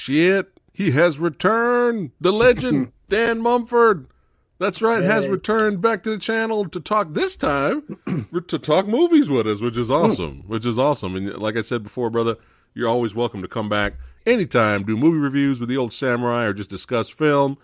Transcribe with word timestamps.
Shit! 0.00 0.58
He 0.72 0.92
has 0.92 1.18
returned. 1.18 2.12
The 2.18 2.32
legend, 2.32 2.92
Dan 3.10 3.42
Mumford. 3.42 4.06
That's 4.58 4.80
right, 4.80 5.02
has 5.02 5.28
returned 5.28 5.82
back 5.82 6.02
to 6.04 6.10
the 6.10 6.18
channel 6.18 6.66
to 6.70 6.80
talk 6.80 7.12
this 7.12 7.36
time 7.36 7.82
to 8.48 8.58
talk 8.58 8.86
movies 8.86 9.28
with 9.28 9.46
us, 9.46 9.60
which 9.60 9.76
is 9.76 9.90
awesome. 9.90 10.44
Which 10.46 10.64
is 10.64 10.78
awesome. 10.78 11.16
And 11.16 11.36
like 11.36 11.58
I 11.58 11.60
said 11.60 11.82
before, 11.82 12.08
brother, 12.08 12.36
you're 12.72 12.88
always 12.88 13.14
welcome 13.14 13.42
to 13.42 13.48
come 13.48 13.68
back 13.68 13.94
anytime, 14.24 14.84
do 14.84 14.96
movie 14.96 15.18
reviews 15.18 15.60
with 15.60 15.68
the 15.68 15.76
old 15.76 15.92
samurai 15.92 16.44
or 16.44 16.54
just 16.54 16.70
discuss 16.70 17.10
film. 17.10 17.58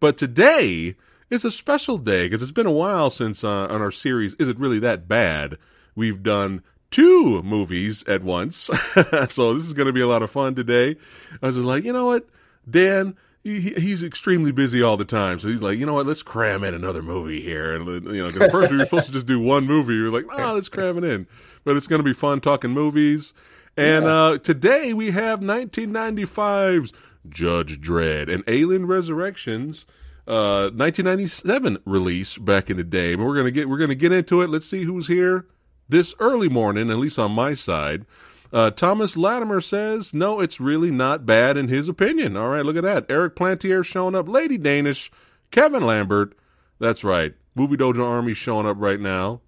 But 0.00 0.16
today 0.16 0.96
is 1.28 1.44
a 1.44 1.50
special 1.50 1.98
day 1.98 2.24
because 2.24 2.40
it's 2.40 2.52
been 2.52 2.64
a 2.64 2.72
while 2.72 3.10
since 3.10 3.44
uh, 3.44 3.66
on 3.66 3.82
our 3.82 3.92
series 3.92 4.34
Is 4.38 4.48
It 4.48 4.58
Really 4.58 4.78
That 4.78 5.08
Bad? 5.08 5.58
We've 5.94 6.22
done 6.22 6.62
two 6.92 7.42
movies 7.42 8.04
at 8.06 8.22
once. 8.22 8.70
so 9.28 9.54
this 9.54 9.64
is 9.64 9.72
going 9.72 9.86
to 9.86 9.92
be 9.92 10.00
a 10.00 10.06
lot 10.06 10.22
of 10.22 10.30
fun 10.30 10.54
today. 10.54 10.96
I 11.42 11.46
was 11.46 11.56
just 11.56 11.66
like, 11.66 11.82
you 11.84 11.92
know 11.92 12.06
what, 12.06 12.28
Dan, 12.70 13.16
he, 13.42 13.60
he- 13.60 13.74
he's 13.80 14.02
extremely 14.04 14.52
busy 14.52 14.82
all 14.82 14.96
the 14.96 15.04
time. 15.04 15.40
So 15.40 15.48
he's 15.48 15.62
like, 15.62 15.78
you 15.78 15.86
know 15.86 15.94
what, 15.94 16.06
let's 16.06 16.22
cram 16.22 16.62
in 16.62 16.74
another 16.74 17.02
movie 17.02 17.42
here. 17.42 17.74
And, 17.74 18.04
you 18.06 18.22
know, 18.22 18.28
'cause 18.28 18.50
first 18.52 18.70
we 18.70 18.76
were 18.78 18.84
supposed 18.84 19.06
to 19.06 19.12
just 19.12 19.26
do 19.26 19.40
one 19.40 19.66
movie. 19.66 19.94
We 20.00 20.08
were 20.08 20.20
like, 20.22 20.26
oh, 20.32 20.52
let's 20.54 20.68
cram 20.68 20.98
it 20.98 21.04
in. 21.04 21.26
But 21.64 21.76
it's 21.76 21.86
going 21.88 21.98
to 22.00 22.04
be 22.04 22.12
fun 22.14 22.40
talking 22.40 22.70
movies. 22.70 23.34
And 23.76 24.04
uh, 24.04 24.38
today 24.38 24.92
we 24.92 25.10
have 25.12 25.40
1995's 25.40 26.92
Judge 27.28 27.80
Dredd 27.80 28.32
and 28.32 28.44
Alien 28.46 28.86
Resurrections. 28.86 29.86
Uh, 30.26 30.70
1997 30.74 31.78
release 31.84 32.38
back 32.38 32.70
in 32.70 32.76
the 32.76 32.84
day, 32.84 33.16
but 33.16 33.24
we're 33.24 33.34
gonna 33.34 33.50
get 33.50 33.68
we're 33.68 33.76
gonna 33.78 33.96
get 33.96 34.12
into 34.12 34.40
it. 34.40 34.48
Let's 34.50 34.68
see 34.68 34.84
who's 34.84 35.08
here 35.08 35.46
this 35.92 36.14
early 36.18 36.48
morning, 36.48 36.90
at 36.90 36.96
least 36.96 37.18
on 37.18 37.30
my 37.30 37.54
side. 37.54 38.04
Uh, 38.52 38.70
Thomas 38.70 39.16
Latimer 39.16 39.60
says, 39.60 40.12
no, 40.12 40.40
it's 40.40 40.58
really 40.58 40.90
not 40.90 41.24
bad 41.24 41.56
in 41.56 41.68
his 41.68 41.88
opinion. 41.88 42.36
All 42.36 42.48
right, 42.48 42.64
look 42.64 42.76
at 42.76 42.82
that. 42.82 43.06
Eric 43.08 43.36
Plantier 43.36 43.84
showing 43.84 44.14
up. 44.14 44.28
Lady 44.28 44.58
Danish. 44.58 45.12
Kevin 45.50 45.86
Lambert. 45.86 46.36
That's 46.78 47.04
right. 47.04 47.34
Movie 47.54 47.76
Dojo 47.76 48.04
Army 48.04 48.34
showing 48.34 48.66
up 48.66 48.76
right 48.80 48.98
now. 48.98 49.40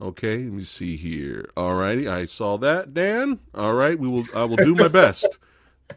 Okay, 0.00 0.38
let 0.38 0.52
me 0.52 0.64
see 0.64 0.96
here. 0.96 1.48
All 1.56 1.74
righty, 1.74 2.08
I 2.08 2.24
saw 2.24 2.58
that, 2.58 2.92
Dan. 2.92 3.38
All 3.54 3.72
right, 3.72 3.98
we 3.98 4.08
will. 4.08 4.24
I 4.34 4.44
will 4.44 4.56
do 4.56 4.74
my 4.74 4.88
best. 4.88 5.38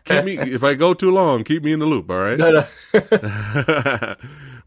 Keep 0.05 0.23
me 0.23 0.37
if 0.37 0.63
I 0.63 0.75
go 0.75 0.93
too 0.93 1.11
long. 1.11 1.43
Keep 1.43 1.63
me 1.63 1.73
in 1.73 1.79
the 1.79 1.85
loop. 1.85 2.09
All 2.09 2.17
right. 2.17 2.37
No, 2.37 2.51
no. 2.51 2.63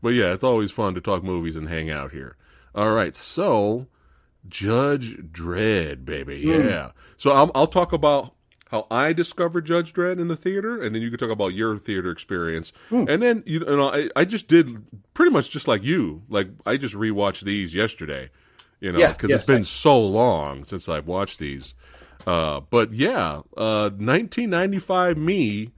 but 0.02 0.08
yeah, 0.10 0.32
it's 0.32 0.44
always 0.44 0.72
fun 0.72 0.94
to 0.94 1.00
talk 1.00 1.22
movies 1.22 1.56
and 1.56 1.68
hang 1.68 1.90
out 1.90 2.10
here. 2.10 2.36
All 2.74 2.90
right, 2.92 3.14
so 3.14 3.86
Judge 4.48 5.16
Dredd, 5.16 6.04
baby, 6.04 6.38
yeah. 6.38 6.90
So 7.16 7.30
I'll, 7.30 7.50
I'll 7.54 7.66
talk 7.66 7.92
about 7.92 8.34
how 8.70 8.86
I 8.90 9.12
discovered 9.12 9.66
Judge 9.66 9.92
Dredd 9.92 10.20
in 10.20 10.28
the 10.28 10.36
theater, 10.36 10.80
and 10.80 10.94
then 10.94 11.02
you 11.02 11.10
can 11.10 11.18
talk 11.18 11.30
about 11.30 11.48
your 11.48 11.76
theater 11.78 12.10
experience. 12.10 12.72
And 13.08 13.22
then 13.22 13.42
you 13.44 13.60
know, 13.60 13.92
I, 13.92 14.08
I 14.14 14.24
just 14.24 14.48
did 14.48 14.84
pretty 15.12 15.32
much 15.32 15.50
just 15.50 15.66
like 15.66 15.82
you. 15.82 16.22
Like 16.28 16.48
I 16.64 16.76
just 16.76 16.94
rewatched 16.94 17.42
these 17.42 17.74
yesterday. 17.74 18.30
You 18.80 18.92
know, 18.92 18.98
because 19.08 19.28
yeah, 19.30 19.36
it's 19.36 19.46
been 19.46 19.64
so 19.64 20.00
long 20.00 20.64
since 20.64 20.88
I've 20.88 21.06
watched 21.06 21.38
these. 21.38 21.74
Uh, 22.26 22.60
but 22.60 22.92
yeah, 22.92 23.40
uh, 23.56 23.90
1995 23.90 25.18
me, 25.18 25.72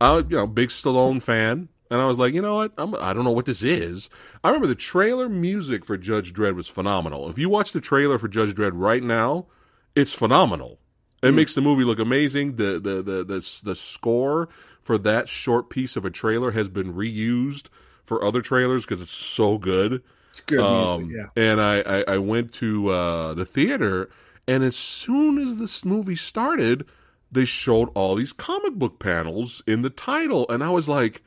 I 0.00 0.16
you 0.18 0.24
know 0.30 0.46
big 0.46 0.70
Stallone 0.70 1.22
fan, 1.22 1.68
and 1.90 2.00
I 2.00 2.06
was 2.06 2.18
like, 2.18 2.34
you 2.34 2.42
know 2.42 2.56
what, 2.56 2.72
I'm, 2.78 2.94
I 2.94 3.12
don't 3.12 3.24
know 3.24 3.30
what 3.30 3.46
this 3.46 3.62
is. 3.62 4.10
I 4.42 4.48
remember 4.48 4.66
the 4.66 4.74
trailer 4.74 5.28
music 5.28 5.84
for 5.84 5.96
Judge 5.96 6.32
Dredd 6.32 6.54
was 6.54 6.68
phenomenal. 6.68 7.28
If 7.28 7.38
you 7.38 7.48
watch 7.48 7.72
the 7.72 7.80
trailer 7.80 8.18
for 8.18 8.28
Judge 8.28 8.54
Dredd 8.54 8.72
right 8.74 9.02
now, 9.02 9.46
it's 9.94 10.12
phenomenal. 10.12 10.78
It 11.20 11.34
makes 11.34 11.54
the 11.54 11.60
movie 11.60 11.82
look 11.82 11.98
amazing. 11.98 12.56
The, 12.56 12.78
the 12.78 13.02
the 13.02 13.24
the 13.24 13.60
the 13.64 13.74
score 13.74 14.48
for 14.82 14.98
that 14.98 15.28
short 15.28 15.68
piece 15.68 15.96
of 15.96 16.04
a 16.04 16.10
trailer 16.10 16.52
has 16.52 16.68
been 16.68 16.94
reused 16.94 17.66
for 18.04 18.24
other 18.24 18.40
trailers 18.40 18.84
because 18.84 19.02
it's 19.02 19.14
so 19.14 19.58
good. 19.58 20.02
It's 20.30 20.40
good 20.40 20.60
Um, 20.60 21.08
music, 21.08 21.26
yeah. 21.36 21.42
And 21.50 21.60
I, 21.60 21.80
I, 21.80 22.04
I 22.14 22.18
went 22.18 22.52
to 22.54 22.90
uh, 22.90 23.34
the 23.34 23.44
theater, 23.44 24.08
and 24.46 24.62
as 24.62 24.76
soon 24.76 25.38
as 25.38 25.56
this 25.56 25.84
movie 25.84 26.14
started, 26.16 26.86
they 27.32 27.44
showed 27.44 27.88
all 27.94 28.14
these 28.14 28.32
comic 28.32 28.74
book 28.74 29.00
panels 29.00 29.60
in 29.66 29.82
the 29.82 29.90
title, 29.90 30.46
and 30.48 30.62
I 30.62 30.70
was 30.70 30.88
like, 30.88 31.22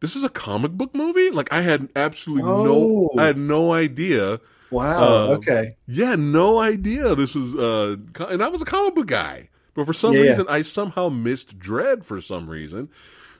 "This 0.00 0.16
is 0.16 0.24
a 0.24 0.28
comic 0.28 0.72
book 0.72 0.94
movie!" 0.94 1.30
Like 1.30 1.52
I 1.52 1.60
had 1.62 1.88
absolutely 1.96 2.44
no, 2.50 3.10
Oh. 3.12 3.18
I 3.18 3.26
had 3.26 3.38
no 3.38 3.72
idea. 3.72 4.40
Wow. 4.70 5.02
uh, 5.02 5.26
okay. 5.36 5.76
Yeah, 5.86 6.14
no 6.16 6.58
idea 6.60 7.14
this 7.14 7.34
was. 7.34 7.54
Uh, 7.54 7.96
and 8.28 8.42
I 8.42 8.48
was 8.48 8.60
a 8.62 8.66
comic 8.66 8.94
book 8.94 9.06
guy, 9.06 9.48
but 9.74 9.86
for 9.86 9.92
some 9.94 10.12
Yeah, 10.12 10.22
yeah. 10.22 10.30
reason, 10.30 10.46
I 10.48 10.62
somehow 10.62 11.08
missed 11.08 11.58
Dredd 11.58 12.04
for 12.04 12.20
some 12.20 12.48
reason. 12.50 12.88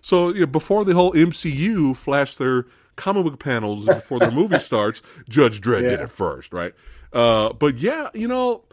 So 0.01 0.29
you 0.31 0.41
know, 0.41 0.47
before 0.47 0.85
the 0.85 0.95
whole 0.95 1.13
MCU 1.13 1.95
flashed 1.97 2.39
their 2.39 2.67
comic 2.97 3.25
book 3.25 3.39
panels 3.39 3.85
before 3.87 4.19
the 4.21 4.31
movie 4.31 4.59
starts, 4.71 5.03
Judge 5.29 5.61
Dredd 5.61 5.83
did 5.83 6.01
it 6.01 6.11
first, 6.11 6.53
right? 6.53 6.73
Uh, 7.13 7.53
but 7.53 7.79
yeah, 7.79 8.09
you 8.15 8.29
know, 8.29 8.65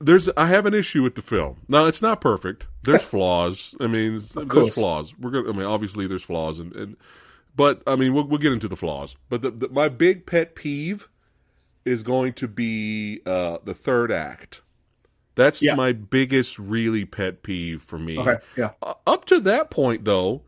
there's 0.00 0.28
I 0.36 0.46
have 0.46 0.66
an 0.66 0.74
issue 0.74 1.02
with 1.02 1.14
the 1.14 1.22
film. 1.22 1.58
Now 1.68 1.86
it's 1.86 2.02
not 2.02 2.20
perfect. 2.20 2.66
There's 2.82 3.02
flaws. 3.14 3.74
I 3.80 3.86
mean, 3.86 4.22
there's 4.34 4.74
flaws. 4.74 5.14
We're 5.18 5.30
gonna. 5.30 5.50
I 5.50 5.52
mean, 5.52 5.66
obviously 5.66 6.06
there's 6.06 6.22
flaws, 6.22 6.58
and, 6.58 6.74
and 6.74 6.96
but 7.54 7.82
I 7.86 7.96
mean, 7.96 8.14
we'll, 8.14 8.24
we'll 8.26 8.38
get 8.38 8.52
into 8.52 8.68
the 8.68 8.76
flaws. 8.76 9.16
But 9.28 9.42
the, 9.42 9.50
the, 9.50 9.68
my 9.68 9.88
big 9.88 10.26
pet 10.26 10.54
peeve 10.54 11.08
is 11.84 12.02
going 12.02 12.32
to 12.34 12.48
be 12.48 13.20
uh, 13.26 13.58
the 13.64 13.74
third 13.74 14.10
act. 14.12 14.62
That's 15.34 15.62
Yeah. 15.62 15.74
my 15.74 15.92
biggest, 15.92 16.58
really 16.58 17.04
pet 17.04 17.42
peeve 17.42 17.82
for 17.82 17.98
me. 17.98 18.18
Okay. 18.18 18.36
Yeah. 18.56 18.70
Uh, 18.82 18.94
up 19.06 19.24
to 19.26 19.40
that 19.40 19.70
point, 19.70 20.04
though, 20.04 20.42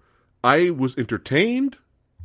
I 0.45 0.71
was 0.71 0.97
entertained. 0.99 1.77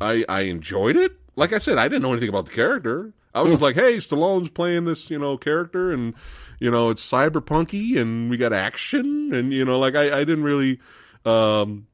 I 0.02 0.26
I 0.30 0.42
enjoyed 0.42 0.96
it. 0.96 1.14
Like 1.36 1.54
I 1.54 1.60
said, 1.60 1.78
I 1.78 1.88
didn't 1.88 2.02
know 2.02 2.12
anything 2.12 2.30
about 2.30 2.46
the 2.48 2.52
character. 2.52 3.14
I 3.34 3.42
was 3.42 3.52
just 3.52 3.62
like, 3.62 3.76
hey, 3.76 3.98
Stallone's 3.98 4.50
playing 4.50 4.86
this, 4.86 5.12
you 5.12 5.20
know, 5.20 5.38
character, 5.38 5.92
and 5.92 6.16
you 6.60 6.72
know, 6.72 6.90
it's 6.90 7.10
cyberpunky, 7.10 8.00
and 8.00 8.30
we 8.30 8.38
got 8.38 8.54
action, 8.54 9.34
and 9.34 9.52
you 9.54 9.64
know, 9.66 9.78
like 9.80 9.96
I 9.96 10.20
I 10.20 10.24
didn't 10.24 10.44
really, 10.44 10.80
um, 11.26 11.88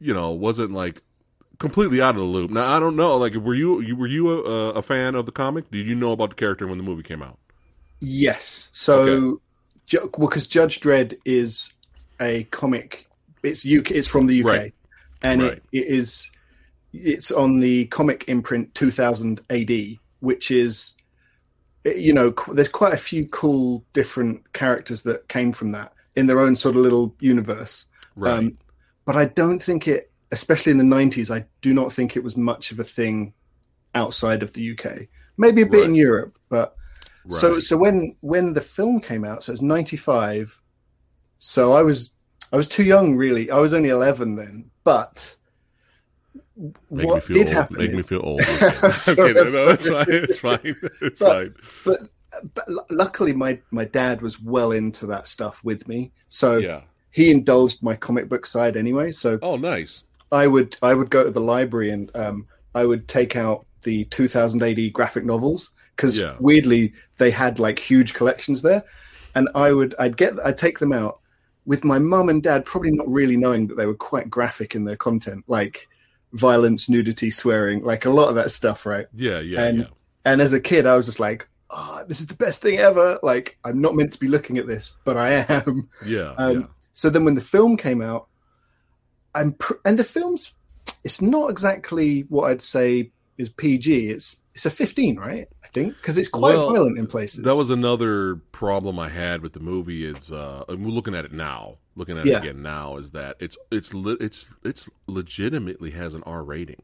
you 0.00 0.12
know, 0.14 0.30
wasn't 0.30 0.72
like 0.72 1.02
completely 1.58 2.00
out 2.02 2.16
of 2.16 2.20
the 2.20 2.26
loop. 2.26 2.50
Now 2.50 2.74
I 2.76 2.80
don't 2.80 2.96
know. 2.96 3.16
Like, 3.16 3.34
were 3.34 3.54
you 3.54 3.80
you 3.80 3.96
were 3.96 4.06
you 4.06 4.30
a, 4.44 4.70
a 4.72 4.82
fan 4.82 5.14
of 5.14 5.26
the 5.26 5.32
comic? 5.32 5.70
Did 5.70 5.86
you 5.86 5.94
know 5.94 6.12
about 6.12 6.30
the 6.30 6.36
character 6.36 6.66
when 6.66 6.78
the 6.78 6.84
movie 6.84 7.02
came 7.02 7.22
out? 7.22 7.38
Yes. 8.00 8.68
So, 8.72 9.40
Ju- 9.86 10.10
well, 10.18 10.28
because 10.28 10.46
Judge 10.46 10.80
Dredd 10.80 11.14
is 11.24 11.72
a 12.20 12.44
comic. 12.44 13.06
It's 13.42 13.64
UK. 13.64 13.92
It's 13.92 14.08
from 14.08 14.26
the 14.26 14.40
UK, 14.42 14.46
Right. 14.46 14.74
and 15.22 15.42
Right. 15.42 15.52
it, 15.52 15.62
it 15.72 15.86
is. 15.86 16.30
It's 16.92 17.30
on 17.32 17.60
the 17.60 17.86
comic 17.86 18.24
imprint 18.28 18.74
2000 18.74 19.40
AD, 19.50 19.98
which 20.20 20.50
is, 20.50 20.94
you 21.84 22.12
know, 22.12 22.32
qu- 22.32 22.54
there's 22.54 22.68
quite 22.68 22.94
a 22.94 22.98
few 22.98 23.26
cool 23.26 23.84
different 23.92 24.52
characters 24.52 25.02
that 25.02 25.28
came 25.28 25.52
from 25.52 25.72
that 25.72 25.92
in 26.16 26.26
their 26.26 26.40
own 26.40 26.56
sort 26.56 26.76
of 26.76 26.82
little 26.82 27.14
universe. 27.20 27.86
Right. 28.16 28.38
Um, 28.38 28.58
but 29.04 29.16
I 29.16 29.26
don't 29.26 29.62
think 29.62 29.86
it, 29.86 30.10
especially 30.32 30.72
in 30.72 30.78
the 30.78 30.84
90s, 30.84 31.34
I 31.34 31.46
do 31.60 31.74
not 31.74 31.92
think 31.92 32.16
it 32.16 32.24
was 32.24 32.36
much 32.36 32.72
of 32.72 32.78
a 32.78 32.84
thing 32.84 33.34
outside 33.94 34.42
of 34.42 34.52
the 34.52 34.72
UK. 34.72 35.08
Maybe 35.36 35.62
a 35.62 35.66
bit 35.66 35.84
in 35.84 35.94
Europe, 35.94 36.38
but 36.48 36.76
so 37.28 37.58
so 37.58 37.76
when 37.76 38.14
when 38.20 38.52
the 38.52 38.60
film 38.60 39.00
came 39.00 39.24
out, 39.24 39.42
so 39.42 39.52
it's 39.52 39.62
95. 39.62 40.60
So 41.38 41.72
I 41.72 41.82
was 41.82 42.14
I 42.52 42.56
was 42.56 42.68
too 42.68 42.84
young 42.84 43.16
really. 43.16 43.50
I 43.50 43.58
was 43.58 43.74
only 43.74 43.88
11 43.88 44.36
then, 44.36 44.70
but 44.84 45.34
Make 46.56 47.06
what 47.06 47.14
me 47.16 47.20
feel 47.20 47.38
did 47.38 47.48
old. 47.48 47.56
happen? 47.56 47.76
Make 47.78 47.92
me 47.94 48.02
feel 48.02 48.20
old. 48.22 48.40
Okay, 48.62 48.94
sorry, 48.96 49.32
no, 49.34 49.44
no, 49.44 49.68
it's 49.68 49.88
fine. 49.88 50.06
It's 50.08 50.38
fine. 50.38 50.60
It's 51.02 51.18
But- 51.18 51.28
fine. 51.28 51.54
but 51.84 52.00
but 52.54 52.64
luckily 52.90 53.32
my 53.32 53.60
my 53.70 53.84
dad 53.84 54.20
was 54.20 54.40
well 54.40 54.72
into 54.72 55.06
that 55.06 55.26
stuff 55.26 55.62
with 55.64 55.86
me. 55.88 56.10
So 56.28 56.56
Yeah. 56.58 56.80
he 57.12 57.30
indulged 57.30 57.82
my 57.82 57.94
comic 57.96 58.28
book 58.28 58.44
side 58.46 58.76
anyway. 58.76 59.12
So 59.12 59.38
Oh, 59.42 59.56
nice. 59.56 60.02
I 60.32 60.46
would 60.48 60.76
I 60.82 60.94
would 60.94 61.10
go 61.10 61.22
to 61.24 61.30
the 61.30 61.40
library 61.40 61.90
and 61.90 62.10
um, 62.16 62.46
I 62.74 62.84
would 62.86 63.06
take 63.06 63.36
out 63.36 63.66
the 63.82 64.04
2000 64.06 64.62
AD 64.62 64.92
graphic 64.92 65.24
novels 65.24 65.70
because 65.94 66.18
Yeah. 66.18 66.34
weirdly 66.40 66.92
they 67.18 67.30
had 67.30 67.58
like 67.60 67.78
huge 67.78 68.14
collections 68.14 68.62
there, 68.62 68.82
and 69.36 69.48
I 69.54 69.72
would 69.72 69.94
I'd 70.00 70.16
get 70.16 70.34
I'd 70.44 70.58
take 70.58 70.78
them 70.80 70.92
out 70.92 71.20
with 71.66 71.84
my 71.84 71.98
mum 72.00 72.28
and 72.28 72.42
dad 72.42 72.64
probably 72.64 72.90
not 72.90 73.08
really 73.08 73.36
knowing 73.36 73.68
that 73.68 73.76
they 73.76 73.86
were 73.86 73.94
quite 73.94 74.28
graphic 74.28 74.74
in 74.74 74.84
their 74.84 74.96
content, 74.96 75.44
like 75.46 75.86
violence, 76.34 76.88
nudity, 76.88 77.30
swearing, 77.30 77.82
like 77.82 78.04
a 78.04 78.10
lot 78.10 78.28
of 78.28 78.34
that 78.34 78.50
stuff, 78.50 78.84
right? 78.86 79.06
Yeah, 79.14 79.40
yeah, 79.40 79.62
And- 79.62 79.78
yeah. 79.78 79.84
And 80.26 80.40
as 80.40 80.52
a 80.54 80.60
kid, 80.60 80.86
I 80.86 80.96
was 80.96 81.04
just 81.06 81.20
like, 81.20 81.46
oh, 81.68 82.02
this 82.08 82.20
is 82.20 82.26
the 82.28 82.34
best 82.36 82.62
thing 82.62 82.78
ever. 82.78 83.18
Like 83.22 83.58
I'm 83.64 83.80
not 83.80 83.94
meant 83.94 84.12
to 84.14 84.18
be 84.18 84.28
looking 84.28 84.56
at 84.58 84.66
this, 84.66 84.94
but 85.04 85.16
I 85.18 85.44
am. 85.48 85.88
Yeah, 86.06 86.34
Um, 86.38 86.60
yeah. 86.60 86.66
So 86.94 87.10
then 87.10 87.24
when 87.24 87.34
the 87.34 87.40
film 87.42 87.76
came 87.76 88.00
out, 88.00 88.28
I'm 89.34 89.52
pr- 89.52 89.74
and 89.84 89.98
the 89.98 90.04
film's 90.04 90.54
it's 91.02 91.20
not 91.20 91.50
exactly 91.50 92.22
what 92.30 92.50
I'd 92.50 92.62
say 92.62 93.10
is 93.36 93.48
PG, 93.50 94.06
it's 94.10 94.40
it's 94.54 94.64
a 94.64 94.70
15, 94.70 95.16
right? 95.18 95.48
Think 95.74 95.96
because 95.96 96.16
it's 96.16 96.28
quite 96.28 96.54
Well, 96.56 96.72
violent 96.72 96.96
in 96.98 97.06
places. 97.08 97.44
That 97.44 97.56
was 97.56 97.68
another 97.68 98.36
problem 98.52 98.98
I 98.98 99.08
had 99.08 99.42
with 99.42 99.52
the 99.54 99.60
movie. 99.60 100.06
Is 100.06 100.30
uh, 100.30 100.64
and 100.68 100.84
we're 100.84 100.92
looking 100.92 101.14
at 101.16 101.24
it 101.24 101.32
now, 101.32 101.78
looking 101.96 102.16
at 102.16 102.24
Yeah. 102.26 102.36
it 102.36 102.42
again 102.44 102.62
now, 102.62 102.96
is 102.96 103.10
that 103.10 103.36
it's 103.40 103.58
it's 103.72 103.92
le- 103.92 104.16
it's 104.20 104.46
it's 104.62 104.88
legitimately 105.08 105.90
has 105.90 106.14
an 106.14 106.22
R 106.24 106.44
rating, 106.44 106.80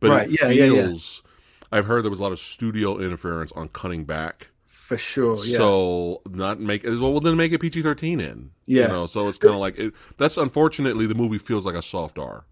but 0.00 0.08
Right, 0.10 0.28
it 0.30 0.40
yeah, 0.40 0.48
yeah, 0.48 0.64
yeah. 0.64 0.86
feels. 0.86 1.22
I've 1.70 1.84
heard 1.86 2.02
there 2.02 2.10
was 2.10 2.18
a 2.20 2.22
lot 2.22 2.32
of 2.32 2.38
studio 2.40 2.98
interference 2.98 3.52
on 3.52 3.68
cutting 3.68 4.04
back, 4.04 4.48
for 4.64 4.96
sure. 4.96 5.44
Yeah. 5.44 5.58
so 5.58 6.22
not 6.30 6.60
make 6.60 6.82
it 6.84 6.90
as 6.92 7.00
well. 7.00 7.12
Well, 7.12 7.20
then 7.20 7.36
make 7.36 7.52
it 7.52 7.58
PG 7.60 7.82
thirteen 7.82 8.20
in. 8.20 8.50
Yeah. 8.66 8.82
you 8.82 8.88
know. 8.88 9.06
So 9.06 9.28
it's 9.28 9.36
kind 9.38 9.52
of 9.54 9.60
like 9.60 9.78
it, 9.78 9.92
that's 10.16 10.38
unfortunately 10.38 11.06
the 11.06 11.14
movie 11.14 11.36
feels 11.38 11.66
like 11.66 11.74
a 11.74 11.82
soft 11.82 12.18
R. 12.18 12.46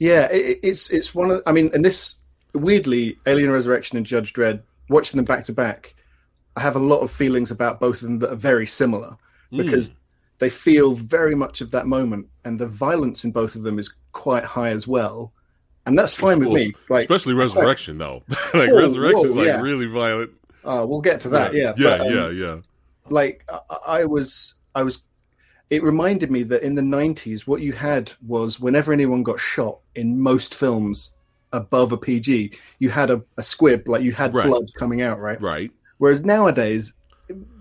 Yeah, 0.00 0.26
it, 0.32 0.58
it's 0.64 0.90
it's 0.90 1.14
one 1.14 1.30
of. 1.30 1.42
I 1.46 1.52
mean, 1.52 1.70
and 1.72 1.84
this 1.84 2.16
weirdly, 2.52 3.16
Alien 3.26 3.50
Resurrection 3.52 3.96
and 3.96 4.04
Judge 4.06 4.32
Dredd, 4.32 4.62
watching 4.88 5.18
them 5.18 5.24
back 5.24 5.44
to 5.46 5.52
back, 5.52 5.94
I 6.56 6.60
have 6.60 6.76
a 6.76 6.80
lot 6.80 7.00
of 7.00 7.10
feelings 7.10 7.50
about 7.50 7.80
both 7.80 7.96
of 7.96 8.02
them 8.02 8.18
that 8.20 8.32
are 8.32 8.36
very 8.36 8.66
similar 8.66 9.16
because 9.50 9.90
they 10.38 10.48
feel 10.48 10.94
very 10.94 11.34
much 11.34 11.60
of 11.60 11.70
that 11.70 11.86
moment, 11.86 12.26
and 12.44 12.58
the 12.58 12.66
violence 12.66 13.24
in 13.24 13.30
both 13.30 13.54
of 13.54 13.62
them 13.62 13.78
is 13.78 13.94
quite 14.12 14.44
high 14.44 14.70
as 14.70 14.86
well, 14.86 15.32
and 15.86 15.96
that's 15.98 16.14
fine 16.14 16.40
with 16.40 16.48
me. 16.48 16.72
Like, 16.88 17.02
especially 17.02 17.34
Resurrection 17.34 17.98
though. 17.98 18.22
like 18.54 18.70
Resurrection 18.70 19.30
is 19.30 19.36
like 19.36 19.46
yeah. 19.46 19.60
really 19.60 19.86
violent. 19.86 20.30
uh, 20.64 20.84
we'll 20.88 21.00
get 21.00 21.20
to 21.20 21.28
that. 21.30 21.54
Yeah, 21.54 21.72
yeah, 21.76 21.98
but, 21.98 22.00
um, 22.00 22.14
yeah, 22.14 22.28
yeah. 22.30 22.56
like 23.08 23.44
I, 23.48 24.00
I 24.00 24.04
was 24.04 24.54
i 24.74 24.82
was 24.82 25.02
it 25.70 25.82
reminded 25.82 26.30
me 26.30 26.42
that 26.44 26.62
in 26.62 26.74
the 26.74 26.82
90s 26.82 27.46
what 27.46 27.62
you 27.62 27.72
had 27.72 28.12
was 28.26 28.60
whenever 28.60 28.92
anyone 28.92 29.22
got 29.22 29.40
shot 29.40 29.78
in 29.94 30.20
most 30.20 30.54
films 30.54 31.12
above 31.60 31.92
a 31.92 31.96
pg 31.96 32.52
you 32.78 32.90
had 32.90 33.08
a, 33.10 33.22
a 33.36 33.42
squib 33.42 33.86
like 33.88 34.02
you 34.02 34.12
had 34.12 34.34
Right. 34.34 34.46
blood 34.46 34.64
coming 34.78 35.00
out 35.02 35.18
right 35.20 35.40
Right. 35.40 35.70
whereas 35.98 36.24
nowadays 36.24 36.92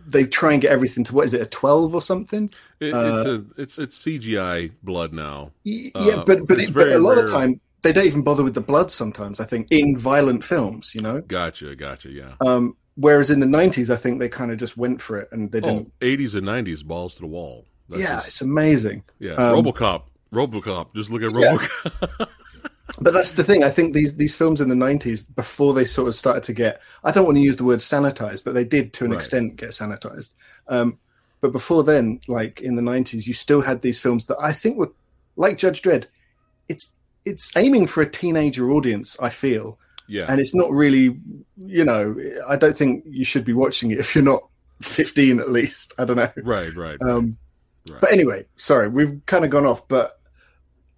they 0.07 0.23
try 0.25 0.51
and 0.53 0.61
get 0.61 0.71
everything 0.71 1.03
to 1.05 1.15
what 1.15 1.25
is 1.25 1.33
it 1.33 1.41
a 1.41 1.45
12 1.45 1.95
or 1.95 2.01
something 2.01 2.49
It, 2.81 2.93
Uh, 2.93 3.15
it's 3.15 3.25
a 3.29 3.61
it's 3.61 3.79
it's 3.79 3.97
CGI 4.05 4.71
blood 4.83 5.13
now. 5.13 5.51
Y- 5.65 5.91
Uh, 5.95 6.05
yeah 6.09 6.23
but 6.25 6.47
but, 6.47 6.59
it, 6.59 6.73
but 6.73 6.87
a 6.89 6.99
lot 6.99 7.17
of 7.17 7.29
time 7.29 7.61
they 7.83 7.93
don't 7.93 8.05
even 8.05 8.23
bother 8.23 8.43
with 8.43 8.53
the 8.55 8.61
blood 8.71 8.91
sometimes 8.91 9.39
i 9.39 9.45
think 9.45 9.67
in 9.71 9.97
violent 9.97 10.43
films 10.43 10.93
you 10.95 11.01
know 11.01 11.21
Gotcha, 11.21 11.75
gotcha. 11.75 12.09
Yeah. 12.09 12.33
um 12.45 12.75
whereas 12.95 13.29
in 13.29 13.39
the 13.39 13.45
90s 13.59 13.89
i 13.89 13.95
think 13.95 14.19
they 14.19 14.29
kind 14.29 14.51
of 14.51 14.57
just 14.57 14.75
went 14.77 15.01
for 15.01 15.17
it 15.21 15.29
and 15.31 15.51
they 15.51 15.59
Oh, 15.59 15.67
didn't 15.69 15.99
80s 15.99 16.35
and 16.35 16.45
90s, 16.47 16.83
balls 16.83 17.13
to 17.15 17.21
the 17.21 17.27
wall. 17.37 17.65
That's 17.89 18.01
yeah 18.01 18.15
just- 18.15 18.27
it's 18.27 18.41
amazing 18.41 19.03
yeah. 19.19 19.33
um, 19.35 19.55
RoboCop, 19.63 20.01
RoboCop. 20.33 20.93
Just 20.95 21.09
look 21.11 21.21
at 21.23 21.31
Yeah. 21.39 22.25
But 23.01 23.13
that's 23.13 23.31
the 23.31 23.43
thing. 23.43 23.63
I 23.63 23.69
think 23.69 23.93
these 23.93 24.15
these 24.17 24.35
films 24.35 24.61
in 24.61 24.69
the 24.69 24.75
'90s, 24.75 25.25
before 25.35 25.73
they 25.73 25.85
sort 25.85 26.07
of 26.07 26.15
started 26.15 26.43
to 26.43 26.53
get, 26.53 26.81
I 27.03 27.11
don't 27.11 27.25
want 27.25 27.37
to 27.37 27.41
use 27.41 27.55
the 27.55 27.63
word 27.63 27.79
sanitized, 27.79 28.43
but 28.43 28.53
they 28.53 28.63
did 28.63 28.93
to 28.93 29.05
an 29.05 29.11
Right. 29.11 29.17
extent 29.17 29.55
get 29.55 29.69
sanitized. 29.69 30.33
Um, 30.67 30.99
but 31.41 31.51
before 31.51 31.83
then, 31.83 32.19
like 32.27 32.61
in 32.61 32.75
the 32.75 32.81
'90s, 32.83 33.25
you 33.25 33.33
still 33.33 33.61
had 33.61 33.81
these 33.81 33.99
films 33.99 34.25
that 34.27 34.37
I 34.39 34.53
think 34.53 34.77
were 34.77 34.91
like 35.35 35.57
Judge 35.57 35.81
Dredd. 35.81 36.05
It's 36.69 36.91
it's 37.25 37.51
aiming 37.55 37.87
for 37.87 38.01
a 38.01 38.09
teenager 38.09 38.69
audience. 38.69 39.17
I 39.19 39.29
feel, 39.29 39.79
yeah. 40.07 40.27
and 40.29 40.39
it's 40.39 40.53
not 40.53 40.69
really, 40.71 41.17
you 41.65 41.83
know, 41.85 42.15
I 42.47 42.57
don't 42.57 42.77
think 42.77 43.03
you 43.07 43.25
should 43.25 43.43
be 43.43 43.53
watching 43.53 43.89
it 43.89 43.97
if 43.97 44.13
you're 44.13 44.23
not 44.23 44.43
15 44.83 45.39
at 45.39 45.49
least. 45.49 45.93
I 45.97 46.05
don't 46.05 46.17
know. 46.17 46.31
right, 46.43 46.73
right. 46.75 47.01
Um, 47.01 47.37
right. 47.89 48.01
but 48.01 48.11
anyway, 48.13 48.45
sorry, 48.57 48.87
we've 48.87 49.19
kind 49.25 49.43
of 49.43 49.49
gone 49.49 49.65
off. 49.65 49.87
But 49.87 50.19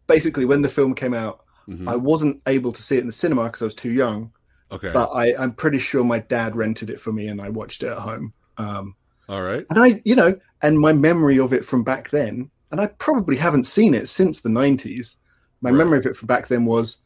basically, 0.08 0.44
when 0.44 0.62
the 0.62 0.68
film 0.68 0.94
came 0.94 1.14
out. 1.14 1.40
Mhm. 1.68 1.88
I 1.88 1.96
wasn't 1.96 2.42
able 2.48 2.72
to 2.72 2.82
see 2.82 2.98
it 2.98 3.02
in 3.02 3.08
the 3.08 3.12
cinema 3.14 3.46
because 3.46 3.62
I 3.62 3.66
was 3.66 3.76
too 3.76 3.92
young, 3.92 4.32
okay. 4.72 4.92
but 4.92 5.10
I, 5.10 5.36
I'm 5.36 5.54
pretty 5.54 5.80
sure 5.80 6.04
my 6.04 6.20
dad 6.20 6.56
rented 6.56 6.90
it 6.90 7.00
for 7.00 7.12
me 7.12 7.28
and 7.28 7.42
I 7.42 7.50
watched 7.50 7.82
it 7.84 7.88
at 7.90 7.98
home. 7.98 8.34
Um, 8.58 8.96
All 9.28 9.42
right. 9.42 9.66
and 9.70 9.80
I, 9.80 10.02
you 10.06 10.16
know, 10.16 10.40
and 10.62 10.80
my 10.80 10.94
memory 10.94 11.40
of 11.40 11.54
it 11.54 11.66
from 11.66 11.84
back 11.84 12.10
then, 12.12 12.50
and 12.72 12.80
I 12.82 12.88
probably 12.88 13.36
haven't 13.38 13.66
seen 13.66 13.94
it 13.94 14.08
since 14.08 14.42
the 14.42 14.50
90s. 14.50 15.16
My 15.62 15.70
Right. 15.72 15.78
memory 15.78 15.98
of 16.00 16.06
it 16.06 16.16
from 16.16 16.28
back 16.28 16.48
then 16.48 16.66
was 16.66 16.98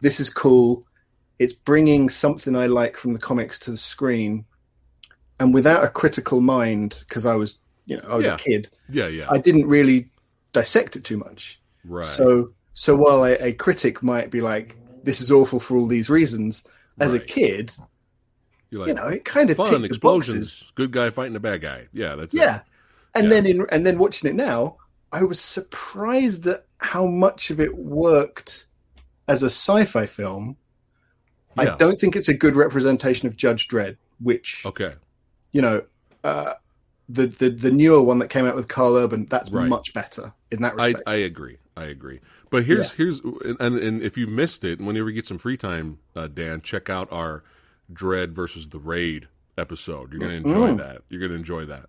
this 0.00 0.18
is 0.20 0.30
cool. 0.30 0.84
It's 1.38 1.52
bringing 1.52 2.08
something 2.08 2.54
I 2.56 2.66
like 2.66 2.96
from 2.96 3.12
the 3.12 3.18
comics 3.18 3.58
to 3.60 3.70
the 3.70 3.76
screen. 3.76 4.44
And 5.38 5.54
without 5.54 5.84
a 5.84 5.88
critical 5.88 6.40
mind, 6.40 7.02
because 7.08 7.24
I 7.26 7.34
was, 7.34 7.58
you 7.86 7.96
know, 7.96 8.08
I 8.08 8.16
was 8.16 8.26
Yeah. 8.26 8.34
a 8.34 8.38
kid, 8.38 8.68
Yeah, 8.88 9.06
yeah. 9.08 9.26
I 9.30 9.38
didn't 9.38 9.66
really 9.68 10.10
dissect 10.52 10.96
it 10.96 11.04
too 11.04 11.16
much. 11.16 11.60
right. 11.84 12.04
So, 12.06 12.52
so 12.80 12.96
while 12.96 13.24
a, 13.24 13.32
a 13.48 13.52
critic 13.52 14.02
might 14.02 14.30
be 14.30 14.40
like, 14.40 14.74
"This 15.02 15.20
is 15.20 15.30
awful 15.30 15.60
for 15.60 15.76
all 15.76 15.86
these 15.86 16.08
reasons," 16.08 16.64
as 16.98 17.12
a 17.12 17.18
kid, 17.18 17.72
like, 18.72 18.88
you 18.88 18.94
know, 18.94 19.06
it 19.08 19.26
kind 19.26 19.50
of 19.50 19.58
fun 19.58 19.84
explosions. 19.84 20.60
boxes. 20.60 20.72
Good 20.76 20.90
guy 20.90 21.10
fighting 21.10 21.36
a 21.36 21.40
bad 21.40 21.60
guy. 21.60 21.88
Yeah, 21.92 22.14
that's 22.14 22.32
it. 22.32 22.38
Yeah, 22.40 22.60
and 23.14 23.24
Yeah. 23.24 23.30
then 23.30 23.44
in 23.46 23.66
and 23.70 23.84
then 23.84 23.98
watching 23.98 24.30
it 24.30 24.34
now, 24.34 24.78
I 25.12 25.24
was 25.24 25.38
surprised 25.38 26.46
at 26.46 26.64
how 26.78 27.04
much 27.04 27.50
of 27.50 27.60
it 27.60 27.76
worked 27.76 28.66
as 29.28 29.42
a 29.42 29.50
sci-fi 29.50 30.06
film. 30.06 30.56
I 31.58 31.76
don't 31.76 32.00
think 32.00 32.16
it's 32.16 32.28
a 32.28 32.34
good 32.34 32.56
representation 32.56 33.28
of 33.28 33.36
Judge 33.36 33.68
Dredd, 33.68 33.98
which 34.20 34.64
Okay. 34.64 34.94
you 35.52 35.60
know, 35.60 35.82
uh, 36.24 36.54
the 37.10 37.26
the 37.26 37.50
the 37.50 37.70
newer 37.70 38.00
one 38.00 38.20
that 38.20 38.30
came 38.30 38.46
out 38.46 38.56
with 38.56 38.68
Karl 38.68 38.96
Urban, 38.96 39.26
that's 39.28 39.50
Right. 39.50 39.68
much 39.68 39.92
better 39.92 40.32
in 40.50 40.62
that 40.62 40.74
I, 40.78 40.86
respect. 40.86 41.08
I 41.08 41.16
agree. 41.16 41.58
I 41.76 41.84
agree. 41.84 42.20
But 42.50 42.64
here's 42.64 42.92
here's 42.92 43.20
and, 43.20 43.78
and 43.78 44.02
if 44.02 44.16
you 44.18 44.26
missed 44.26 44.64
it, 44.64 44.80
whenever 44.80 45.08
you 45.08 45.14
get 45.14 45.26
some 45.26 45.38
free 45.38 45.56
time, 45.56 45.98
uh, 46.16 46.26
Dan, 46.28 46.60
check 46.62 46.90
out 46.90 47.08
our 47.12 47.42
Dredd 47.92 48.30
versus 48.32 48.68
the 48.68 48.78
Raid 48.78 49.28
episode. 49.56 50.12
You're 50.12 50.20
gonna 50.20 50.34
enjoy 50.34 50.68
Mm. 50.70 50.78
that. 50.78 51.02
You're 51.08 51.20
gonna 51.20 51.34
enjoy 51.38 51.64
that. 51.66 51.86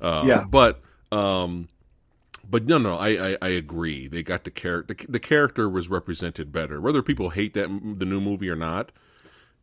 Uh, 0.00 0.24
Yeah. 0.26 0.44
But 0.48 0.80
um, 1.12 1.68
but 2.48 2.66
no, 2.66 2.78
no, 2.78 2.96
I, 2.96 3.30
I, 3.32 3.38
I 3.42 3.48
agree. 3.48 4.06
They 4.08 4.22
got 4.22 4.44
the 4.44 4.50
character. 4.50 4.94
The, 4.94 5.06
the 5.12 5.20
character 5.20 5.68
was 5.68 5.88
represented 5.88 6.52
better. 6.52 6.80
Whether 6.80 7.02
people 7.02 7.30
hate 7.30 7.54
that 7.54 7.68
the 7.98 8.04
new 8.04 8.20
movie 8.20 8.50
or 8.50 8.56
not, 8.56 8.92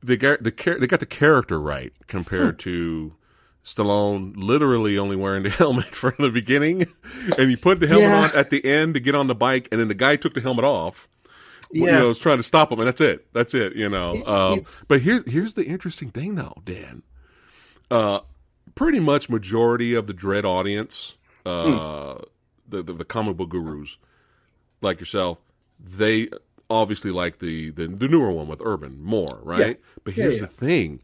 they 0.03 0.17
got 0.17 0.43
the 0.43 0.51
char- 0.51 0.79
they 0.79 0.87
got 0.87 0.99
the 0.99 1.05
character 1.05 1.59
right 1.59 1.93
compared 2.07 2.59
to. 2.59 3.13
Stallone 3.63 4.33
literally 4.35 4.97
only 4.97 5.15
wearing 5.15 5.43
the 5.43 5.49
helmet 5.61 5.95
from 5.95 6.13
the 6.19 6.29
beginning, 6.29 6.87
and 7.37 7.49
he 7.49 7.55
put 7.55 7.79
the 7.79 7.87
helmet 7.87 8.09
Yeah. 8.09 8.29
on 8.33 8.35
at 8.35 8.49
the 8.49 8.63
end 8.65 8.95
to 8.95 8.99
get 8.99 9.13
on 9.15 9.27
the 9.27 9.35
bike, 9.35 9.67
and 9.71 9.79
then 9.79 9.87
the 9.87 9.93
guy 9.95 10.15
took 10.15 10.33
the 10.33 10.41
helmet 10.41 10.65
off. 10.65 11.07
yeah, 11.71 11.85
you 11.85 11.91
know, 11.91 12.07
was 12.07 12.17
trying 12.19 12.37
to 12.37 12.43
stop 12.43 12.71
him, 12.71 12.79
and 12.79 12.87
that's 12.87 13.01
it. 13.01 13.27
That's 13.33 13.53
it. 13.53 13.75
You 13.75 13.87
know. 13.89 14.15
Um, 14.25 14.61
but 14.87 15.01
here's 15.01 15.29
here's 15.31 15.53
the 15.53 15.65
interesting 15.65 16.09
thing, 16.09 16.35
though, 16.35 16.55
Dan. 16.65 17.03
Uh, 17.89 18.21
pretty 18.75 18.99
much 18.99 19.29
majority 19.29 19.93
of 19.93 20.07
the 20.07 20.13
Dredd 20.13 20.43
audience, 20.43 21.15
uh, 21.45 21.63
Hmm. 22.15 22.17
the, 22.67 22.83
the 22.83 22.93
the 22.93 23.05
comic 23.05 23.37
book 23.37 23.49
gurus, 23.49 23.97
like 24.81 24.99
yourself, 24.99 25.37
they 25.79 26.29
obviously 26.69 27.11
like 27.11 27.39
the 27.39 27.69
the, 27.69 27.87
the 27.87 28.07
newer 28.07 28.31
one 28.31 28.47
with 28.47 28.61
Urban 28.63 29.01
more, 29.03 29.39
right? 29.43 29.79
But 30.03 30.17
Yeah, 30.17 30.23
here's 30.23 30.35
yeah. 30.37 30.41
the 30.41 30.47
thing: 30.47 30.99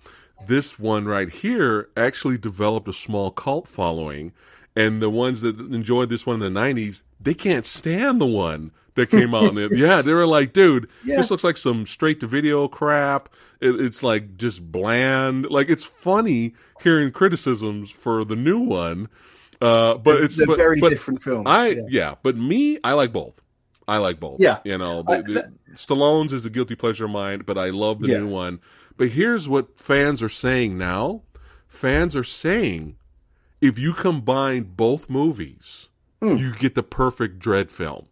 this 0.48 0.78
one 0.78 1.06
right 1.06 1.30
here 1.30 1.90
actually 1.98 2.38
developed 2.38 2.88
a 2.88 2.94
small 2.94 3.32
cult 3.32 3.68
following, 3.68 4.34
and 4.76 5.02
the 5.02 5.10
ones 5.10 5.42
that 5.42 5.60
enjoyed 5.60 6.10
this 6.10 6.26
one 6.26 6.42
in 6.42 6.54
the 6.54 6.60
'90s, 6.60 7.02
they 7.20 7.34
can't 7.34 7.66
stand 7.66 8.22
the 8.22 8.26
one 8.28 8.72
that 8.96 9.10
came 9.10 9.34
out. 9.36 9.46
in 9.46 9.56
the, 9.56 9.70
yeah, 9.76 10.02
they 10.02 10.14
were 10.14 10.28
like, 10.28 10.54
dude, 10.54 10.88
Yeah. 11.04 11.18
this 11.18 11.30
looks 11.32 11.44
like 11.44 11.58
some 11.58 11.86
straight 11.86 12.20
to 12.22 12.28
video 12.28 12.68
crap. 12.68 13.30
It, 13.60 13.80
it's 13.82 14.04
like 14.04 14.38
just 14.38 14.72
bland. 14.72 15.50
Like 15.50 15.70
it's 15.70 15.84
funny 15.84 16.54
hearing 16.82 17.12
criticisms 17.12 17.90
for 17.90 18.24
the 18.24 18.36
new 18.36 18.60
one, 18.60 19.08
uh, 19.62 19.96
but 19.96 20.22
it's 20.22 20.36
they're 20.36 20.46
but, 20.48 20.58
very 20.58 20.80
but 20.80 20.90
different 20.90 21.22
film. 21.22 21.48
I 21.48 21.70
yeah. 21.70 21.82
yeah. 21.90 22.16
but 22.22 22.38
me, 22.38 22.80
I 22.84 22.94
like 22.94 23.12
both. 23.12 23.42
I 23.88 23.98
like 23.98 24.20
both. 24.20 24.40
Yeah. 24.40 24.60
you 24.66 24.78
know, 24.78 25.04
I- 25.08 25.22
the, 25.22 25.54
Stallone's 25.76 26.34
is 26.34 26.46
a 26.46 26.50
guilty 26.50 26.76
pleasure 26.76 27.06
of 27.06 27.12
mine, 27.12 27.44
but 27.46 27.58
I 27.58 27.70
love 27.70 28.00
the 28.00 28.08
Yeah. 28.10 28.18
new 28.20 28.28
one. 28.28 28.60
But 28.98 29.10
here's 29.10 29.48
what 29.48 29.80
fans 29.80 30.22
are 30.24 30.30
saying 30.30 30.78
now: 30.78 31.22
fans 31.68 32.16
are 32.16 32.24
saying 32.24 32.98
if 33.62 33.78
you 33.80 33.94
combine 33.94 34.64
both 34.76 35.10
movies, 35.10 35.88
Hmm. 36.22 36.36
you 36.38 36.54
get 36.56 36.74
the 36.76 36.84
perfect 36.84 37.40
Dredd 37.40 37.70
film. 37.70 38.08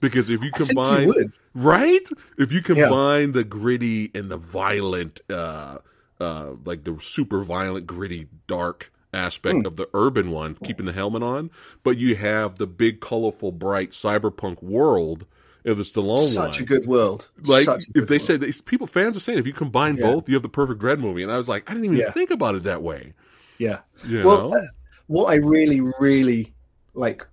Because 0.00 0.30
if 0.30 0.40
you 0.40 0.46
you 0.46 0.52
combine 0.52 1.06
would. 1.08 1.32
right? 1.54 2.08
If 2.38 2.52
you 2.52 2.60
combine 2.62 3.32
the 3.32 3.44
gritty 3.44 4.10
and 4.14 4.30
the 4.30 4.36
violent, 4.36 5.20
uh, 5.30 5.78
uh, 6.20 6.52
like 6.64 6.84
the 6.84 6.98
super 7.00 7.42
violent, 7.42 7.86
gritty, 7.86 8.28
dark 8.48 8.92
aspect 9.14 9.58
Hmm. 9.60 9.66
of 9.66 9.76
the 9.76 9.88
urban 9.94 10.30
one, 10.30 10.54
keeping 10.56 10.86
the 10.86 10.92
helmet 10.92 11.22
on, 11.22 11.50
but 11.84 11.98
you 11.98 12.16
have 12.16 12.58
the 12.58 12.66
big, 12.66 13.00
colorful, 13.00 13.52
bright 13.52 13.90
cyberpunk 13.90 14.62
world 14.62 15.26
of 15.64 15.76
the 15.78 15.84
Stallone 15.84 16.28
Such 16.28 16.54
one. 16.56 16.62
a 16.62 16.66
good 16.66 16.86
world. 16.86 17.28
like 17.44 17.68
if 17.94 18.08
they 18.08 18.16
world. 18.16 18.22
said 18.22 18.40
that, 18.40 18.64
people 18.66 18.86
fans 18.86 19.16
are 19.16 19.20
saying 19.20 19.38
if 19.38 19.46
you 19.46 19.52
combine 19.52 19.96
Yeah. 19.96 20.12
both, 20.12 20.28
you 20.28 20.34
have 20.34 20.42
the 20.42 20.48
perfect 20.48 20.80
Dredd 20.80 20.98
movie, 20.98 21.22
and 21.22 21.30
I 21.30 21.36
was 21.38 21.48
like, 21.48 21.68
I 21.70 21.74
didn't 21.74 21.86
even 21.86 21.98
Yeah. 21.98 22.10
think 22.12 22.30
about 22.30 22.54
it 22.54 22.64
that 22.64 22.82
way. 22.82 23.14
yeah. 23.58 23.80
You 24.06 24.24
Well, 24.24 24.54
uh, 24.54 24.60
what 25.06 25.26
I 25.30 25.36
really, 25.36 25.80
really 26.00 26.52
like, 26.94 27.26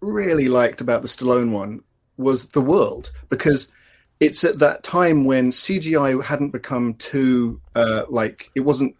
really 0.00 0.48
liked 0.48 0.80
about 0.80 1.02
the 1.02 1.08
Stallone 1.08 1.50
one 1.50 1.82
was 2.16 2.46
the 2.48 2.60
world 2.62 3.12
because 3.28 3.68
it's 4.20 4.42
at 4.44 4.58
that 4.60 4.82
time 4.82 5.24
when 5.24 5.50
CGI 5.52 6.22
hadn't 6.24 6.50
become 6.50 6.94
too 6.94 7.60
uh, 7.74 8.04
like 8.08 8.50
it 8.54 8.60
wasn't 8.60 8.96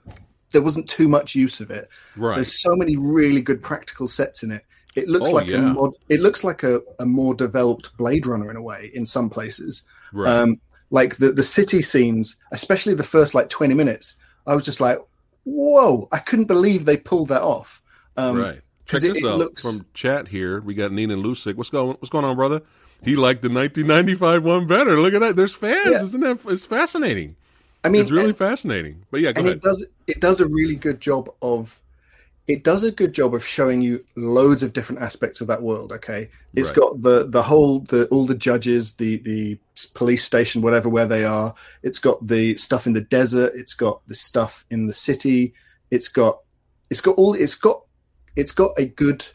there 0.52 0.61
wasn't 0.62 0.88
too 0.88 1.09
much 1.09 1.35
use 1.35 1.61
of 1.61 1.71
it. 1.71 1.88
Right. 2.16 2.35
There's 2.37 2.61
so 2.62 2.76
many 2.76 2.97
really 2.97 3.40
good 3.40 3.62
practical 3.62 4.06
sets 4.09 4.42
in 4.42 4.50
it. 4.52 4.64
It 4.97 5.09
looks 5.09 5.29
Oh, 5.29 5.33
like 5.33 5.49
a 5.49 5.53
yeah. 5.53 5.73
mod, 5.73 5.93
it 6.09 6.21
looks 6.21 6.43
like 6.43 6.62
a, 6.62 6.81
a 6.99 7.07
more 7.07 7.35
developed 7.35 7.97
Blade 7.97 8.26
Runner 8.26 8.50
in 8.50 8.57
a 8.57 8.62
way 8.62 8.91
in 8.95 9.07
some 9.07 9.29
places. 9.31 9.83
Right. 10.12 10.31
Um, 10.35 10.61
like 10.91 11.17
the 11.17 11.31
the 11.33 11.43
city 11.43 11.83
scenes, 11.83 12.37
especially 12.53 12.95
the 12.95 13.03
first 13.03 13.35
like 13.35 13.49
20 13.49 13.75
minutes, 13.75 14.15
I 14.47 14.55
was 14.55 14.65
just 14.65 14.81
like, 14.81 14.99
whoa! 15.45 16.09
I 16.12 16.19
couldn't 16.19 16.47
believe 16.47 16.85
they 16.85 16.97
pulled 16.97 17.29
that 17.29 17.43
off. 17.43 17.83
Um, 18.17 18.37
right. 18.38 18.61
Check 18.87 19.03
it- 19.05 19.15
this 19.15 19.19
it 19.19 19.26
out 19.26 19.38
looks- 19.38 19.62
from 19.62 19.85
chat 19.95 20.29
here. 20.29 20.61
We 20.61 20.75
got 20.75 20.93
Nina 20.93 21.17
Lusick. 21.17 21.57
What's 21.57 21.71
going 21.71 21.88
What's 22.00 22.09
going 22.11 22.25
on, 22.25 22.37
brother? 22.37 22.62
He 23.03 23.15
liked 23.15 23.43
the 23.43 23.49
1995 23.50 24.43
one 24.45 24.67
better. 24.67 24.99
Look 24.99 25.12
at 25.12 25.21
that. 25.21 25.37
There's 25.37 25.55
fans, 25.55 25.91
Yeah. 25.91 26.03
isn't 26.03 26.21
that? 26.21 26.38
It's 26.49 26.65
fascinating. 26.65 27.37
I 27.85 27.88
mean, 27.91 28.00
it's 28.03 28.11
really 28.11 28.31
and- 28.31 28.38
fascinating. 28.38 29.05
But 29.11 29.21
yeah, 29.21 29.33
go 29.33 29.41
and 29.41 29.49
ahead. 29.49 29.57
it 29.59 29.62
does 29.62 29.85
it 30.07 30.21
does 30.21 30.41
a 30.41 30.47
really 30.47 30.76
good 30.76 31.00
job 31.00 31.29
of 31.43 31.81
it 32.49 32.62
does 32.62 32.85
a 32.85 32.93
good 32.93 33.12
job 33.12 33.35
of 33.35 33.45
showing 33.45 33.81
you 33.83 34.05
loads 34.15 34.62
of 34.62 34.73
different 34.73 35.03
aspects 35.03 35.41
of 35.41 35.49
that 35.49 35.62
world 35.62 35.93
okay 35.93 36.29
It's 36.55 36.69
Right. 36.71 36.76
got 36.76 37.00
the 37.00 37.26
the 37.29 37.43
whole 37.43 37.81
the 37.81 38.07
all 38.09 38.26
the 38.26 38.35
judges 38.35 38.95
the 38.97 39.19
the 39.19 39.59
police 39.95 40.25
station 40.25 40.62
whatever 40.62 40.88
where 40.88 41.07
they 41.07 41.25
are 41.25 41.55
it's 41.83 41.99
got 41.99 42.25
the 42.26 42.57
stuff 42.57 42.87
in 42.87 42.93
the 42.93 43.00
desert 43.00 43.53
it's 43.55 43.75
got 43.75 44.00
the 44.07 44.15
stuff 44.15 44.65
in 44.71 44.87
the 44.87 44.93
city 44.93 45.55
it's 45.91 46.09
got 46.09 46.38
it's 46.91 47.00
got 47.00 47.17
all 47.17 47.35
it's 47.35 47.55
got 47.57 47.83
it's 48.37 48.53
got 48.53 48.73
a 48.79 48.87
good 48.87 49.26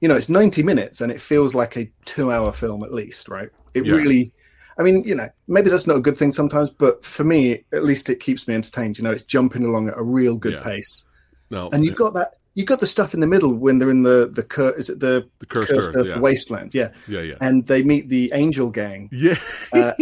you 0.00 0.08
know 0.08 0.16
it's 0.16 0.28
90 0.28 0.62
minutes 0.62 1.00
and 1.00 1.10
it 1.12 1.20
feels 1.20 1.54
like 1.54 1.76
a 1.76 1.90
2 2.04 2.30
hour 2.30 2.52
film 2.52 2.82
at 2.84 2.92
least 2.94 3.28
right 3.28 3.50
it 3.74 3.84
Yeah. 3.86 3.94
really 3.94 4.32
I 4.78 4.82
mean, 4.84 5.04
you 5.04 5.14
know, 5.14 5.28
maybe 5.48 5.68
that's 5.68 5.86
not 5.86 5.98
a 5.98 6.00
good 6.00 6.16
thing 6.16 6.32
sometimes, 6.32 6.70
but 6.70 7.04
for 7.04 7.24
me, 7.24 7.66
at 7.74 7.84
least 7.84 8.08
it 8.08 8.20
keeps 8.20 8.48
me 8.48 8.54
entertained. 8.54 8.96
You 8.96 9.04
know, 9.04 9.10
it's 9.10 9.22
jumping 9.22 9.64
along 9.64 9.88
at 9.90 9.98
a 9.98 10.02
real 10.02 10.38
good 10.38 10.54
Yeah. 10.54 10.62
pace, 10.62 11.04
no, 11.52 11.68
and 11.72 11.84
you've 11.84 11.94
got 11.94 12.14
that. 12.14 12.34
You've 12.54 12.66
got 12.66 12.80
the 12.80 12.86
stuff 12.86 13.14
in 13.14 13.20
the 13.20 13.26
middle 13.26 13.54
when 13.54 13.78
they're 13.78 13.88
in 13.90 14.02
the 14.02 14.28
the 14.30 14.42
cur- 14.42 14.74
is 14.76 14.90
it 14.90 15.00
the 15.00 15.26
the 15.38 15.46
cursed, 15.46 15.70
cursed 15.70 15.90
earth. 15.92 15.96
earth, 15.96 16.06
Yeah. 16.08 16.18
wasteland? 16.18 16.74
Yeah, 16.74 16.90
yeah, 17.08 17.20
yeah, 17.20 17.34
and 17.40 17.66
they 17.66 17.82
meet 17.82 18.08
the 18.10 18.30
angel 18.34 18.68
gang, 18.70 19.08
yeah. 19.10 19.38
Uh, 19.72 19.92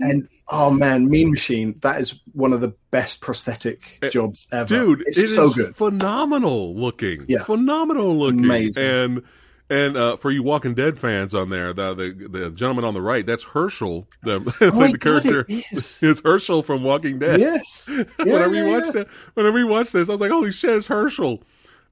and 0.00 0.26
oh 0.48 0.70
man, 0.70 1.08
Mean 1.10 1.30
Machine, 1.30 1.74
that 1.82 2.00
is 2.00 2.14
one 2.32 2.52
of 2.54 2.60
the 2.62 2.72
best 2.90 3.20
prosthetic 3.20 3.98
Eh, 4.02 4.08
jobs 4.08 4.46
ever. 4.50 4.74
dude 4.74 5.02
it's 5.06 5.18
it 5.18 5.24
is 5.24 5.34
so 5.34 5.50
good. 5.50 5.76
phenomenal 5.76 6.74
looking 6.74 7.20
Yeah. 7.28 7.42
phenomenal 7.44 8.16
looking 8.16 8.44
Amazing. 8.44 8.84
and 8.84 9.22
and 9.70 9.96
uh, 9.96 10.16
for 10.16 10.30
you 10.30 10.42
walking 10.42 10.74
dead 10.74 10.98
fans 10.98 11.32
on 11.34 11.48
there 11.48 11.72
the, 11.72 11.94
the 11.94 12.28
the 12.28 12.50
gentleman 12.50 12.84
on 12.84 12.92
the 12.92 13.00
right 13.00 13.24
that's 13.24 13.44
Hershel 13.44 14.06
the, 14.22 14.34
Oh 14.60 14.70
the 14.70 14.98
God, 14.98 15.00
character 15.00 15.40
it 15.48 15.64
is. 15.72 16.02
it's 16.02 16.20
Hershel 16.24 16.62
from 16.64 16.82
walking 16.82 17.18
dead 17.18 17.40
Yes, 17.40 17.88
Yeah, 17.92 18.04
whenever 18.18 18.54
yeah, 18.54 18.64
you 18.64 18.70
watch 18.70 18.84
yeah. 18.86 18.90
that 18.92 19.08
whenever 19.34 19.58
you 19.58 19.66
watch 19.66 19.92
this 19.92 20.08
i 20.08 20.12
was 20.12 20.20
like 20.20 20.30
holy 20.30 20.52
shit 20.52 20.76
it's 20.76 20.88
Hershel 20.88 21.42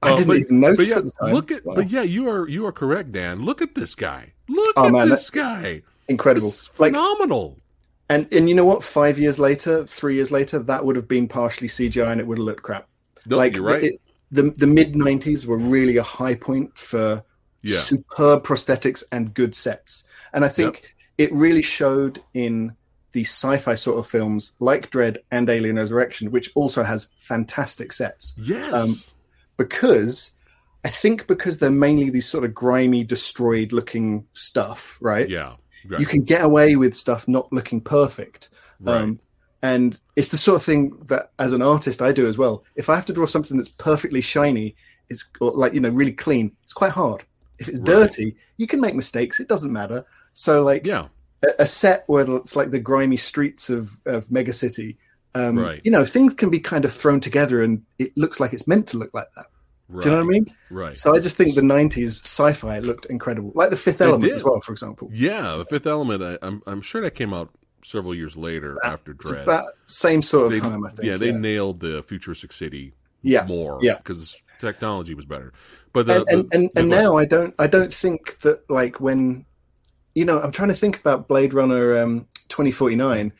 I 0.01 0.11
Uh, 0.11 0.15
didn't 0.15 0.27
but- 0.27 0.37
even 0.37 0.59
notice 0.59 0.77
but 0.77 0.87
yeah, 0.87 0.97
at 0.97 1.05
the 1.05 1.11
time. 1.11 1.33
look 1.33 1.51
at 1.51 1.65
Wow. 1.65 1.75
but 1.75 1.89
yeah 1.89 2.03
you 2.03 2.29
are 2.29 2.47
you 2.47 2.65
are 2.65 2.71
correct 2.71 3.11
dan 3.11 3.43
look 3.45 3.61
at 3.61 3.73
this 3.75 3.95
guy 3.95 4.33
look 4.47 4.73
Oh, 4.77 4.87
at 4.87 4.91
man, 4.93 5.09
this 5.09 5.29
guy 5.29 5.81
incredible. 6.07 6.49
it's 6.49 6.69
Like, 6.79 6.93
phenomenal 6.93 7.57
and 8.11 8.27
and 8.33 8.49
you 8.49 8.55
know 8.55 8.65
what? 8.65 8.83
Five 8.83 9.19
years 9.19 9.37
later, 9.37 9.85
three 9.85 10.15
years 10.15 10.31
later, 10.31 10.57
that 10.57 10.83
would 10.83 10.95
have 10.95 11.07
been 11.07 11.27
partially 11.27 11.67
CGI, 11.67 12.11
and 12.11 12.19
it 12.19 12.25
would 12.25 12.39
have 12.39 12.45
looked 12.45 12.63
crap. 12.63 12.87
no, 13.27 13.37
like 13.37 13.55
you're 13.55 13.63
right 13.63 13.83
it, 13.83 14.01
the 14.31 14.49
the 14.49 14.65
mid 14.65 14.95
'90s 14.95 15.45
were 15.45 15.59
really 15.59 15.97
a 15.97 16.01
high 16.01 16.33
point 16.33 16.75
for 16.75 17.23
yeah 17.61 17.77
superb 17.79 18.43
prosthetics 18.43 19.03
and 19.11 19.33
good 19.33 19.53
sets, 19.55 20.03
and 20.33 20.45
I 20.45 20.47
think 20.47 20.95
it 21.17 21.33
really 21.33 21.61
showed 21.61 22.21
in 22.33 22.75
the 23.11 23.21
sci-fi 23.21 23.75
sort 23.75 23.97
of 23.97 24.07
films 24.07 24.53
like 24.59 24.91
Dredd 24.91 25.17
and 25.31 25.49
Alien 25.49 25.77
Resurrection, 25.77 26.31
which 26.31 26.51
also 26.55 26.83
has 26.83 27.07
fantastic 27.17 27.91
sets. 27.91 28.35
yes 28.37 28.71
um, 28.73 28.95
Because 29.57 30.31
I 30.85 30.89
think 30.89 31.27
because 31.27 31.57
they're 31.57 31.71
mainly 31.71 32.09
these 32.09 32.29
sort 32.29 32.43
of 32.45 32.53
grimy, 32.53 33.03
destroyed-looking 33.03 34.25
stuff, 34.33 34.97
right? 35.01 35.27
yeah 35.27 35.55
right, 35.87 35.99
You 35.99 36.05
can 36.05 36.23
get 36.23 36.43
away 36.43 36.75
with 36.75 36.95
stuff 36.95 37.27
not 37.27 37.51
looking 37.51 37.81
perfect. 37.81 38.49
right. 38.79 39.01
Um, 39.01 39.19
and 39.61 39.99
it's 40.15 40.29
the 40.29 40.37
sort 40.37 40.55
of 40.55 40.63
thing 40.63 40.91
that, 41.07 41.31
as 41.37 41.51
an 41.51 41.61
artist, 41.61 42.01
I 42.01 42.13
do 42.13 42.27
as 42.27 42.37
well. 42.37 42.63
If 42.75 42.87
I 42.89 42.95
have 42.95 43.05
to 43.07 43.13
draw 43.13 43.25
something 43.25 43.57
that's 43.57 43.67
perfectly 43.67 44.21
shiny, 44.21 44.75
it's 45.09 45.29
or 45.41 45.51
like 45.51 45.73
you 45.73 45.81
know 45.81 45.89
really 45.89 46.13
clean. 46.13 46.55
It's 46.63 46.71
quite 46.73 46.91
hard. 46.91 47.23
If 47.59 47.69
it's 47.69 47.79
Right. 47.79 47.85
dirty, 47.85 48.35
you 48.57 48.67
can 48.67 48.79
make 48.81 48.95
mistakes. 48.95 49.39
It 49.39 49.47
doesn't 49.47 49.71
matter. 49.73 50.05
So 50.33 50.63
like 50.63 50.85
yeah 50.85 51.07
a, 51.43 51.63
a 51.63 51.65
set 51.65 52.03
where 52.07 52.25
it's 52.37 52.55
like 52.55 52.71
the 52.71 52.79
grimy 52.79 53.17
streets 53.17 53.69
of 53.69 53.99
of 54.05 54.29
Mega 54.31 54.53
City, 54.53 54.97
um, 55.35 55.57
Right. 55.59 55.81
you 55.83 55.91
know, 55.91 56.05
things 56.05 56.33
can 56.33 56.49
be 56.49 56.59
kind 56.59 56.85
of 56.85 56.91
thrown 56.93 57.19
together, 57.19 57.63
and 57.63 57.83
it 57.97 58.15
looks 58.17 58.39
like 58.39 58.53
it's 58.53 58.67
meant 58.67 58.87
to 58.87 58.97
look 58.97 59.13
like 59.13 59.27
that. 59.35 59.45
right, 59.87 60.03
Do 60.03 60.09
you 60.09 60.15
know 60.15 60.21
what 60.21 60.29
I 60.29 60.33
mean? 60.33 60.45
right 60.69 60.95
So 60.97 61.15
I 61.15 61.19
just 61.19 61.35
think 61.37 61.55
the 61.55 61.61
'90s 61.61 62.21
sci-fi 62.23 62.79
looked 62.79 63.05
incredible, 63.07 63.51
like 63.55 63.69
the 63.71 63.75
Fifth 63.77 64.01
Element 64.01 64.31
as 64.33 64.43
well, 64.43 64.59
for 64.61 64.71
example. 64.71 65.09
Yeah, 65.13 65.55
the 65.57 65.65
Fifth 65.65 65.87
Element. 65.87 66.21
I, 66.23 66.37
I'm 66.45 66.61
I'm 66.67 66.81
sure 66.81 67.01
that 67.01 67.11
came 67.15 67.33
out 67.33 67.49
several 67.83 68.13
years 68.13 68.35
later 68.35 68.77
after 68.83 69.11
It's 69.13 69.31
Dredd. 69.31 69.43
about 69.43 69.65
same 69.85 70.21
sort 70.21 70.47
of 70.47 70.51
They- 70.51 70.59
time, 70.59 70.83
I 70.85 70.89
think. 70.89 71.03
yeah, 71.07 71.15
they 71.17 71.31
nailed 71.31 71.79
the 71.79 72.03
futuristic 72.03 72.51
city 72.53 72.93
Yeah, 73.21 73.45
more. 73.45 73.79
yeah. 73.81 73.95
because 73.97 74.35
technology 74.59 75.13
was 75.15 75.23
better. 75.25 75.53
But 75.93 76.05
the, 76.07 76.19
and 76.19 76.29
and, 76.29 76.43
the- 76.51 76.55
and, 76.55 76.69
the- 76.73 76.79
and 76.81 76.89
now 76.89 77.17
I 77.17 77.25
don't 77.25 77.53
I 77.59 77.67
don't 77.67 77.93
think 77.93 78.39
that 78.39 78.69
like 78.69 78.99
when 78.99 79.45
you 80.15 80.25
know 80.25 80.39
I'm 80.39 80.51
trying 80.51 80.69
to 80.69 80.75
think 80.75 80.99
about 80.99 81.27
Blade 81.27 81.53
Runner 81.53 81.97
um, 82.01 82.27
2049. 82.49 83.31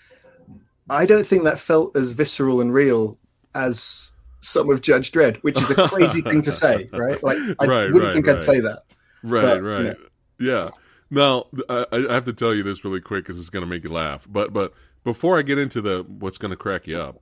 I 0.92 1.06
don't 1.06 1.26
think 1.26 1.44
that 1.44 1.60
felt 1.60 1.96
as 1.96 2.12
visceral 2.12 2.62
and 2.62 2.74
real 2.74 3.16
as 3.54 4.12
some 4.42 4.70
of 4.72 4.82
Judge 4.82 5.12
Dredd, 5.12 5.38
which 5.44 5.62
is 5.62 5.70
a 5.70 5.76
crazy 5.76 6.22
thing 6.22 6.42
to 6.42 6.52
say, 6.52 6.90
right? 6.94 7.22
Like 7.22 7.38
I 7.60 7.66
Right, 7.66 7.92
wouldn't 7.92 8.06
right, 8.06 8.14
think 8.14 8.26
right. 8.26 8.36
I'd 8.36 8.42
say 8.42 8.60
that. 8.60 8.84
right, 9.22 9.42
but, 9.42 9.58
you 9.58 9.68
right, 9.68 9.84
know. 9.84 9.96
yeah. 10.40 10.70
Now 11.12 11.46
I, 11.70 11.86
I 11.92 12.14
have 12.14 12.26
to 12.26 12.34
tell 12.34 12.56
you 12.56 12.64
this 12.64 12.84
really 12.84 13.02
quick 13.02 13.26
because 13.26 13.40
it's 13.40 13.50
going 13.52 13.62
to 13.64 13.70
make 13.70 13.84
you 13.84 13.92
laugh. 13.92 14.26
But 14.28 14.52
but 14.54 14.74
before 15.04 15.38
I 15.38 15.44
get 15.44 15.60
into 15.60 15.82
the 15.82 16.06
what's 16.08 16.38
going 16.40 16.52
to 16.52 16.58
crack 16.58 16.88
you 16.88 17.00
up, 17.00 17.22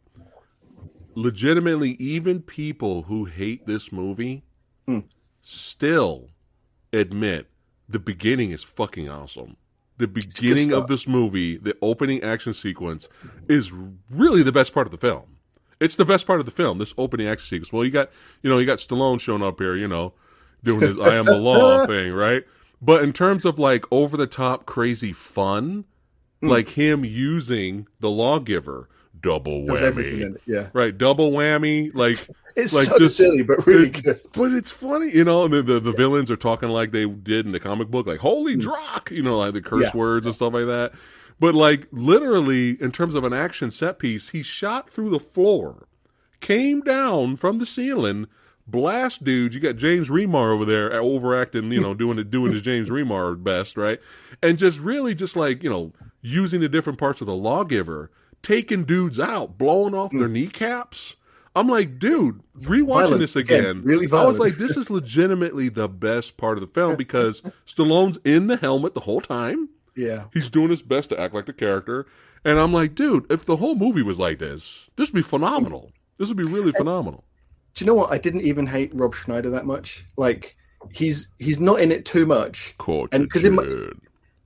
legitimately, 1.16 1.92
even 2.00 2.42
people 2.42 3.04
who 3.04 3.26
hate 3.26 3.66
this 3.66 3.92
movie 3.92 4.44
Hmm. 4.88 5.00
still 5.41 6.29
admit 6.94 7.48
the 7.89 8.00
beginning 8.00 8.51
is 8.51 8.63
fucking 8.63 9.10
awesome. 9.10 9.58
The 9.98 10.08
beginning 10.08 10.72
of 10.74 10.88
this 10.88 11.08
movie, 11.08 11.58
the 11.58 11.75
opening 11.82 12.22
action 12.24 12.53
sequence, 12.53 13.10
is 13.50 13.72
really 14.12 14.44
the 14.44 14.51
best 14.51 14.74
part 14.74 14.86
of 14.88 14.91
the 14.91 14.98
film. 14.98 15.38
It's 15.79 15.96
the 15.96 16.06
best 16.06 16.25
part 16.27 16.39
of 16.39 16.46
the 16.46 16.51
film. 16.51 16.77
This 16.77 16.94
opening 16.98 17.27
action 17.27 17.48
sequence. 17.48 17.74
Well, 17.74 17.84
you 17.84 17.91
got 17.91 18.10
you 18.44 18.50
know 18.50 18.60
you 18.60 18.65
got 18.65 18.79
Stallone 18.79 19.20
showing 19.20 19.44
up 19.44 19.60
here, 19.60 19.75
you 19.75 19.88
know, 19.88 20.13
doing 20.63 20.82
his 20.82 21.00
"I 21.00 21.15
am 21.15 21.25
the 21.25 21.38
law" 21.38 21.86
thing, 21.88 22.13
right? 22.13 22.44
But 22.82 23.03
in 23.03 23.12
terms 23.12 23.44
of 23.44 23.58
like 23.60 23.86
over 23.91 24.15
the 24.17 24.27
top 24.27 24.65
crazy 24.65 25.12
fun, 25.13 25.86
Hmm. 26.41 26.50
like 26.50 26.70
him 26.70 27.03
using 27.03 27.88
the 28.00 28.12
lawgiver, 28.12 28.88
double 29.22 29.64
whammy. 29.64 30.38
Yeah, 30.46 30.70
right? 30.74 30.98
Double 30.98 31.32
whammy, 31.32 31.92
like 31.94 32.12
it's 32.56 32.74
Like, 32.74 32.86
so 32.88 32.98
just- 33.00 33.18
silly 33.18 33.44
but 33.44 33.66
really 33.68 33.88
it- 33.88 34.04
good. 34.04 34.22
but 34.34 34.52
it's 34.54 34.72
funny, 34.72 35.12
you 35.16 35.24
know. 35.24 35.48
The, 35.48 35.62
the 35.62 35.80
the 35.80 35.92
villains 35.92 36.30
are 36.32 36.36
talking 36.38 36.70
like 36.70 36.92
they 36.92 37.06
did 37.06 37.46
in 37.46 37.52
the 37.52 37.60
comic 37.60 37.90
book, 37.90 38.08
like 38.08 38.20
"Holy 38.20 38.56
Drokk," 38.56 39.12
you 39.12 39.22
know, 39.24 39.38
like 39.38 39.54
the 39.54 39.62
curse. 39.62 39.84
Yeah. 39.84 39.92
words 39.98 40.26
and 40.26 40.36
stuff 40.36 40.54
like 40.54 40.66
that. 40.66 40.92
But 41.40 41.54
like 41.56 41.88
literally, 41.92 42.82
in 42.82 42.92
terms 42.92 43.14
of 43.16 43.24
an 43.24 43.34
action 43.34 43.70
set 43.72 44.00
piece, 44.00 44.30
he 44.30 44.42
shot 44.44 44.90
through 44.90 45.12
the 45.12 45.20
floor, 45.20 45.88
came 46.40 46.82
down 46.82 47.36
from 47.38 47.60
the 47.60 47.66
ceiling, 47.66 48.26
blast 48.66 49.24
dudes. 49.24 49.54
You 49.54 49.62
got 49.62 49.76
James 49.76 50.10
Remar 50.10 50.52
over 50.54 50.66
there 50.66 50.92
uh, 50.92 50.98
overacting, 50.98 51.72
you 51.72 51.80
know, 51.80 51.94
doing 51.96 52.18
it, 52.18 52.32
doing 52.32 52.52
his 52.54 52.62
James 52.64 52.90
Remar 52.90 53.42
best, 53.42 53.78
right? 53.78 54.00
And 54.42 54.58
just 54.58 54.80
really, 54.80 55.14
just 55.14 55.36
like 55.36 55.62
you 55.62 55.70
know, 55.70 55.94
using 56.24 56.60
the 56.60 56.70
different 56.70 56.98
parts 56.98 57.22
of 57.22 57.28
the 57.28 57.36
lawgiver, 57.36 58.10
taking 58.44 58.84
dudes 58.86 59.20
out, 59.20 59.58
blowing 59.58 59.94
off 59.94 60.12
their 60.12 60.27
kneecaps. 60.27 61.15
I'm 61.56 61.67
like, 61.67 61.98
dude, 61.98 62.41
rewatching. 62.60 62.86
Violent. 62.88 63.20
this 63.20 63.36
Again, 63.36 63.60
again, 63.62 63.82
really 63.84 64.08
I 64.12 64.25
was 64.25 64.38
like, 64.38 64.53
this 64.53 64.77
is 64.77 64.89
legitimately 64.91 65.70
the 65.70 65.88
best 65.89 66.38
part 66.38 66.58
of 66.58 66.62
the 66.62 66.67
film 66.67 66.96
because 66.98 67.41
Stallone's 67.65 68.20
in 68.24 68.48
the 68.48 68.58
helmet 68.58 68.94
the 68.94 69.00
whole 69.01 69.22
time. 69.22 69.70
Yeah, 69.96 70.25
He's 70.32 70.51
doing 70.51 70.70
his 70.70 70.84
best 70.84 71.10
to 71.10 71.20
act 71.20 71.34
like 71.34 71.48
the 71.48 71.53
character. 71.53 72.06
And 72.46 72.60
I'm 72.60 72.72
like, 72.72 72.94
dude, 72.94 73.25
if 73.32 73.46
the 73.46 73.56
whole 73.58 73.74
movie 73.74 74.03
was 74.03 74.20
like 74.20 74.38
this, 74.38 74.89
this 74.96 75.10
would 75.12 75.17
be 75.17 75.24
phenomenal. 75.24 75.91
This 76.20 76.27
would 76.27 76.38
be 76.38 76.44
really 76.44 76.72
phenomenal. 76.72 77.24
do 77.74 77.84
you 77.84 77.88
know 77.88 77.96
what? 77.96 78.12
I 78.12 78.20
didn't 78.20 78.41
even 78.41 78.67
hate 78.67 78.91
Rob 78.94 79.15
Schneider 79.15 79.50
that 79.50 79.65
much. 79.65 80.06
Like 80.15 80.56
he's 80.91 81.29
he's 81.39 81.60
not 81.60 81.79
in 81.79 81.91
it 81.91 82.06
too 82.06 82.27
much. 82.27 82.75
and 83.12 83.24
because 83.24 83.44
in 83.46 83.56
my- 83.56 83.63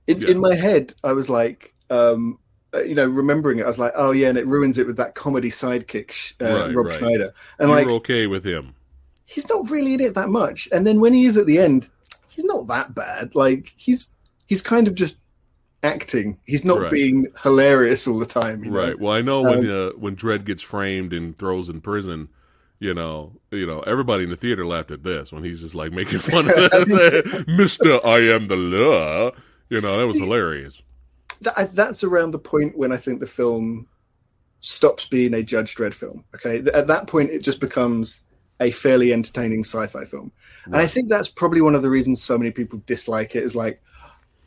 in, 0.06 0.20
Yeah. 0.22 0.28
in 0.30 0.40
my 0.40 0.54
head, 0.54 0.94
I 1.04 1.12
was 1.12 1.28
like, 1.28 1.74
um, 1.90 2.38
you 2.74 2.94
know, 2.94 3.06
remembering 3.06 3.58
it, 3.58 3.64
I 3.64 3.66
was 3.66 3.78
like, 3.78 3.92
oh 3.94 4.12
yeah, 4.12 4.28
and 4.28 4.38
it 4.38 4.46
ruins 4.46 4.78
it 4.78 4.86
with 4.86 4.96
that 4.96 5.14
comedy 5.14 5.50
sidekick, 5.50 6.34
uh, 6.40 6.66
Right, 6.66 6.74
Rob 6.74 6.86
right. 6.86 6.98
Schneider, 6.98 7.34
and 7.58 7.70
like, 7.70 7.84
you 7.86 7.92
like 7.92 8.00
okay 8.00 8.26
with 8.26 8.44
him. 8.46 8.74
he's 9.26 9.48
not 9.48 9.70
really 9.70 9.94
in 9.94 10.00
it 10.00 10.14
that 10.14 10.28
much. 10.28 10.68
And 10.72 10.86
then 10.86 11.00
when 11.00 11.12
he 11.12 11.24
is 11.24 11.36
at 11.36 11.46
the 11.46 11.58
end, 11.58 11.88
he's 12.28 12.44
not 12.44 12.66
that 12.68 12.94
bad. 12.94 13.34
Like 13.34 13.72
he's 13.76 14.12
he's 14.46 14.62
kind 14.62 14.88
of 14.88 14.94
just 14.94 15.20
acting. 15.82 16.38
He's 16.44 16.64
not 16.64 16.80
Right. 16.80 16.90
being 16.90 17.26
hilarious 17.42 18.06
all 18.06 18.18
the 18.18 18.26
time. 18.26 18.64
You 18.64 18.70
know? 18.70 18.78
Right. 18.78 18.98
Well, 18.98 19.12
I 19.12 19.20
know 19.22 19.42
when 19.42 19.68
Um, 19.70 19.88
uh, 19.88 19.90
when 19.98 20.16
Dredd 20.16 20.44
gets 20.44 20.62
framed 20.62 21.12
and 21.12 21.36
throws 21.36 21.68
in 21.68 21.80
prison, 21.80 22.28
you 22.78 22.94
know, 22.94 23.32
you 23.50 23.66
know, 23.66 23.80
everybody 23.80 24.24
in 24.24 24.30
the 24.30 24.36
theater 24.36 24.64
laughed 24.66 24.90
at 24.90 25.02
this 25.02 25.32
when 25.32 25.44
he's 25.44 25.60
just 25.60 25.74
like 25.74 25.92
making 25.92 26.20
fun 26.20 26.46
of 26.48 26.88
Mister, 27.48 28.04
I 28.06 28.18
am 28.20 28.46
the 28.48 28.56
law. 28.56 29.30
You 29.70 29.80
know, 29.80 29.96
that 29.98 30.06
was 30.06 30.18
hilarious. 30.18 30.82
That, 31.42 31.74
that's 31.74 32.04
around 32.04 32.30
the 32.30 32.38
point 32.38 32.76
when 32.76 32.92
I 32.92 32.96
think 32.96 33.20
the 33.20 33.26
film 33.26 33.88
stops 34.60 35.06
being 35.06 35.34
a 35.34 35.42
Judge 35.42 35.74
Dredd 35.74 35.94
film. 35.94 36.24
Okay, 36.34 36.58
at 36.72 36.86
that 36.86 37.06
point, 37.06 37.30
it 37.30 37.42
just 37.42 37.60
becomes 37.60 38.20
a 38.60 38.70
fairly 38.70 39.12
entertaining 39.12 39.64
sci-fi 39.64 40.04
film, 40.04 40.32
and 40.66 40.76
I 40.76 40.86
think 40.86 41.08
that's 41.08 41.28
probably 41.28 41.60
one 41.60 41.74
of 41.74 41.82
the 41.82 41.90
reasons 41.90 42.22
so 42.22 42.38
many 42.38 42.50
people 42.50 42.82
dislike 42.86 43.36
it. 43.36 43.42
Is 43.42 43.56
like, 43.56 43.82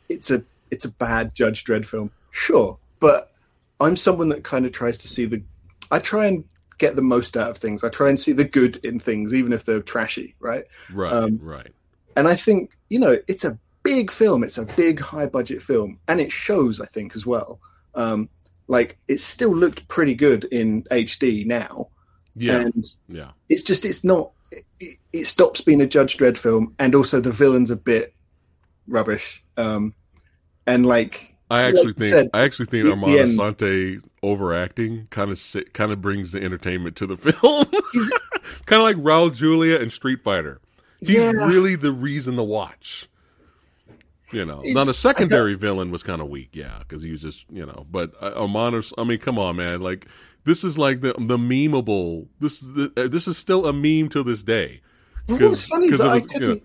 it's 0.08 0.30
a 0.30 0.42
it's 0.70 0.84
a 0.84 0.90
bad 0.90 1.34
Judge 1.34 1.64
Dredd 1.64 1.86
film, 1.86 2.10
sure, 2.30 2.78
but 2.98 3.32
I'm 3.80 3.96
someone 3.96 4.28
that 4.30 4.44
kind 4.44 4.66
of 4.66 4.72
tries 4.72 4.98
to 4.98 5.08
see 5.08 5.26
the. 5.26 5.42
I 5.90 5.98
try 6.00 6.26
and 6.26 6.44
get 6.78 6.96
the 6.96 7.02
most 7.02 7.36
out 7.36 7.50
of 7.50 7.56
things. 7.56 7.84
I 7.84 7.88
try 7.88 8.08
and 8.08 8.18
see 8.18 8.32
the 8.32 8.44
good 8.44 8.84
in 8.84 8.98
things, 8.98 9.32
even 9.32 9.52
if 9.52 9.64
they're 9.64 9.80
trashy, 9.80 10.34
right? 10.40 10.64
Right. 10.92 11.12
Um, 11.12 11.38
right. 11.42 11.72
and 12.16 12.26
I 12.26 12.34
think 12.34 12.76
you 12.88 12.98
know 12.98 13.18
it's 13.28 13.44
a 13.44 13.58
big 13.94 14.10
film. 14.10 14.42
It's 14.44 14.58
a 14.58 14.64
big, 14.66 15.00
high 15.00 15.26
budget 15.26 15.62
film, 15.62 15.98
and 16.08 16.20
it 16.20 16.30
shows. 16.32 16.80
I 16.80 16.86
think 16.86 17.14
as 17.16 17.24
well. 17.26 17.60
Um, 17.94 18.28
like 18.68 18.98
it 19.08 19.20
still 19.20 19.54
looked 19.54 19.86
pretty 19.88 20.14
good 20.14 20.44
in 20.44 20.82
HD 20.84 21.46
now, 21.46 21.88
Yeah. 22.34 22.60
and 22.62 22.84
yeah. 23.08 23.30
it's 23.48 23.62
just 23.62 23.84
it's 23.84 24.02
not. 24.04 24.32
It, 24.80 24.96
it 25.12 25.24
stops 25.26 25.60
being 25.60 25.80
a 25.80 25.86
Judge 25.86 26.16
Dredd 26.16 26.36
film, 26.36 26.74
and 26.78 26.94
also 26.94 27.20
the 27.20 27.32
villain's 27.32 27.70
a 27.70 27.76
bit 27.76 28.14
rubbish. 28.88 29.42
Um, 29.56 29.94
and 30.66 30.84
like 30.86 31.34
I 31.50 31.62
actually 31.62 31.86
you 31.88 31.92
think 31.94 32.12
said, 32.12 32.30
I 32.34 32.42
actually 32.42 32.66
think 32.66 32.88
Armando 32.88 33.18
end- 33.18 33.36
Sante 33.36 33.98
overacting 34.22 35.06
kind 35.10 35.30
of 35.30 35.56
kind 35.72 35.92
of 35.92 36.00
brings 36.00 36.32
the 36.32 36.42
entertainment 36.42 36.96
to 36.96 37.06
the 37.06 37.16
film. 37.32 37.64
Kind 38.66 38.80
of 38.80 38.84
like 38.84 38.96
Raul 38.96 39.34
Julia 39.34 39.78
and 39.80 39.92
Street 39.92 40.22
Fighter. 40.24 40.60
He's 41.00 41.10
Yeah. 41.10 41.30
really 41.46 41.76
the 41.76 41.92
reason 41.92 42.36
to 42.36 42.42
watch. 42.42 43.08
You 44.32 44.44
know, 44.44 44.58
It's- 44.60 44.74
now 44.74 44.84
the 44.84 44.94
secondary 44.94 45.54
villain 45.54 45.90
was 45.90 46.02
kind 46.02 46.20
of 46.20 46.28
weak, 46.28 46.50
yeah, 46.52 46.78
because 46.80 47.02
he 47.02 47.10
was 47.12 47.20
just 47.20 47.44
you 47.50 47.64
know. 47.64 47.86
But 47.90 48.12
uh, 48.20 48.32
Armando, 48.36 48.82
I 48.98 49.04
mean, 49.04 49.18
come 49.18 49.38
on, 49.38 49.56
man, 49.56 49.80
like 49.80 50.06
this 50.44 50.64
is 50.64 50.76
like 50.78 51.00
the 51.00 51.14
the 51.18 51.36
memeable. 51.38 52.26
This 52.40 52.62
is 52.62 52.72
the, 52.72 52.92
uh, 52.96 53.08
this 53.08 53.28
is 53.28 53.36
still 53.38 53.66
a 53.66 53.72
meme 53.72 54.08
to 54.10 54.22
this 54.22 54.42
day. 54.42 54.80
Well, 55.28 55.38
what's 55.40 55.66
funny 55.66 55.86
is 55.86 56.00
it 56.00 56.06
I 56.06 56.14
was, 56.18 56.26
you 56.34 56.40
know. 56.40 56.60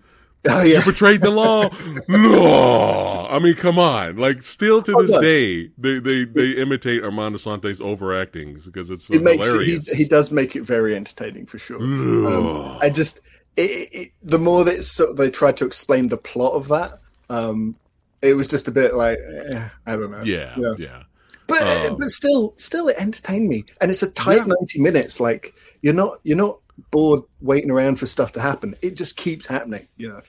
Oh 0.48 0.62
yeah, 0.62 0.84
betrayed 0.84 1.20
the 1.22 1.30
law. 1.30 1.70
no, 2.08 3.26
I 3.30 3.38
mean, 3.38 3.54
come 3.54 3.78
on. 3.78 4.16
Like, 4.16 4.42
still 4.42 4.82
to 4.82 4.96
Oh, 4.96 5.02
this 5.02 5.10
no. 5.12 5.20
day, 5.20 5.68
they 5.78 6.00
they 6.00 6.24
they 6.24 6.50
imitate 6.60 7.04
Armand 7.04 7.36
Assante's 7.36 7.80
overacting 7.80 8.60
because 8.64 8.90
it's 8.90 9.06
so 9.06 9.14
it 9.14 9.22
makes 9.22 9.46
it, 9.46 9.50
hilarious. 9.52 9.88
he 9.88 9.96
he 9.98 10.04
does 10.04 10.30
make 10.32 10.56
it 10.56 10.62
very 10.62 10.96
entertaining 10.96 11.46
for 11.46 11.58
sure. 11.58 11.80
Um, 11.80 12.78
I 12.80 12.90
just 12.90 13.20
it, 13.56 13.70
it, 13.70 13.88
it- 13.94 14.08
the 14.22 14.38
more 14.38 14.64
that 14.64 14.82
so 14.84 15.12
they 15.12 15.30
tried 15.30 15.56
to 15.58 15.64
explain 15.64 16.08
the 16.08 16.16
plot 16.16 16.54
of 16.54 16.66
that, 16.68 17.00
um, 17.32 17.76
it 18.20 18.34
was 18.34 18.46
just 18.48 18.68
a 18.68 18.70
bit 18.70 18.94
like 18.94 19.18
eh, 19.50 19.68
I 19.86 19.96
don't 19.96 20.10
know. 20.10 20.22
yeah, 20.22 20.54
Yeah. 20.58 20.74
yeah, 20.78 21.02
but 21.46 21.62
Um, 21.62 21.96
but 21.98 22.08
still 22.08 22.54
still 22.56 22.88
it 22.88 22.96
entertained 22.98 23.48
me, 23.48 23.64
and 23.80 23.90
it's 23.90 24.02
a 24.02 24.10
tight 24.10 24.36
Yeah. 24.38 24.44
ninety 24.46 24.80
minutes. 24.80 25.18
Like 25.20 25.54
you're 25.82 25.94
not 25.94 26.20
you're 26.22 26.36
not 26.36 26.58
bored 26.90 27.22
waiting 27.40 27.70
around 27.70 27.96
for 27.96 28.06
stuff 28.06 28.32
to 28.32 28.40
happen. 28.40 28.74
It 28.82 28.94
just 28.96 29.16
keeps 29.16 29.46
happening. 29.46 29.88
You 29.96 30.08
know. 30.10 30.20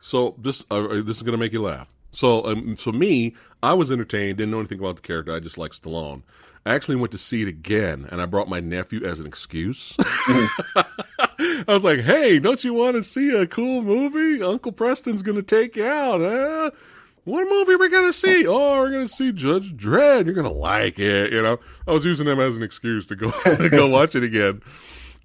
So 0.00 0.34
this 0.38 0.64
uh, 0.70 1.02
this 1.04 1.16
is 1.16 1.22
gonna 1.22 1.36
make 1.38 1.52
you 1.52 1.62
laugh. 1.62 1.92
So 2.12 2.44
um, 2.46 2.76
so 2.76 2.90
me, 2.92 3.34
I 3.62 3.74
was 3.74 3.90
entertained. 3.90 4.38
Didn't 4.38 4.50
know 4.50 4.58
anything 4.60 4.78
about 4.80 4.96
the 4.96 5.02
character. 5.02 5.34
I 5.34 5.40
just 5.40 5.58
like 5.58 5.72
Stallone. 5.72 6.22
I 6.66 6.74
actually 6.74 6.96
went 6.96 7.10
to 7.12 7.18
see 7.18 7.40
it 7.42 7.48
again, 7.48 8.06
and 8.10 8.20
I 8.20 8.26
brought 8.26 8.48
my 8.48 8.60
nephew 8.60 9.04
as 9.06 9.18
an 9.18 9.26
excuse. 9.26 9.96
I 11.40 11.64
was 11.74 11.82
like, 11.84 12.00
"Hey, 12.00 12.38
don't 12.38 12.62
you 12.62 12.74
want 12.74 12.96
to 12.96 13.02
see 13.02 13.30
a 13.30 13.46
cool 13.46 13.82
movie? 13.82 14.42
Uncle 14.42 14.72
Preston's 14.72 15.22
gonna 15.22 15.42
take 15.42 15.76
you 15.76 15.86
out, 15.86 16.20
huh? 16.20 16.70
What 17.24 17.48
movie 17.48 17.72
are 17.74 17.78
we 17.78 17.88
gonna 17.88 18.12
see? 18.12 18.46
Oh, 18.48 18.78
we're 18.78 18.90
gonna 18.90 19.08
see 19.08 19.32
Judge 19.32 19.74
Dredd. 19.76 20.26
You're 20.26 20.34
gonna 20.34 20.52
like 20.52 20.98
it, 20.98 21.32
you 21.32 21.42
know." 21.42 21.58
I 21.86 21.92
was 21.92 22.04
using 22.04 22.26
them 22.26 22.40
as 22.40 22.56
an 22.56 22.62
excuse 22.62 23.06
to 23.08 23.16
go 23.16 23.30
to 23.44 23.68
go 23.68 23.86
watch 23.90 24.14
it 24.14 24.22
again. 24.22 24.62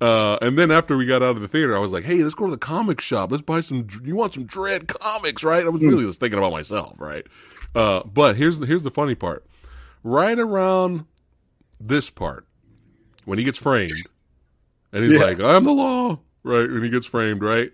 Uh, 0.01 0.37
and 0.41 0.57
then 0.57 0.71
after 0.71 0.97
we 0.97 1.05
got 1.05 1.23
out 1.23 1.37
of 1.37 1.41
the 1.41 1.47
theater, 1.47 1.75
I 1.75 1.79
was 1.79 1.91
like, 1.91 2.03
"Hey, 2.03 2.21
let's 2.23 2.35
go 2.35 2.45
to 2.45 2.51
the 2.51 2.57
comic 2.57 2.99
shop. 3.01 3.31
Let's 3.31 3.43
buy 3.43 3.61
some. 3.61 3.87
You 4.03 4.15
want 4.15 4.33
some 4.33 4.45
Dredd 4.45 4.87
comics, 4.87 5.43
right?" 5.43 5.65
I 5.65 5.69
was 5.69 5.81
really 5.81 6.05
just 6.05 6.19
thinking 6.19 6.37
about 6.37 6.51
myself, 6.51 6.99
right? 6.99 7.25
Uh, 7.73 8.03
but 8.03 8.35
here's 8.35 8.59
the 8.59 8.65
here's 8.65 8.83
the 8.83 8.91
funny 8.91 9.15
part. 9.15 9.45
Right 10.03 10.37
around 10.37 11.05
this 11.79 12.09
part, 12.09 12.45
when 13.25 13.37
he 13.39 13.45
gets 13.45 13.57
framed, 13.57 13.91
and 14.95 15.03
he's 15.03 15.13
Yeah. 15.13 15.25
like, 15.25 15.39
"I'm 15.39 15.63
the 15.65 15.71
law," 15.73 16.19
right? 16.43 16.67
When 16.71 16.81
he 16.81 16.89
gets 16.89 17.05
framed, 17.05 17.43
right? 17.43 17.71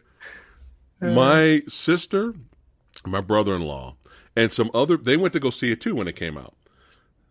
Uh. 1.01 1.11
My 1.11 1.61
sister, 1.69 2.33
my 3.05 3.21
brother-in-law, 3.21 3.95
and 4.35 4.51
some 4.51 4.69
other 4.73 4.97
they 4.97 5.15
went 5.15 5.31
to 5.33 5.39
go 5.39 5.49
see 5.51 5.71
it 5.71 5.79
too 5.79 5.95
when 5.95 6.07
it 6.09 6.15
came 6.17 6.37
out. 6.37 6.55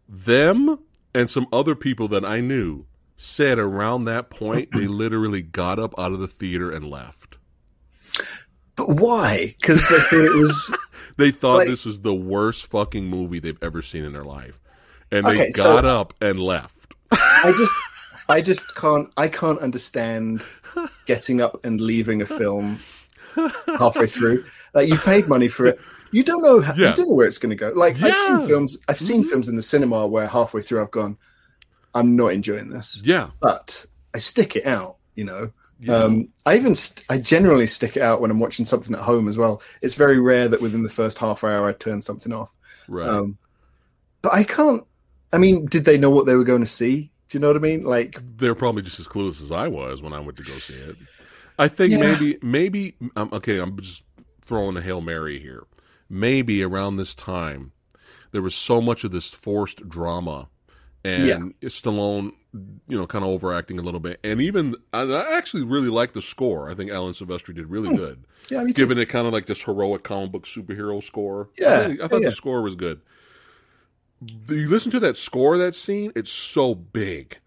Them 0.09 0.79
and 1.15 1.29
some 1.29 1.47
other 1.53 1.75
people 1.75 2.09
that 2.09 2.25
I 2.25 2.41
knew 2.41 2.87
said 3.17 3.59
around 3.59 4.05
that 4.07 4.31
point 4.31 4.71
they 4.73 4.87
literally 4.87 5.43
got 5.43 5.79
up 5.79 5.95
out 5.99 6.13
of 6.13 6.21
the 6.21 6.29
theater 6.29 6.71
and 6.71 6.89
left. 6.89 7.37
But 8.77 8.89
why? 8.89 9.55
Because 9.61 9.81
they 9.89 9.99
thought 9.99 10.13
it 10.25 10.35
was. 10.35 10.75
They 11.17 11.33
thought 11.33 11.57
Like- 11.59 11.69
this 11.69 11.85
was 11.85 12.01
the 12.01 12.15
worst 12.15 12.65
fucking 12.67 13.05
movie 13.07 13.41
they've 13.41 13.63
ever 13.63 13.83
seen 13.83 14.05
in 14.05 14.15
their 14.15 14.25
life. 14.25 14.59
And 15.13 15.27
they 15.27 15.33
Okay, 15.33 15.51
so- 15.51 15.65
got 15.65 15.85
up 15.85 16.15
and 16.23 16.41
left. 16.41 16.95
I 17.11 17.53
just, 17.59 17.75
I 18.31 18.41
just 18.41 18.75
can't. 18.75 19.11
I 19.17 19.29
can't 19.29 19.59
understand 19.61 20.45
getting 21.07 21.41
up 21.41 21.65
and 21.65 21.81
leaving 21.81 22.23
a 22.23 22.27
film 22.27 22.81
halfway 23.79 24.07
through. 24.07 24.45
Like 24.75 24.89
you've 24.89 25.03
paid 25.05 25.29
money 25.29 25.49
for 25.49 25.67
it. 25.67 25.81
You 26.13 26.23
don't 26.25 26.43
know. 26.43 26.61
How, 26.61 26.75
Yeah. 26.75 26.91
You 26.91 26.95
don't 26.97 27.09
know 27.09 27.15
where 27.15 27.27
it's 27.27 27.39
going 27.39 27.51
to 27.51 27.57
go. 27.57 27.73
Like 27.75 28.01
I've 28.03 28.17
seen 28.17 28.47
films. 28.47 28.77
I've 28.89 28.99
seen 29.01 29.25
films 29.25 29.49
in 29.49 29.57
the 29.57 29.63
cinema 29.63 30.07
where 30.07 30.27
halfway 30.27 30.63
through 30.63 30.83
I've 30.83 30.91
gone, 30.91 31.17
I'm 31.95 32.17
not 32.17 32.33
enjoying 32.33 32.71
this, 32.71 33.01
Yeah. 33.05 33.31
but 33.41 33.85
I 34.15 34.19
stick 34.19 34.57
it 34.57 34.67
out. 34.67 34.97
You 35.15 35.25
know. 35.25 35.53
Yeah. 35.83 35.95
Um, 35.95 36.29
I 36.45 36.57
even 36.57 36.75
st- 36.75 37.07
I 37.09 37.17
generally 37.19 37.67
stick 37.67 37.97
it 37.97 38.03
out 38.03 38.21
when 38.21 38.31
I'm 38.31 38.39
watching 38.39 38.67
something 38.67 38.95
at 38.95 39.01
home 39.01 39.29
as 39.29 39.39
well. 39.39 39.63
It's 39.81 39.95
very 39.95 40.21
rare 40.21 40.47
that 40.47 40.61
within 40.61 40.83
the 40.83 40.91
first 40.91 41.17
half 41.19 41.43
hour 41.43 41.69
I 41.69 41.73
turn 41.73 42.03
something 42.03 42.33
off. 42.35 42.53
right. 42.87 43.09
Um, 43.09 43.39
but 44.23 44.35
I 44.35 44.45
can't. 44.45 44.85
I 45.33 45.39
mean, 45.39 45.65
did 45.67 45.85
they 45.87 45.97
know 45.97 46.11
what 46.11 46.27
they 46.27 46.35
were 46.37 46.45
going 46.45 46.61
to 46.61 46.67
see? 46.67 47.11
Do 47.31 47.39
you 47.39 47.41
know 47.41 47.47
what 47.47 47.57
I 47.57 47.61
mean? 47.61 47.85
Like, 47.85 48.21
They're 48.39 48.55
probably 48.57 48.83
just 48.83 48.99
as 49.01 49.07
clueless 49.07 49.41
as 49.41 49.53
I 49.53 49.69
was 49.69 50.03
when 50.03 50.13
I 50.13 50.19
went 50.21 50.37
to 50.39 50.43
go 50.43 50.53
see 50.53 50.75
it. 50.75 50.97
I 51.59 51.69
think 51.69 51.93
Yeah. 51.93 51.99
maybe, 52.01 52.39
maybe, 52.43 52.95
um, 53.17 53.29
okay, 53.33 53.59
I'm 53.59 53.81
just 53.81 54.03
throwing 54.45 54.77
a 54.77 54.83
Hail 54.83 55.01
Mary 55.01 55.39
here. 55.41 55.65
Maybe 56.09 56.63
around 56.65 56.97
this 56.97 57.15
time, 57.15 57.71
there 58.33 58.43
was 58.43 58.55
so 58.57 58.81
much 58.81 59.05
of 59.05 59.13
this 59.13 59.31
forced 59.31 59.89
drama 59.89 60.49
and 61.05 61.27
Yeah. 61.63 61.69
Stallone, 61.69 62.33
you 62.89 62.99
know, 62.99 63.07
kind 63.07 63.25
of 63.25 63.31
overacting 63.31 63.79
a 63.79 63.83
little 63.83 64.01
bit. 64.01 64.19
And 64.25 64.41
even, 64.41 64.75
I 64.93 65.05
actually 65.37 65.63
really 65.63 65.89
like 65.89 66.15
the 66.15 66.23
score. 66.23 66.69
I 66.69 66.75
think 66.75 66.91
Alan 66.91 67.13
Silvestri 67.13 67.55
did 67.55 67.71
really 67.71 67.95
good. 67.97 68.25
yeah, 68.51 68.65
me 68.65 68.73
too. 68.73 68.83
Giving 68.83 68.99
it 68.99 69.07
kind 69.07 69.29
of 69.29 69.33
like 69.33 69.47
this 69.47 69.63
heroic 69.63 70.03
comic 70.03 70.33
book 70.33 70.47
superhero 70.47 71.01
score. 71.01 71.49
Yeah, 71.57 71.69
I, 71.69 71.81
really- 71.83 72.03
I 72.03 72.09
thought 72.09 72.23
yeah. 72.23 72.29
the 72.31 72.35
score 72.35 72.63
was 72.63 72.75
good. 72.75 73.01
You 74.27 74.69
listen 74.69 74.91
to 74.93 75.01
that 75.01 75.17
score, 75.17 75.55
of 75.55 75.61
that 75.61 75.75
scene, 75.75 76.13
it's 76.15 76.33
so 76.33 76.75
big. 76.75 77.39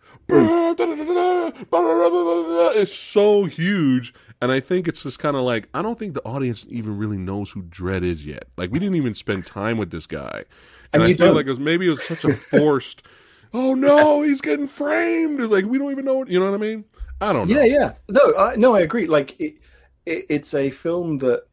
It's 2.76 2.94
so 2.94 3.44
huge. 3.46 4.14
And 4.42 4.52
I 4.52 4.60
think 4.60 4.88
it's 4.88 5.04
just 5.04 5.20
kind 5.20 5.38
of 5.38 5.44
like, 5.44 5.70
I 5.74 5.82
don't 5.82 5.98
think 5.98 6.16
the 6.16 6.24
audience 6.24 6.66
even 6.68 6.98
really 6.98 7.18
knows 7.18 7.52
who 7.52 7.64
Dredd 7.64 8.04
is 8.04 8.26
yet. 8.26 8.46
Like, 8.58 8.72
we 8.72 8.80
didn't 8.80 8.96
even 8.96 9.14
spend 9.16 9.46
time 9.46 9.78
with 9.78 9.92
this 9.92 10.06
guy. 10.06 10.44
And, 10.92 11.02
And 11.02 11.04
I 11.04 11.08
feel 11.16 11.28
don't. 11.28 11.36
like 11.36 11.46
it 11.46 11.52
was, 11.52 11.60
maybe 11.60 11.88
it 11.88 11.92
was 11.92 12.04
such 12.04 12.26
a 12.26 12.34
forced, 12.34 13.04
oh 13.54 13.74
no, 13.74 14.22
he's 14.24 14.42
getting 14.42 14.68
framed. 14.68 15.40
It's 15.40 15.52
like, 15.52 15.66
we 15.66 15.78
don't 15.78 15.92
even 15.92 16.06
know, 16.06 16.16
what, 16.16 16.28
you 16.28 16.40
know 16.40 16.50
what 16.50 16.56
I 16.56 16.62
mean? 16.62 16.84
I 17.22 17.32
don't 17.32 17.48
know. 17.48 17.56
Yeah, 17.56 17.64
yeah. 17.64 17.94
No, 18.10 18.36
I, 18.38 18.56
no, 18.58 18.76
I 18.76 18.82
agree. 18.82 19.06
Like, 19.06 19.40
it, 19.40 19.60
it, 20.06 20.26
it's 20.30 20.54
a 20.54 20.70
film 20.72 21.20
that 21.20 21.44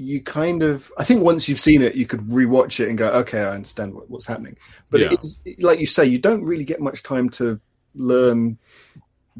you 0.00 0.20
kind 0.22 0.62
of. 0.62 0.90
I 0.98 1.04
think 1.04 1.22
once 1.22 1.48
you've 1.48 1.60
seen 1.60 1.82
it, 1.82 1.94
you 1.94 2.06
could 2.06 2.20
rewatch 2.28 2.80
it 2.80 2.88
and 2.88 2.96
go, 2.98 3.08
okay, 3.10 3.40
I 3.40 3.50
understand 3.54 3.94
what, 3.94 4.10
what's 4.10 4.26
happening. 4.26 4.56
But 4.90 5.00
Yeah. 5.00 5.12
it's 5.12 5.40
like 5.58 5.78
you 5.78 5.86
say, 5.86 6.04
you 6.06 6.18
don't 6.18 6.44
really 6.44 6.64
get 6.64 6.80
much 6.80 7.02
time 7.02 7.28
to 7.30 7.60
learn 7.94 8.58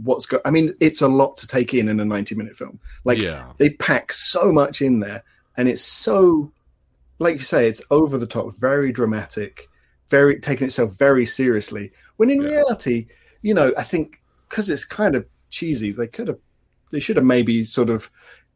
what's 0.02 0.26
go. 0.26 0.40
I 0.44 0.50
mean, 0.50 0.74
it's 0.80 1.00
a 1.02 1.08
lot 1.08 1.36
to 1.38 1.46
take 1.46 1.74
in 1.74 1.88
in 1.88 1.98
a 2.00 2.04
ninety-minute 2.04 2.54
film. 2.56 2.78
Like, 3.04 3.18
yeah. 3.18 3.52
they 3.58 3.70
pack 3.70 4.12
so 4.12 4.52
much 4.52 4.82
in 4.82 5.00
there 5.00 5.24
and 5.56 5.68
it's 5.68 5.82
so 5.82 6.50
like 7.18 7.34
you 7.34 7.40
say 7.42 7.68
it's 7.68 7.82
over 7.90 8.16
the 8.16 8.26
top 8.26 8.54
very 8.56 8.92
dramatic 8.92 9.68
very 10.08 10.38
taking 10.40 10.66
itself 10.66 10.96
very 10.96 11.26
seriously 11.26 11.90
when 12.16 12.30
in 12.30 12.40
Yeah. 12.40 12.48
reality 12.48 13.06
you 13.42 13.52
know 13.52 13.72
i 13.76 13.82
think 13.82 14.22
because 14.48 14.70
it's 14.70 14.84
kind 14.84 15.14
of 15.14 15.26
cheesy 15.50 15.92
they 15.92 16.06
could 16.06 16.28
have 16.28 16.38
they 16.92 17.00
should 17.00 17.16
have 17.16 17.26
maybe 17.26 17.62
sort 17.64 17.90
of 17.90 18.10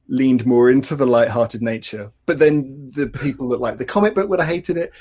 leaned 0.09 0.45
more 0.47 0.71
into 0.71 0.95
the 0.95 1.07
light-hearted 1.07 1.63
nature. 1.63 2.13
But 2.27 2.39
then 2.39 2.91
the 2.95 3.07
people 3.23 3.49
that 3.51 3.61
like 3.61 3.79
the 3.79 3.85
comic 3.85 4.15
book 4.15 4.29
would 4.29 4.41
have 4.41 4.49
hated 4.49 4.77
it. 4.77 4.95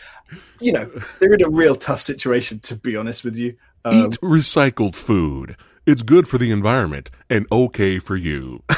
You 0.59 0.73
know, 0.73 0.91
they're 1.19 1.33
in 1.33 1.43
a 1.43 1.49
real 1.49 1.75
tough 1.75 2.01
situation, 2.01 2.59
to 2.61 2.75
be 2.75 2.95
honest 2.95 3.23
with 3.23 3.35
you. 3.35 3.55
Um, 3.85 3.95
Eat 4.13 4.21
recycled 4.21 4.95
food. 4.95 5.57
It's 5.85 6.03
good 6.03 6.27
for 6.29 6.37
the 6.37 6.51
environment 6.51 7.09
and 7.29 7.45
okay 7.51 7.99
for 7.99 8.15
you. 8.15 8.63
but 8.69 8.77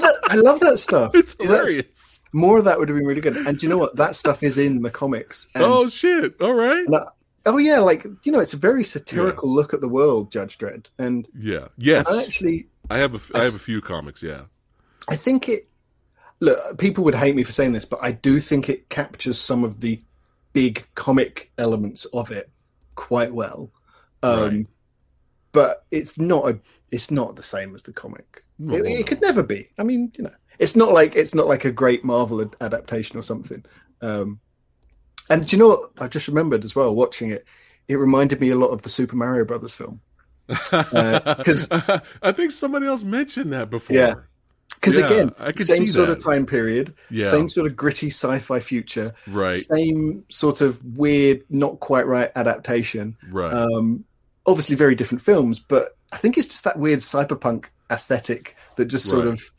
that, 0.00 0.20
I 0.24 0.36
love 0.36 0.60
that 0.60 0.78
stuff. 0.78 1.14
it's 1.14 1.34
That's- 1.34 1.56
hilarious. 1.68 2.20
More 2.32 2.58
of 2.58 2.64
that 2.64 2.78
would 2.78 2.88
have 2.88 2.98
been 2.98 3.06
really 3.06 3.20
good. 3.20 3.36
And 3.36 3.56
do 3.56 3.64
you 3.64 3.70
know 3.70 3.78
what? 3.78 3.96
That 3.96 4.14
stuff 4.14 4.42
is 4.42 4.58
in 4.58 4.82
the 4.82 4.90
comics. 4.90 5.46
And, 5.54 5.64
Oh 5.64 5.88
shit! 5.88 6.34
All 6.40 6.52
right. 6.54 6.84
and 6.84 6.96
I- 6.96 7.06
oh 7.46 7.56
yeah, 7.56 7.78
like 7.78 8.04
you 8.24 8.32
know, 8.32 8.40
it's 8.40 8.52
a 8.52 8.58
very 8.58 8.82
satirical 8.84 9.48
look 9.48 9.72
at 9.72 9.80
the 9.80 9.88
world, 9.88 10.30
Judge 10.32 10.58
Dredd. 10.58 10.86
And 10.98 11.26
Yeah. 11.38 11.68
Yes. 11.78 12.06
I 12.10 12.22
actually 12.24 12.66
I 12.90 12.98
have 12.98 13.12
a 13.14 13.18
f- 13.18 13.30
I 13.34 13.44
have 13.44 13.54
a 13.56 13.60
few 13.60 13.80
comics. 13.80 14.22
Yeah. 14.22 14.42
I 15.08 15.16
think 15.16 15.48
it. 15.48 15.68
Look, 16.40 16.78
people 16.78 17.02
would 17.04 17.14
hate 17.14 17.34
me 17.34 17.42
for 17.44 17.52
saying 17.52 17.72
this, 17.72 17.84
but 17.86 17.98
I 18.02 18.12
do 18.12 18.40
think 18.40 18.68
it 18.68 18.88
captures 18.90 19.38
some 19.38 19.64
of 19.64 19.80
the 19.80 20.00
big 20.52 20.86
comic 20.94 21.50
elements 21.58 22.04
of 22.06 22.30
it 22.30 22.50
quite 22.94 23.32
well. 23.32 23.70
Um, 24.22 24.40
Right. 24.48 24.66
But 25.52 25.84
it's 25.90 26.18
not 26.18 26.48
a. 26.50 26.60
It's 26.90 27.10
not 27.10 27.36
the 27.36 27.42
same 27.42 27.74
as 27.74 27.82
the 27.82 27.92
comic. 27.92 28.44
It, 28.60 28.86
it 29.00 29.06
could 29.06 29.20
never 29.22 29.42
be. 29.42 29.68
I 29.78 29.82
mean, 29.84 30.12
you 30.16 30.24
know, 30.24 30.34
it's 30.58 30.76
not 30.76 30.92
like 30.92 31.16
it's 31.16 31.34
not 31.34 31.46
like 31.46 31.64
a 31.64 31.70
great 31.72 32.04
Marvel 32.04 32.42
ad- 32.42 32.56
adaptation 32.60 33.18
or 33.18 33.22
something. 33.22 33.64
Um, 34.02 34.38
and 35.30 35.46
do 35.46 35.56
you 35.56 35.60
know 35.60 35.68
what? 35.68 35.90
I 35.98 36.08
just 36.08 36.28
remembered 36.28 36.62
as 36.64 36.76
well 36.76 36.94
watching 36.94 37.30
it. 37.30 37.46
It 37.88 37.96
reminded 37.96 38.40
me 38.40 38.50
a 38.50 38.56
lot 38.56 38.68
of 38.68 38.82
the 38.82 38.88
Super 38.90 39.16
Mario 39.16 39.44
Brothers 39.46 39.74
film. 39.74 40.00
Uh, 40.72 41.42
'cause- 41.42 41.68
I 42.22 42.32
think 42.32 42.52
somebody 42.52 42.86
else 42.86 43.02
mentioned 43.02 43.52
that 43.54 43.70
before. 43.70 43.96
Yeah. 43.96 44.14
Because 44.76 44.98
Yeah, 44.98 45.06
again, 45.06 45.56
same 45.58 45.86
sort 45.86 46.08
that. 46.08 46.16
of 46.18 46.22
time 46.22 46.46
period, 46.46 46.94
Yeah. 47.10 47.28
same 47.30 47.48
sort 47.48 47.66
of 47.66 47.76
gritty 47.76 48.08
sci-fi 48.08 48.60
future, 48.60 49.12
Right. 49.26 49.56
same 49.56 50.24
sort 50.28 50.60
of 50.60 50.82
weird, 50.96 51.42
not 51.50 51.80
quite 51.80 52.06
right 52.06 52.30
adaptation. 52.36 53.16
Right. 53.30 53.52
Um, 53.52 54.04
obviously, 54.46 54.76
very 54.76 54.94
different 54.94 55.22
films, 55.22 55.58
but 55.58 55.96
I 56.12 56.18
think 56.18 56.38
it's 56.38 56.46
just 56.46 56.64
that 56.64 56.78
weird 56.78 57.00
cyberpunk 57.00 57.66
aesthetic 57.90 58.56
that 58.76 58.84
just 58.86 59.06
sort 59.08 59.24
Right. 59.26 59.32
of 59.32 59.52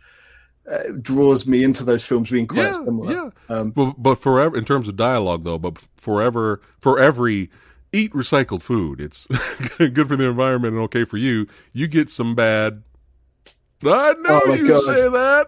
uh, 0.69 0.83
draws 1.01 1.47
me 1.47 1.63
into 1.63 1.81
those 1.83 2.05
films 2.05 2.29
being 2.29 2.45
quite 2.45 2.57
yeah. 2.63 2.71
similar. 2.73 3.11
Yeah. 3.13 3.29
Um, 3.47 3.71
But 3.71 3.93
but 3.97 4.15
forever 4.15 4.57
in 4.57 4.65
terms 4.65 4.89
of 4.89 4.97
dialogue 4.97 5.45
though, 5.45 5.57
but 5.57 5.77
forever 5.95 6.61
for 6.81 6.99
every 6.99 7.49
eat 7.93 8.11
recycled 8.11 8.61
food, 8.63 8.99
it's 8.99 9.27
good 9.77 10.09
for 10.09 10.17
the 10.17 10.25
environment 10.25 10.73
and 10.73 10.83
okay 10.83 11.05
for 11.05 11.15
you. 11.15 11.47
You 11.71 11.87
get 11.87 12.09
some 12.11 12.35
bad. 12.35 12.83
I 13.83 14.13
know 14.13 14.41
Oh, 14.45 14.53
you 14.53 14.65
God. 14.65 14.83
say 14.83 15.09
that. 15.09 15.47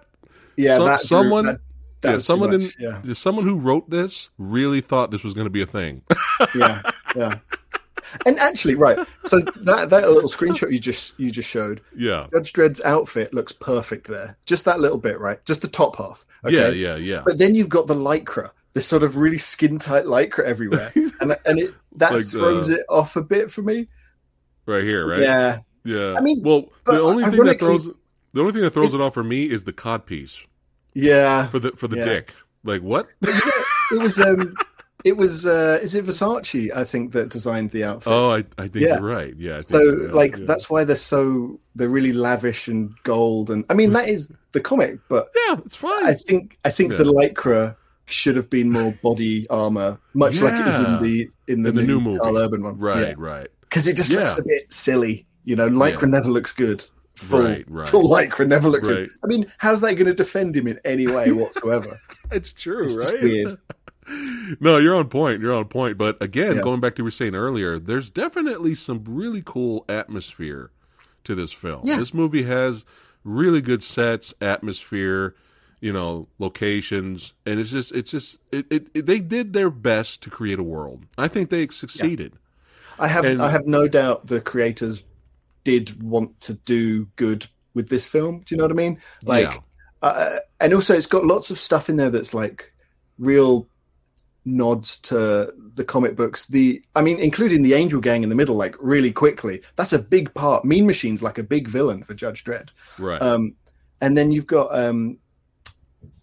yeah, 0.58 0.78
Some- 0.78 0.86
that 0.88 1.02
someone- 1.02 1.46
that- 1.46 1.62
that 2.02 2.12
yeah, 2.14 2.18
someone 2.20 2.54
in 2.54 2.62
yeah, 2.80 3.02
someone 3.14 3.44
who 3.46 3.58
wrote 3.58 3.90
this 3.90 4.30
really 4.38 4.80
thought 4.80 5.12
this 5.12 5.22
was 5.22 5.34
going 5.34 5.48
to 5.48 5.52
be 5.52 5.62
a 5.62 5.66
thing. 5.66 6.02
yeah, 6.56 6.82
yeah. 7.14 7.40
And 8.26 8.40
actually, 8.40 8.76
right. 8.76 8.98
So 9.26 9.40
that 9.42 9.90
that 9.90 10.10
little 10.10 10.30
screenshot 10.30 10.72
you 10.72 10.80
just 10.80 11.20
you 11.20 11.30
just 11.30 11.50
showed, 11.50 11.82
yeah. 11.94 12.28
Judge 12.34 12.54
Dredd's 12.54 12.80
outfit 12.86 13.34
looks 13.34 13.52
perfect 13.52 14.08
there. 14.08 14.38
Just 14.46 14.64
that 14.64 14.80
little 14.80 14.98
bit, 14.98 15.20
right? 15.20 15.44
Just 15.44 15.62
the 15.62 15.68
top 15.68 15.98
half. 15.98 16.26
Okay? 16.46 16.56
Yeah, 16.56 16.70
yeah, 16.70 16.96
yeah. 16.96 17.22
But 17.26 17.38
then 17.38 17.54
you've 17.54 17.68
got 17.68 17.88
the 17.88 17.96
lycra, 17.96 18.52
this 18.74 18.86
sort 18.88 19.04
of 19.04 19.18
really 19.18 19.38
skin 19.38 19.78
tight 19.78 20.06
lycra 20.06 20.46
everywhere, 20.46 20.94
and 21.20 21.38
and 21.46 21.60
it 21.60 21.74
that 21.98 22.14
Like, 22.14 22.28
throws 22.28 22.70
uh, 22.70 22.76
it 22.76 22.86
off 22.88 23.18
a 23.18 23.22
bit 23.22 23.52
for 23.52 23.62
me. 23.62 23.88
Right 24.66 24.84
here, 24.86 25.06
right? 25.06 25.22
Yeah, 25.22 25.60
Yeah. 25.84 26.16
I 26.18 26.22
mean, 26.22 26.42
well, 26.44 26.70
the 26.86 27.02
only 27.02 27.26
thing 27.26 27.44
that 27.44 27.60
throws 27.60 27.90
the 28.34 28.42
only 28.42 28.54
thing 28.54 28.62
that 28.62 28.74
throws 28.74 28.94
it 28.94 29.02
off 29.02 29.14
for 29.14 29.24
me 29.24 29.50
is 29.50 29.64
the 29.64 29.74
cod 29.74 30.06
piece 30.06 30.38
yeah. 30.94 31.48
for 31.48 31.60
the 31.60 31.72
for 31.72 31.88
the 31.88 31.98
Yeah. 31.98 32.06
dick. 32.06 32.34
Like 32.64 32.82
what? 32.82 33.08
It 33.92 33.98
was 33.98 34.20
um, 34.20 34.54
it 35.04 35.18
was 35.18 35.48
uh, 35.48 35.80
is 35.82 35.96
it 35.96 36.06
Versace? 36.06 36.72
I 36.76 36.84
think 36.84 37.14
that 37.14 37.30
designed 37.30 37.72
the 37.72 37.84
outfit. 37.86 38.14
Oh, 38.14 38.30
I, 38.30 38.44
I 38.60 38.68
think 38.68 38.86
Yeah. 38.86 39.00
you're 39.00 39.02
right. 39.02 39.34
Yeah. 39.36 39.56
I 39.56 39.60
so 39.62 39.80
like 40.12 40.38
yeah. 40.38 40.46
that's 40.46 40.70
why 40.70 40.84
they're 40.84 40.96
so 40.96 41.60
they're 41.76 41.90
really 41.90 42.14
lavish 42.14 42.68
and 42.68 42.94
gold 43.04 43.50
and 43.50 43.66
I 43.68 43.74
mean 43.74 43.94
that 43.94 44.08
is 44.08 44.32
the 44.52 44.60
comic, 44.60 45.00
but 45.10 45.30
yeah, 45.48 45.56
it's 45.66 45.76
fine. 45.76 46.06
I 46.06 46.14
think 46.14 46.60
I 46.66 46.70
think 46.70 46.98
the 46.98 47.04
lycra 47.04 47.76
should 48.06 48.36
have 48.36 48.50
been 48.50 48.72
more 48.72 48.92
body 49.02 49.48
armor, 49.50 50.00
much 50.14 50.40
like 50.42 50.54
it 50.54 50.66
was 50.66 50.78
in 50.78 51.00
the 51.00 51.30
in 51.48 51.64
the, 51.64 51.70
In 51.70 51.76
the 51.76 51.82
new, 51.82 51.88
new 51.96 52.02
movie. 52.02 52.20
Karl 52.20 52.38
Urban 52.38 52.62
one, 52.64 52.78
right, 52.78 53.18
right. 53.18 53.48
Because 53.62 53.88
it 53.88 53.96
just 53.96 54.12
looks 54.12 54.38
a 54.38 54.44
bit 54.44 54.72
silly, 54.72 55.26
you 55.46 55.56
know. 55.56 55.68
Lycra 55.70 56.08
never 56.10 56.30
looks 56.30 56.54
good. 56.54 56.86
Full, 57.20 57.44
Right, 57.44 57.66
right. 57.70 57.88
full 57.90 58.10
lycra 58.10 58.48
never 58.48 58.70
looks 58.70 58.90
Right. 58.90 59.08
I 59.24 59.28
mean, 59.28 59.46
how's 59.58 59.82
that 59.82 59.96
going 59.96 60.08
to 60.08 60.14
defend 60.14 60.56
him 60.56 60.68
in 60.68 60.80
any 60.86 61.08
way 61.08 61.32
whatsoever? 61.34 62.00
It's 62.32 62.54
true, 62.54 62.86
It's 62.86 62.98
right? 62.98 63.22
weird. 63.22 63.58
no, 64.60 64.78
you're 64.78 64.96
on 64.96 65.10
point. 65.10 65.42
You're 65.42 65.54
on 65.54 65.66
point. 65.66 65.98
But 65.98 66.18
again, 66.22 66.56
Yeah. 66.58 66.62
going 66.64 66.80
back 66.80 66.96
to 66.96 67.02
what 67.02 67.04
you 67.04 67.04
were 67.06 67.12
saying 67.12 67.36
earlier, 67.36 67.78
there's 67.80 68.10
definitely 68.10 68.76
some 68.76 69.04
really 69.08 69.42
cool 69.46 69.86
atmosphere 69.90 70.72
to 71.26 71.36
this 71.36 71.52
film. 71.52 71.82
Yeah. 71.86 71.98
This 71.98 72.14
movie 72.14 72.44
has 72.44 72.86
really 73.24 73.62
good 73.62 73.84
sets, 73.84 74.34
atmosphere, 74.42 75.36
you 75.82 75.94
know, 75.94 76.28
locations, 76.40 77.34
and 77.46 77.60
it's 77.60 77.70
just, 77.70 77.92
it's 77.92 78.12
just, 78.12 78.38
it, 78.52 78.66
it, 78.70 78.88
it 78.94 79.06
they 79.06 79.20
did 79.20 79.54
their 79.54 79.70
best 79.70 80.22
to 80.24 80.30
create 80.30 80.60
a 80.60 80.64
world. 80.64 81.06
I 81.18 81.28
think 81.28 81.50
they 81.50 81.68
succeeded. 81.68 82.34
I 82.98 83.08
have 83.08 83.24
And- 83.26 83.42
I 83.42 83.50
have 83.50 83.66
no 83.66 83.88
doubt 83.88 84.28
the 84.28 84.42
creators 84.42 85.04
did 85.64 86.02
want 86.02 86.40
to 86.42 86.54
do 86.54 87.06
good 87.16 87.48
with 87.74 87.90
this 87.90 88.06
film. 88.08 88.40
Do 88.46 88.54
you 88.54 88.58
know 88.58 88.64
what 88.66 88.72
I 88.72 88.76
mean? 88.76 89.00
Like, 89.24 89.52
Yeah. 89.54 89.60
uh, 90.02 90.38
and 90.60 90.74
also 90.74 90.96
it's 90.96 91.06
got 91.08 91.26
lots 91.26 91.52
of 91.52 91.58
stuff 91.58 91.90
in 91.90 91.98
there 91.98 92.10
that's 92.10 92.34
like 92.34 92.74
real 93.18 93.68
nods 94.46 94.98
to 94.98 95.54
the 95.76 95.84
comic 95.84 96.16
books. 96.16 96.48
The 96.48 96.82
I 96.96 97.02
mean, 97.02 97.20
including 97.20 97.62
the 97.62 97.74
Angel 97.74 98.02
Gang 98.02 98.24
in 98.24 98.30
the 98.30 98.36
middle, 98.36 98.56
like 98.56 98.76
really 98.80 99.12
quickly. 99.12 99.62
That's 99.76 99.94
a 99.94 100.00
big 100.00 100.34
part. 100.34 100.66
Mean 100.66 100.88
Machine's 100.88 101.22
like 101.22 101.38
a 101.38 101.44
big 101.44 101.68
villain 101.68 102.04
for 102.04 102.14
Judge 102.14 102.44
Dredd. 102.44 102.70
Right. 102.98 103.22
Um, 103.22 103.56
and 104.02 104.18
then 104.18 104.32
you've 104.32 104.48
got 104.48 104.74
um, 104.78 105.18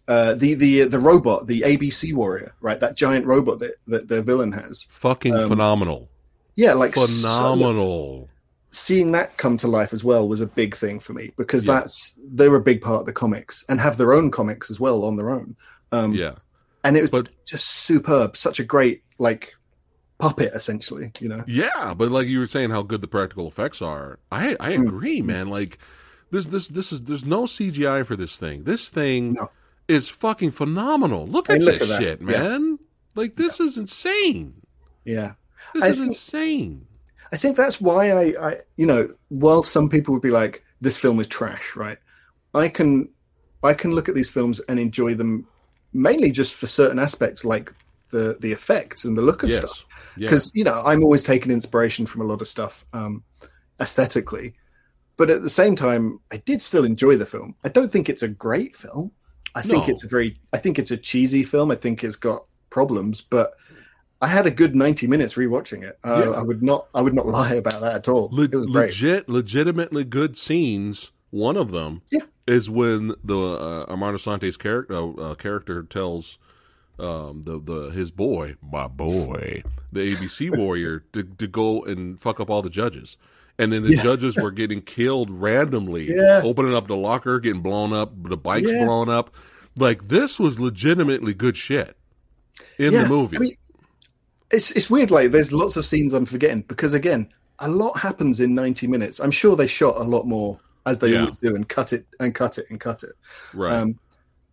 uh, 0.08 0.34
the 0.34 0.54
the 0.54 0.84
the 0.84 0.98
robot, 0.98 1.46
the 1.46 1.60
ABC 1.62 2.12
warrior, 2.14 2.54
right? 2.60 2.80
That 2.80 2.96
giant 2.96 3.26
robot 3.26 3.58
that, 3.60 3.74
that 3.86 4.08
the 4.08 4.22
villain 4.22 4.52
has. 4.52 4.86
Fucking 4.90 5.34
um, 5.36 5.48
phenomenal. 5.48 6.08
Yeah, 6.56 6.72
like 6.72 6.94
so- 6.94 7.06
Phenomenal. 7.06 8.30
Seeing 8.76 9.12
that 9.12 9.36
come 9.38 9.56
to 9.56 9.66
life 9.68 9.92
as 9.92 10.04
well 10.04 10.28
was 10.28 10.40
a 10.40 10.46
big 10.46 10.76
thing 10.76 11.00
for 11.00 11.12
me 11.14 11.32
because 11.36 11.64
Yeah. 11.64 11.74
that's 11.80 12.14
they're 12.32 12.54
a 12.54 12.60
big 12.60 12.80
part 12.82 13.00
of 13.00 13.06
the 13.06 13.12
comics 13.12 13.64
and 13.68 13.80
have 13.80 13.96
their 13.96 14.12
own 14.12 14.30
comics 14.30 14.70
as 14.70 14.78
well 14.78 15.04
on 15.04 15.16
their 15.16 15.30
own. 15.30 15.56
Um, 15.92 16.12
yeah. 16.12 16.34
and 16.84 16.96
it 16.96 17.02
was 17.02 17.10
But- 17.10 17.30
just 17.46 17.66
superb, 17.68 18.36
such 18.36 18.60
a 18.60 18.64
great 18.64 19.02
like 19.18 19.54
puppet, 20.18 20.52
essentially. 20.54 21.10
You 21.20 21.28
know, 21.28 21.44
Yeah, 21.46 21.94
but 21.94 22.10
like 22.10 22.26
you 22.28 22.38
were 22.38 22.46
saying, 22.46 22.70
how 22.70 22.82
good 22.82 23.00
the 23.00 23.08
practical 23.08 23.48
effects 23.48 23.80
are. 23.82 24.18
I 24.30 24.56
I 24.60 24.76
Mm. 24.76 24.88
agree, 24.88 25.20
man. 25.22 25.48
Like 25.48 25.78
this 26.30 26.46
this 26.46 26.68
this 26.68 26.92
is 26.92 27.02
there's 27.02 27.24
no 27.24 27.46
CGI 27.46 28.02
for 28.04 28.14
this 28.16 28.36
thing. 28.36 28.64
This 28.64 28.88
thing 28.88 29.32
No. 29.34 29.48
is 29.88 30.08
fucking 30.08 30.50
phenomenal. 30.52 31.26
Look 31.26 31.48
I 31.50 31.54
at 31.54 31.62
look 31.62 31.78
this 31.78 31.90
at 31.90 32.00
shit, 32.00 32.20
Yeah. 32.20 32.26
man. 32.42 32.78
Like 33.14 33.36
this 33.36 33.58
is 33.60 33.76
insane. 33.78 34.54
yeah. 35.04 35.32
This 35.72 35.82
I 35.82 35.88
is 35.88 35.96
think- 35.98 36.08
insane. 36.08 36.86
I 37.32 37.36
think 37.36 37.56
that's 37.56 37.80
why 37.80 38.10
I, 38.10 38.48
I, 38.50 38.56
you 38.76 38.86
know, 38.86 39.12
while 39.28 39.62
some 39.62 39.88
people 39.88 40.12
would 40.14 40.22
be 40.22 40.30
like, 40.30 40.64
"This 40.80 40.96
film 40.96 41.18
is 41.20 41.26
trash," 41.26 41.74
right? 41.76 41.98
I 42.54 42.68
can, 42.68 43.08
I 43.62 43.74
can 43.74 43.92
look 43.94 44.08
at 44.08 44.14
these 44.14 44.30
films 44.30 44.60
and 44.68 44.78
enjoy 44.78 45.14
them 45.14 45.46
mainly 45.92 46.30
just 46.30 46.54
for 46.54 46.66
certain 46.66 46.98
aspects, 46.98 47.44
like 47.44 47.72
the 48.10 48.36
the 48.40 48.52
effects 48.52 49.04
and 49.04 49.16
the 49.16 49.22
look 49.22 49.42
of 49.42 49.48
Yes. 49.50 49.58
stuff. 49.58 49.84
Yeah. 50.16 50.26
because 50.28 50.50
you 50.54 50.64
know 50.64 50.80
I'm 50.84 51.02
always 51.02 51.22
taking 51.24 51.52
inspiration 51.52 52.06
from 52.06 52.20
a 52.22 52.24
lot 52.24 52.40
of 52.40 52.48
stuff 52.48 52.84
um, 52.92 53.24
aesthetically, 53.80 54.54
but 55.16 55.30
at 55.30 55.42
the 55.42 55.50
same 55.50 55.76
time, 55.76 56.20
I 56.32 56.38
did 56.38 56.62
still 56.62 56.84
enjoy 56.84 57.16
the 57.16 57.26
film. 57.26 57.54
I 57.64 57.68
don't 57.68 57.90
think 57.92 58.08
it's 58.08 58.22
a 58.22 58.28
great 58.28 58.76
film. 58.76 59.12
I 59.54 59.62
think 59.62 59.88
it's 59.88 60.04
a 60.04 60.08
very, 60.08 60.38
I 60.52 60.58
think 60.58 60.78
it's 60.78 60.90
a 60.90 60.98
cheesy 60.98 61.42
film. 61.42 61.70
I 61.70 61.76
think 61.76 62.04
it's 62.04 62.16
got 62.16 62.44
problems, 62.68 63.22
but 63.22 63.54
I 64.20 64.28
had 64.28 64.46
a 64.46 64.50
good 64.50 64.74
90 64.74 65.06
minutes 65.06 65.34
rewatching 65.34 65.82
it. 65.82 65.98
Uh, 66.04 66.24
Yeah. 66.24 66.30
I 66.30 66.42
would 66.42 66.62
not, 66.62 66.86
I 66.94 67.02
would 67.02 67.14
not 67.14 67.26
lie 67.26 67.54
about 67.54 67.80
that 67.82 67.94
at 67.96 68.08
all. 68.08 68.30
Le- 68.32 68.44
it 68.44 68.54
was 68.54 68.66
great. 68.66 68.86
legit, 68.86 69.28
legitimately 69.28 70.04
good 70.04 70.38
scenes. 70.38 71.10
One 71.30 71.56
of 71.56 71.70
them 71.70 72.02
Yeah. 72.10 72.20
is 72.46 72.70
when 72.70 73.14
the 73.22 73.36
uh, 73.38 73.84
Armand 73.88 74.16
Assante's 74.16 74.56
character 74.56 74.94
uh, 74.94 75.10
uh, 75.12 75.34
character 75.34 75.82
tells 75.82 76.38
um, 76.98 77.42
the 77.44 77.60
the 77.60 77.90
his 77.90 78.10
boy, 78.10 78.54
my 78.62 78.86
boy, 78.88 79.62
the 79.92 80.00
ABC 80.10 80.48
warrior, 80.56 81.00
to 81.12 81.22
to 81.24 81.46
go 81.46 81.84
and 81.84 82.18
fuck 82.18 82.40
up 82.40 82.48
all 82.48 82.62
the 82.62 82.70
judges. 82.70 83.18
And 83.58 83.70
then 83.72 83.82
the 83.82 83.94
Yeah. 83.96 84.02
judges 84.02 84.36
were 84.38 84.50
getting 84.50 84.80
killed 84.80 85.28
randomly, 85.30 86.14
opening 86.18 86.74
up 86.74 86.86
the 86.88 86.96
locker, 86.96 87.38
getting 87.38 87.60
blown 87.60 87.92
up, 87.92 88.12
the 88.22 88.36
bikes 88.38 88.70
blown 88.70 89.10
up. 89.10 89.34
Like 89.76 90.08
this 90.08 90.38
was 90.38 90.58
legitimately 90.58 91.34
good 91.34 91.56
shit 91.58 91.98
in 92.78 92.92
the 92.94 93.06
movie. 93.08 93.36
I 93.36 93.40
mean, 93.40 93.56
it's 94.50 94.70
it's 94.72 94.90
weird. 94.90 95.10
Like, 95.10 95.30
there's 95.30 95.52
lots 95.52 95.76
of 95.76 95.84
scenes 95.84 96.12
I'm 96.12 96.26
forgetting 96.26 96.62
because 96.62 96.94
again, 96.94 97.28
a 97.58 97.68
lot 97.68 97.98
happens 97.98 98.40
in 98.40 98.54
90 98.54 98.86
minutes. 98.86 99.18
I'm 99.20 99.30
sure 99.30 99.56
they 99.56 99.66
shot 99.66 99.96
a 99.96 100.04
lot 100.04 100.26
more 100.26 100.58
as 100.86 100.98
they 100.98 101.12
Yeah. 101.12 101.20
always 101.20 101.36
do, 101.36 101.54
and 101.54 101.68
cut 101.68 101.92
it 101.92 102.06
and 102.20 102.34
cut 102.34 102.58
it 102.58 102.66
and 102.70 102.78
cut 102.80 103.02
it. 103.02 103.12
Right. 103.54 103.72
Um, 103.72 103.94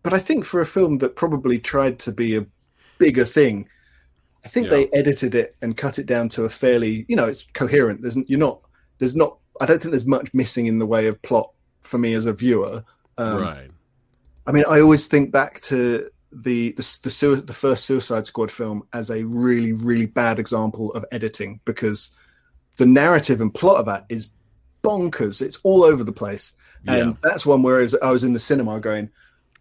but 0.02 0.12
I 0.12 0.18
think 0.18 0.44
for 0.44 0.60
a 0.60 0.66
film 0.66 0.98
that 0.98 1.16
probably 1.16 1.58
tried 1.58 1.98
to 2.00 2.12
be 2.12 2.36
a 2.36 2.46
bigger 2.98 3.24
thing, 3.24 3.68
I 4.44 4.48
think 4.48 4.66
Yeah. 4.66 4.70
they 4.76 4.88
edited 4.88 5.34
it 5.34 5.54
and 5.62 5.76
cut 5.76 5.98
it 5.98 6.06
down 6.06 6.28
to 6.30 6.44
a 6.44 6.48
fairly, 6.50 7.04
you 7.08 7.16
know, 7.16 7.24
it's 7.24 7.44
coherent. 7.52 8.02
There's 8.02 8.16
you're 8.28 8.38
not, 8.38 8.60
there's 8.98 9.14
not. 9.16 9.38
I 9.60 9.66
don't 9.66 9.80
think 9.80 9.92
there's 9.92 10.06
much 10.06 10.34
missing 10.34 10.66
in 10.66 10.78
the 10.80 10.86
way 10.86 11.06
of 11.06 11.20
plot 11.22 11.50
for 11.82 11.98
me 11.98 12.14
as 12.14 12.26
a 12.26 12.32
viewer. 12.32 12.82
Um, 13.18 13.40
right. 13.40 13.70
I 14.46 14.52
mean, 14.52 14.64
I 14.68 14.80
always 14.80 15.06
think 15.06 15.30
back 15.30 15.60
to 15.62 16.10
the 16.42 16.70
the 16.72 16.98
the, 17.02 17.10
sui- 17.10 17.40
the 17.40 17.52
first 17.52 17.84
Suicide 17.86 18.26
Squad 18.26 18.50
film 18.50 18.82
as 18.92 19.10
a 19.10 19.22
really 19.24 19.72
really 19.72 20.06
bad 20.06 20.38
example 20.38 20.92
of 20.92 21.04
editing 21.12 21.60
because 21.64 22.10
the 22.76 22.86
narrative 22.86 23.40
and 23.40 23.52
plot 23.54 23.78
of 23.78 23.86
that 23.86 24.04
is 24.08 24.28
bonkers. 24.82 25.40
It's 25.40 25.58
all 25.62 25.84
over 25.84 26.04
the 26.04 26.12
place, 26.12 26.52
and 26.86 27.10
Yeah. 27.10 27.16
that's 27.22 27.46
one 27.46 27.62
where 27.62 27.78
I 28.02 28.10
was, 28.10 28.24
in 28.24 28.32
the 28.32 28.40
cinema 28.40 28.80
going, 28.80 29.10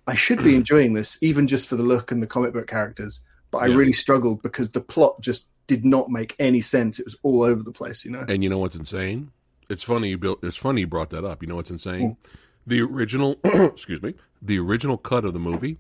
I 0.08 0.16
should 0.16 0.44
be 0.44 0.56
enjoying 0.62 0.94
this 0.94 1.18
even 1.22 1.48
just 1.48 1.68
for 1.70 1.76
the 1.76 1.84
look 1.84 2.12
and 2.12 2.22
the 2.22 2.28
comic 2.28 2.54
book 2.54 2.68
characters, 2.68 3.20
but 3.52 3.60
I 3.60 3.68
Yeah. 3.68 3.76
really 3.76 3.94
struggled 3.94 4.42
because 4.42 4.70
the 4.72 4.82
plot 4.82 5.22
just 5.22 5.48
did 5.68 5.86
not 5.86 6.10
make 6.10 6.36
any 6.40 6.60
sense. 6.60 7.00
It 7.00 7.06
was 7.06 7.16
all 7.24 7.44
over 7.44 7.64
the 7.64 7.72
place, 7.72 8.04
you 8.04 8.12
know. 8.12 8.26
And 8.28 8.44
you 8.44 8.50
know 8.50 8.58
what's 8.58 8.76
insane? 8.76 9.32
It's 9.70 9.84
funny 9.84 10.10
you 10.10 10.18
built. 10.18 10.44
It's 10.44 10.58
funny 10.58 10.82
you 10.82 10.88
brought 10.88 11.10
that 11.12 11.24
up. 11.24 11.42
You 11.42 11.48
know 11.48 11.56
what's 11.56 11.70
insane? 11.72 12.18
Hmm. 12.22 12.28
The 12.68 12.82
original, 12.82 13.40
excuse 13.44 14.02
me, 14.02 14.16
the 14.42 14.60
original 14.60 14.98
cut 14.98 15.24
of 15.24 15.34
the 15.34 15.40
movie. 15.40 15.78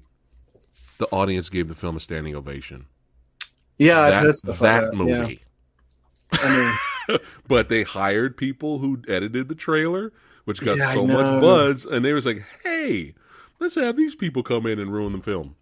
The 1.04 1.14
audience 1.14 1.50
gave 1.50 1.68
the 1.68 1.76
film 1.76 1.98
a 1.98 2.00
standing 2.00 2.34
ovation. 2.34 2.86
Yeah, 3.78 4.10
that 4.10 4.22
that 4.46 4.48
like 4.48 4.60
that. 4.60 4.94
movie. 4.94 5.42
Yeah. 6.32 6.40
I 6.42 6.78
mean, 7.10 7.20
but 7.50 7.68
they 7.68 7.84
hired 7.84 8.38
people 8.38 8.80
who 8.80 9.02
edited 9.10 9.50
the 9.50 9.56
trailer, 9.56 10.14
which 10.46 10.62
got 10.62 10.78
Yeah, 10.78 10.94
so 10.94 11.06
much 11.06 11.42
buzz, 11.42 11.86
and 11.86 12.06
they 12.06 12.14
was 12.14 12.26
like, 12.26 12.46
"Hey, 12.64 13.16
let's 13.60 13.76
have 13.76 13.98
these 13.98 14.16
people 14.16 14.44
come 14.44 14.66
in 14.66 14.80
and 14.80 14.94
ruin 14.94 15.12
the 15.12 15.22
film." 15.22 15.58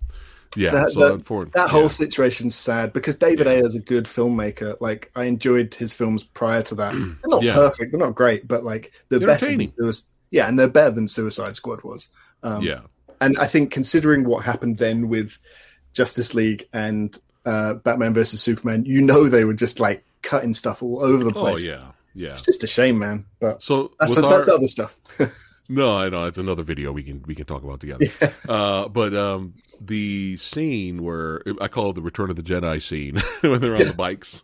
Yeah, 0.56 0.70
that, 0.74 0.92
so 0.92 1.18
that, 1.18 1.52
that 1.54 1.70
whole 1.72 1.84
yeah. 1.84 1.88
situation's 1.88 2.54
sad 2.54 2.94
because 2.94 3.16
David 3.16 3.48
Yeah. 3.48 3.54
Ayer 3.54 3.66
is 3.66 3.74
a 3.74 3.80
good 3.80 4.06
filmmaker. 4.06 4.80
Like 4.80 5.10
I 5.16 5.24
enjoyed 5.24 5.74
his 5.74 5.96
films 5.96 6.24
prior 6.24 6.62
to 6.64 6.76
that. 6.76 6.92
They're 6.94 7.16
not 7.26 7.42
Yeah. 7.42 7.56
perfect, 7.56 7.92
they're 7.94 8.00
not 8.00 8.14
great, 8.14 8.48
but 8.48 8.64
like 8.64 8.92
they're 9.10 9.18
They're 9.18 9.28
better 9.30 9.48
than. 9.48 9.66
Suicide. 9.66 10.12
Yeah, 10.30 10.48
and 10.48 10.60
they're 10.60 10.68
better 10.68 10.92
than 10.92 11.08
Suicide 11.08 11.56
Squad 11.56 11.84
was. 11.84 12.10
Um, 12.44 12.62
yeah, 12.64 12.82
and 13.22 13.38
I 13.38 13.48
think 13.48 13.72
considering 13.72 14.26
what 14.26 14.44
happened 14.44 14.78
then 14.78 15.08
with 15.08 15.38
Justice 15.94 16.34
League 16.34 16.68
and 16.74 17.16
uh, 17.46 17.76
Batman 17.76 18.14
versus 18.14 18.42
Superman, 18.42 18.84
you 18.86 19.02
know 19.02 19.30
they 19.30 19.46
were 19.46 19.54
just 19.54 19.80
like 19.80 20.04
cutting 20.22 20.54
stuff 20.54 20.84
all 20.84 21.02
over 21.02 21.24
the 21.24 21.32
place. 21.32 21.66
oh 21.66 21.70
yeah, 21.70 21.92
yeah. 22.14 22.32
It's 22.32 22.42
just 22.42 22.64
a 22.64 22.68
shame, 22.68 23.00
man. 23.00 23.26
But 23.40 23.64
So 23.64 23.92
that's 24.00 24.16
with 24.16 24.30
that's 24.30 24.50
other 24.50 24.68
stuff. 24.68 24.98
No, 25.70 25.98
I 25.98 26.10
know 26.10 26.26
it's 26.26 26.38
another 26.38 26.64
video 26.64 26.92
we 26.92 27.02
can 27.02 27.24
we 27.26 27.34
can 27.34 27.46
talk 27.46 27.64
about 27.64 27.80
together. 27.80 28.06
Uh, 28.50 28.90
but 28.90 29.14
um, 29.16 29.54
the 29.80 30.36
scene 30.36 31.02
where 31.02 31.42
I 31.62 31.70
call 31.70 31.92
it 31.92 31.94
the 31.94 32.02
Return 32.02 32.30
of 32.30 32.36
the 32.36 32.44
Jedi 32.44 32.82
scene 32.82 33.16
when 33.50 33.62
they're 33.62 33.78
on 33.78 33.88
the 33.88 33.94
bikes. 33.94 34.44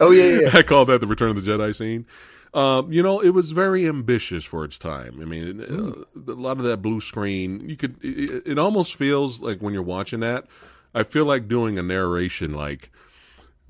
oh 0.00 0.12
yeah, 0.12 0.24
yeah, 0.24 0.40
yeah. 0.40 0.50
I 0.54 0.62
call 0.62 0.86
that 0.86 1.02
the 1.02 1.06
Return 1.06 1.36
of 1.36 1.44
the 1.44 1.50
Jedi 1.50 1.76
scene. 1.76 2.06
Um, 2.54 2.92
you 2.92 3.02
know, 3.02 3.20
it 3.20 3.30
was 3.30 3.50
very 3.52 3.88
ambitious 3.88 4.44
for 4.44 4.64
its 4.64 4.76
time. 4.78 5.20
I 5.22 5.24
mean, 5.24 5.60
uh, 5.60 6.30
a 6.30 6.34
lot 6.34 6.58
of 6.58 6.64
that 6.64 6.82
blue 6.82 7.00
screen, 7.00 7.66
you 7.68 7.76
could. 7.76 7.96
It, 8.02 8.42
it 8.46 8.58
almost 8.58 8.94
feels 8.94 9.40
like 9.40 9.60
when 9.60 9.72
you're 9.72 9.82
watching 9.82 10.20
that, 10.20 10.44
I 10.94 11.02
feel 11.02 11.24
like 11.24 11.48
doing 11.48 11.78
a 11.78 11.82
narration 11.82 12.52
like. 12.54 12.90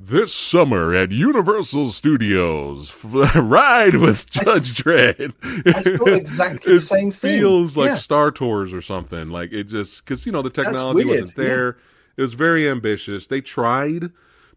This 0.04 0.34
summer 0.34 0.92
at 0.96 1.12
Universal 1.12 1.92
Studios, 1.92 2.92
ride 3.04 3.94
with 3.96 4.28
Judge 4.32 4.74
Dredd. 4.82 5.32
I 5.76 5.82
felt 5.96 6.08
exactly 6.08 6.72
the 6.74 6.80
same 6.80 7.12
thing. 7.12 7.38
feels 7.38 7.76
like 7.76 7.86
Yeah. 7.90 7.96
Star 7.98 8.32
Tours 8.32 8.74
or 8.74 8.82
something. 8.82 9.28
Like 9.28 9.52
it 9.52 9.64
just 9.68 10.04
because 10.04 10.26
you 10.26 10.32
know 10.32 10.42
the 10.42 10.50
technology 10.50 11.04
wasn't 11.04 11.36
there. 11.36 11.76
It 12.16 12.22
was 12.22 12.32
very 12.32 12.68
ambitious. 12.68 13.28
They 13.28 13.40
tried, 13.42 14.10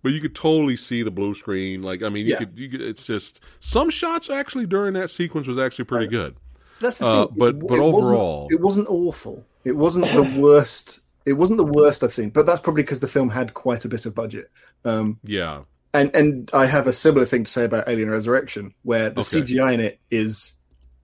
but 0.05 0.13
you 0.13 0.21
could 0.21 0.35
totally 0.35 0.77
see 0.77 1.01
the 1.01 1.09
blue 1.09 1.33
screen. 1.33 1.81
Like 1.81 2.03
I 2.03 2.09
mean, 2.09 2.27
you 2.27 2.33
Yeah. 2.33 2.37
could. 2.37 2.59
You 2.59 2.69
could. 2.69 2.81
It's 2.81 3.01
just 3.01 3.39
some 3.59 3.89
shots 3.89 4.29
actually 4.29 4.67
during 4.67 4.93
that 4.93 5.09
sequence 5.09 5.47
was 5.47 5.57
actually 5.57 5.85
pretty 5.85 6.05
good. 6.05 6.35
That's 6.79 6.99
the 6.99 7.07
Uh, 7.07 7.25
thing. 7.25 7.35
but- 7.39 7.55
It- 7.55 7.59
but 7.67 7.75
it 7.77 7.81
wasn't- 7.81 7.95
overall- 7.95 8.47
it 8.51 8.59
wasn't 8.61 8.87
awful. 8.87 9.43
It 9.63 9.75
wasn't 9.75 10.05
the 10.13 10.21
worst. 10.39 10.99
It 11.25 11.33
wasn't 11.33 11.57
the 11.57 11.65
worst 11.65 12.03
I've 12.03 12.13
seen. 12.13 12.29
But 12.29 12.45
that's 12.45 12.59
probably 12.59 12.83
because 12.83 12.99
the 12.99 13.07
film 13.07 13.29
had 13.29 13.55
quite 13.55 13.83
a 13.83 13.87
bit 13.87 14.05
of 14.05 14.13
budget. 14.13 14.51
Um, 14.83 15.17
Yeah, 15.23 15.61
and 15.91 16.15
and 16.15 16.51
I 16.53 16.67
have 16.67 16.85
a 16.85 16.93
similar 16.93 17.25
thing 17.25 17.43
to 17.45 17.49
say 17.51 17.65
about 17.65 17.87
Alien 17.87 18.11
Resurrection, 18.11 18.75
where 18.83 19.09
the 19.09 19.21
Okay. 19.21 19.41
CGI 19.41 19.71
in 19.73 19.79
it 19.79 19.97
is 20.11 20.53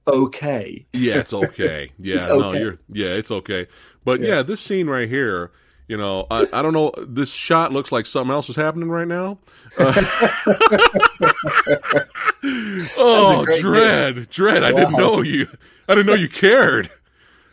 okay. 0.08 0.86
yeah, 0.94 1.18
it's 1.18 1.34
okay. 1.46 1.92
Yeah, 2.00 2.18
It's 2.18 2.28
no, 2.28 2.44
okay. 2.44 2.60
you're. 2.62 2.78
Yeah, 2.90 3.08
it's 3.16 3.32
okay. 3.32 3.66
But 4.06 4.22
yeah. 4.22 4.28
Yeah. 4.28 4.44
this 4.44 4.62
scene 4.62 4.88
right 4.88 5.10
here. 5.10 5.50
You 5.92 5.98
know, 5.98 6.26
I, 6.32 6.48
I 6.54 6.62
don't 6.62 6.72
know. 6.72 6.94
This 7.06 7.30
shot 7.34 7.74
looks 7.74 7.92
like 7.92 8.06
something 8.06 8.32
else 8.32 8.48
is 8.48 8.56
happening 8.56 8.90
right 8.90 9.06
now. 9.06 9.40
Uh, 9.78 9.92
oh, 12.96 13.46
Dredd, 13.60 14.30
Dredd! 14.30 14.64
I 14.64 14.72
didn't 14.72 14.96
know 14.96 15.22
you. 15.22 15.48
I 15.90 15.96
didn't 15.96 16.06
know 16.08 16.14
you 16.14 16.30
cared. 16.30 16.90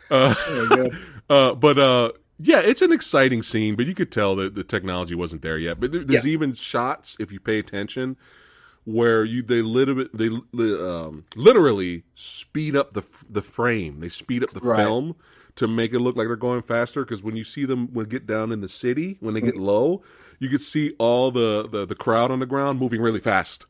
Uh, 0.09 0.33
Oh 0.47 0.89
uh, 1.29 1.53
but 1.55 1.77
uh, 1.77 2.13
yeah, 2.39 2.61
it's 2.61 2.81
an 2.81 2.93
exciting 2.93 3.43
scene. 3.43 3.75
But 3.75 3.87
you 3.87 3.93
could 3.93 4.09
tell 4.09 4.37
that 4.37 4.55
the 4.55 4.63
technology 4.63 5.15
wasn't 5.15 5.41
there 5.41 5.57
yet. 5.57 5.81
But 5.81 5.91
there's 5.91 6.23
Yeah. 6.25 6.31
even 6.31 6.53
shots, 6.53 7.17
if 7.19 7.33
you 7.33 7.41
pay 7.41 7.59
attention, 7.59 8.15
where 8.85 9.25
you 9.25 9.43
they 9.43 9.61
literally 9.61 10.07
they 10.13 10.27
um, 10.29 11.25
literally 11.35 12.03
speed 12.15 12.77
up 12.77 12.93
the 12.93 13.03
the 13.29 13.41
frame. 13.41 13.99
They 13.99 14.07
speed 14.07 14.43
up 14.43 14.51
the 14.51 14.61
Right. 14.61 14.77
film 14.77 15.17
to 15.59 15.67
make 15.67 15.93
it 15.93 15.99
look 15.99 16.17
like 16.17 16.27
they're 16.27 16.35
going 16.35 16.61
faster. 16.63 17.05
Because 17.05 17.23
when 17.23 17.35
you 17.37 17.43
see 17.45 17.63
them 17.65 17.87
when 17.93 18.07
get 18.07 18.25
down 18.27 18.51
in 18.51 18.59
the 18.61 18.67
city, 18.69 19.15
when 19.21 19.33
they 19.33 19.41
get 19.41 19.55
Mm. 19.55 19.61
low, 19.61 20.01
you 20.39 20.49
could 20.49 20.61
see 20.61 20.93
all 20.99 21.31
the, 21.31 21.67
the 21.69 21.85
the 21.85 21.95
crowd 21.95 22.31
on 22.31 22.39
the 22.39 22.45
ground 22.45 22.79
moving 22.79 23.01
really 23.01 23.19
fast. 23.21 23.65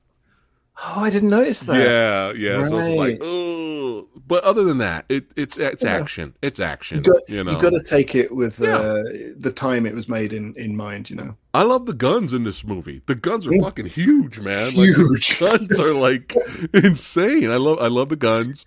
Oh, 0.81 1.01
I 1.01 1.09
didn't 1.09 1.29
notice 1.29 1.59
that. 1.61 1.75
Yeah, 1.75 2.31
yeah. 2.31 2.65
So 2.69 2.77
it's 2.79 2.95
like, 2.95 3.09
Right. 3.09 3.19
oh. 3.21 4.07
But 4.25 4.43
other 4.45 4.63
than 4.63 4.77
that, 4.77 5.03
it, 5.09 5.25
it's 5.35 5.57
it's 5.57 5.83
Yeah. 5.83 5.89
action. 5.97 6.35
It's 6.41 6.59
action. 6.59 6.97
You 7.03 7.11
got, 7.11 7.29
you 7.29 7.43
know, 7.43 7.51
you 7.51 7.57
got 7.59 7.71
to 7.71 7.81
take 7.83 8.15
it 8.15 8.33
with 8.33 8.59
Yeah. 8.59 8.77
uh, 8.77 9.03
the 9.35 9.51
time 9.53 9.85
it 9.85 9.93
was 9.93 10.07
made 10.07 10.31
in, 10.31 10.53
in 10.55 10.77
mind. 10.77 11.09
You 11.09 11.17
know, 11.17 11.35
I 11.53 11.63
love 11.63 11.85
the 11.85 11.93
guns 11.93 12.33
in 12.33 12.43
this 12.45 12.63
movie. 12.63 13.01
The 13.07 13.15
guns 13.15 13.45
are 13.45 13.51
Mm. 13.51 13.61
fucking 13.63 13.87
huge, 13.87 14.39
man. 14.39 14.71
Huge. 14.71 15.41
Like, 15.41 15.59
the 15.59 15.65
guns 15.67 15.79
are 15.81 15.93
like 15.93 16.33
insane. 16.73 17.49
I 17.49 17.57
love 17.57 17.79
I 17.81 17.87
love 17.87 18.07
the 18.09 18.15
guns. 18.15 18.65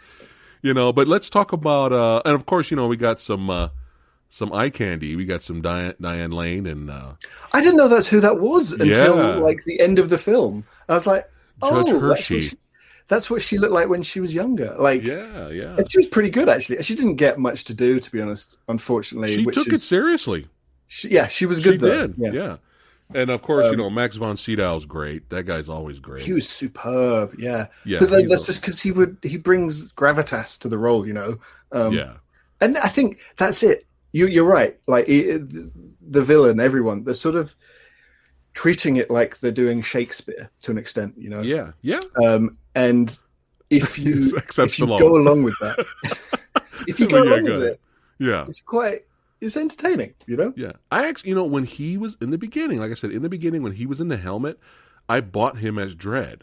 You 0.62 0.72
know, 0.74 0.92
but 0.92 1.08
let's 1.08 1.28
talk 1.28 1.52
about 1.52 1.92
uh 1.92 2.22
and 2.24 2.34
of 2.34 2.46
course, 2.46 2.70
you 2.70 2.76
know, 2.76 2.86
we 2.86 2.96
got 2.96 3.20
some 3.20 3.50
uh 3.50 3.68
some 4.30 4.52
eye 4.52 4.70
candy. 4.70 5.16
We 5.16 5.24
got 5.26 5.42
some 5.42 5.60
Diane, 5.60 5.94
Diane 6.00 6.30
Lane 6.30 6.66
and 6.66 6.88
uh 6.90 7.12
I 7.52 7.60
didn't 7.60 7.76
know 7.76 7.88
that's 7.88 8.06
who 8.06 8.20
that 8.20 8.38
was 8.40 8.72
until 8.72 9.16
Yeah. 9.16 9.36
like 9.36 9.64
the 9.64 9.80
end 9.80 9.98
of 9.98 10.08
the 10.08 10.18
film. 10.18 10.64
I 10.88 10.94
was 10.94 11.06
like, 11.06 11.28
oh, 11.60 11.82
Judge 11.84 12.00
that's 12.00 12.30
what, 12.30 12.42
she, 12.42 12.56
that's 13.08 13.30
what 13.30 13.42
she 13.42 13.58
looked 13.58 13.74
like 13.74 13.88
when 13.88 14.02
she 14.02 14.20
was 14.20 14.32
younger. 14.32 14.74
Like, 14.78 15.02
yeah, 15.02 15.48
yeah. 15.48 15.76
and 15.76 15.90
she 15.90 15.98
was 15.98 16.06
pretty 16.06 16.30
good 16.30 16.48
actually. 16.48 16.82
She 16.82 16.94
didn't 16.94 17.16
get 17.16 17.38
much 17.38 17.64
to 17.64 17.74
do, 17.74 17.98
to 17.98 18.10
be 18.12 18.20
honest. 18.22 18.56
Unfortunately, 18.68 19.34
She 19.34 19.44
took 19.46 19.66
it 19.66 19.80
seriously. 19.80 20.46
she, 20.86 21.08
yeah, 21.10 21.26
she 21.26 21.44
was 21.44 21.58
good 21.60 21.72
she 21.72 21.78
though. 21.78 22.06
did. 22.06 22.14
Yeah. 22.18 22.30
Yeah. 22.32 22.56
And 23.14 23.30
of 23.30 23.42
course, 23.42 23.66
you 23.66 23.72
Um, 23.72 23.76
know, 23.78 23.90
Max 23.90 24.16
von 24.16 24.36
Sydow's 24.36 24.86
great. 24.86 25.28
That 25.30 25.44
guy's 25.44 25.68
always 25.68 25.98
great. 25.98 26.24
He 26.24 26.32
was 26.32 26.48
superb, 26.48 27.34
yeah. 27.38 27.66
yeah. 27.84 27.98
but 27.98 28.08
that's 28.10 28.42
a- 28.42 28.46
just 28.46 28.60
because 28.62 28.80
he 28.80 28.90
would 28.90 29.18
he 29.22 29.36
brings 29.36 29.92
gravitas 29.92 30.58
to 30.60 30.68
the 30.68 30.78
role, 30.78 31.06
you 31.06 31.12
know. 31.12 31.38
Um, 31.72 31.92
yeah. 31.92 32.14
and 32.60 32.78
I 32.78 32.88
think 32.88 33.18
that's 33.36 33.62
it. 33.62 33.86
You 34.12 34.26
you're 34.28 34.46
right. 34.46 34.78
Like 34.86 35.08
it, 35.08 35.42
the 36.10 36.22
villain, 36.22 36.58
everyone, 36.60 37.04
they're 37.04 37.14
sort 37.14 37.34
of 37.36 37.54
treating 38.54 38.96
it 38.96 39.10
like 39.10 39.38
they're 39.40 39.50
doing 39.52 39.82
Shakespeare 39.82 40.50
to 40.60 40.70
an 40.70 40.78
extent, 40.78 41.14
you 41.18 41.28
know. 41.30 41.40
Yeah. 41.42 41.72
Yeah. 41.82 42.00
Um, 42.24 42.56
and 42.74 43.14
if 43.70 43.98
you 44.04 44.20
if 44.20 44.78
you 44.78 44.86
go 44.86 45.16
along 45.16 45.42
with 45.42 45.54
that, 45.60 45.84
if 46.88 46.98
you 47.00 47.08
go 47.08 47.22
Yeah, 47.22 47.30
along 47.34 47.44
with 47.44 47.62
it, 47.64 47.80
Yeah. 48.18 48.44
it's 48.46 48.60
quite 48.62 49.04
it's 49.42 49.56
entertaining, 49.56 50.14
you 50.26 50.36
know. 50.36 50.54
Yeah. 50.56 50.72
I 50.90 51.06
actually, 51.08 51.30
you 51.30 51.34
know, 51.34 51.44
when 51.44 51.64
he 51.64 51.98
was 51.98 52.16
in 52.22 52.30
the 52.30 52.38
beginning, 52.38 52.78
like 52.78 52.90
I 52.90 52.94
said, 52.94 53.10
in 53.10 53.22
the 53.22 53.28
beginning, 53.28 53.62
when 53.62 53.72
he 53.72 53.84
was 53.86 54.00
in 54.00 54.08
the 54.08 54.16
helmet, 54.16 54.58
I 55.08 55.20
bought 55.20 55.58
him 55.58 55.78
as 55.78 55.94
Dredd 55.94 56.42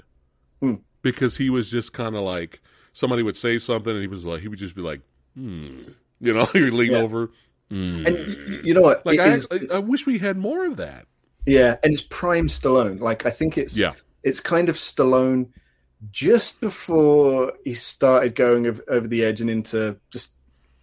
Hmm. 0.62 0.76
because 1.02 1.38
he 1.38 1.50
was 1.50 1.72
just 1.72 1.94
kind 1.94 2.16
of 2.16 2.22
like 2.24 2.62
somebody 2.94 3.24
would 3.24 3.38
say 3.38 3.58
something 3.60 3.92
and 3.94 4.02
he 4.02 4.08
was 4.08 4.26
like, 4.26 4.42
he 4.42 4.48
would 4.48 4.60
just 4.60 4.76
be 4.76 4.82
like, 4.82 5.02
hmm. 5.36 5.80
You 6.20 6.34
know, 6.34 6.46
he 6.54 6.62
would 6.62 6.74
lean 6.74 6.92
Yeah. 6.92 7.00
over. 7.00 7.32
Hmm. 7.72 8.04
And 8.06 8.66
you 8.66 8.74
know 8.74 8.82
what? 8.82 9.06
like, 9.06 9.20
I, 9.20 9.26
is- 9.34 9.48
I, 9.52 9.60
I 9.78 9.80
wish 9.80 10.06
we 10.06 10.18
had 10.20 10.38
more 10.38 10.66
of 10.66 10.78
that. 10.78 11.06
yeah, 11.46 11.78
and 11.84 11.94
it's 11.94 12.02
prime 12.02 12.48
Stallone. 12.48 13.00
Like 13.00 13.26
I 13.26 13.30
think 13.30 13.58
it's 13.58 13.78
Yeah. 13.78 13.94
it's 14.24 14.40
kind 14.42 14.68
of 14.70 14.76
Stallone 14.76 15.48
just 16.12 16.60
before 16.62 17.54
he 17.64 17.74
started 17.74 18.34
going 18.36 18.68
ov- 18.68 18.82
over 18.88 19.08
the 19.08 19.24
edge 19.24 19.40
and 19.42 19.50
into 19.50 19.98
just 20.12 20.32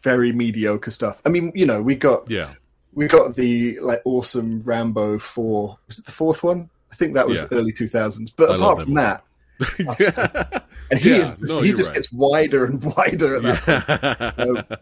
very 0.06 0.30
mediocre 0.32 0.92
stuff. 0.92 1.20
I 1.26 1.30
mean, 1.30 1.50
you 1.54 1.66
know, 1.66 1.82
we 1.82 1.96
got 1.96 2.30
Yeah. 2.30 2.50
we 2.94 3.08
got 3.08 3.34
the 3.34 3.78
like 3.80 4.02
awesome 4.04 4.62
Rambo 4.62 5.18
four. 5.18 5.76
Was 5.88 5.98
it 5.98 6.04
the 6.06 6.12
fourth 6.12 6.44
one? 6.44 6.70
I 6.92 6.94
think 6.94 7.14
that 7.14 7.26
was 7.26 7.40
Yeah. 7.42 7.58
early 7.58 7.72
two 7.72 7.88
thousands. 7.88 8.30
But 8.30 8.50
I 8.52 8.54
apart 8.56 8.80
from 8.82 8.94
that 8.94 9.24
that, 9.58 10.64
and 10.90 11.00
he 11.00 11.10
Yeah, 11.10 11.16
is 11.22 11.38
no, 11.40 11.60
he 11.60 11.72
just 11.72 11.88
right. 11.88 11.94
gets 11.94 12.12
wider 12.12 12.64
and 12.66 12.82
wider 12.96 13.36
at 13.36 13.42
that. 13.42 14.34
Yeah. 14.38 14.76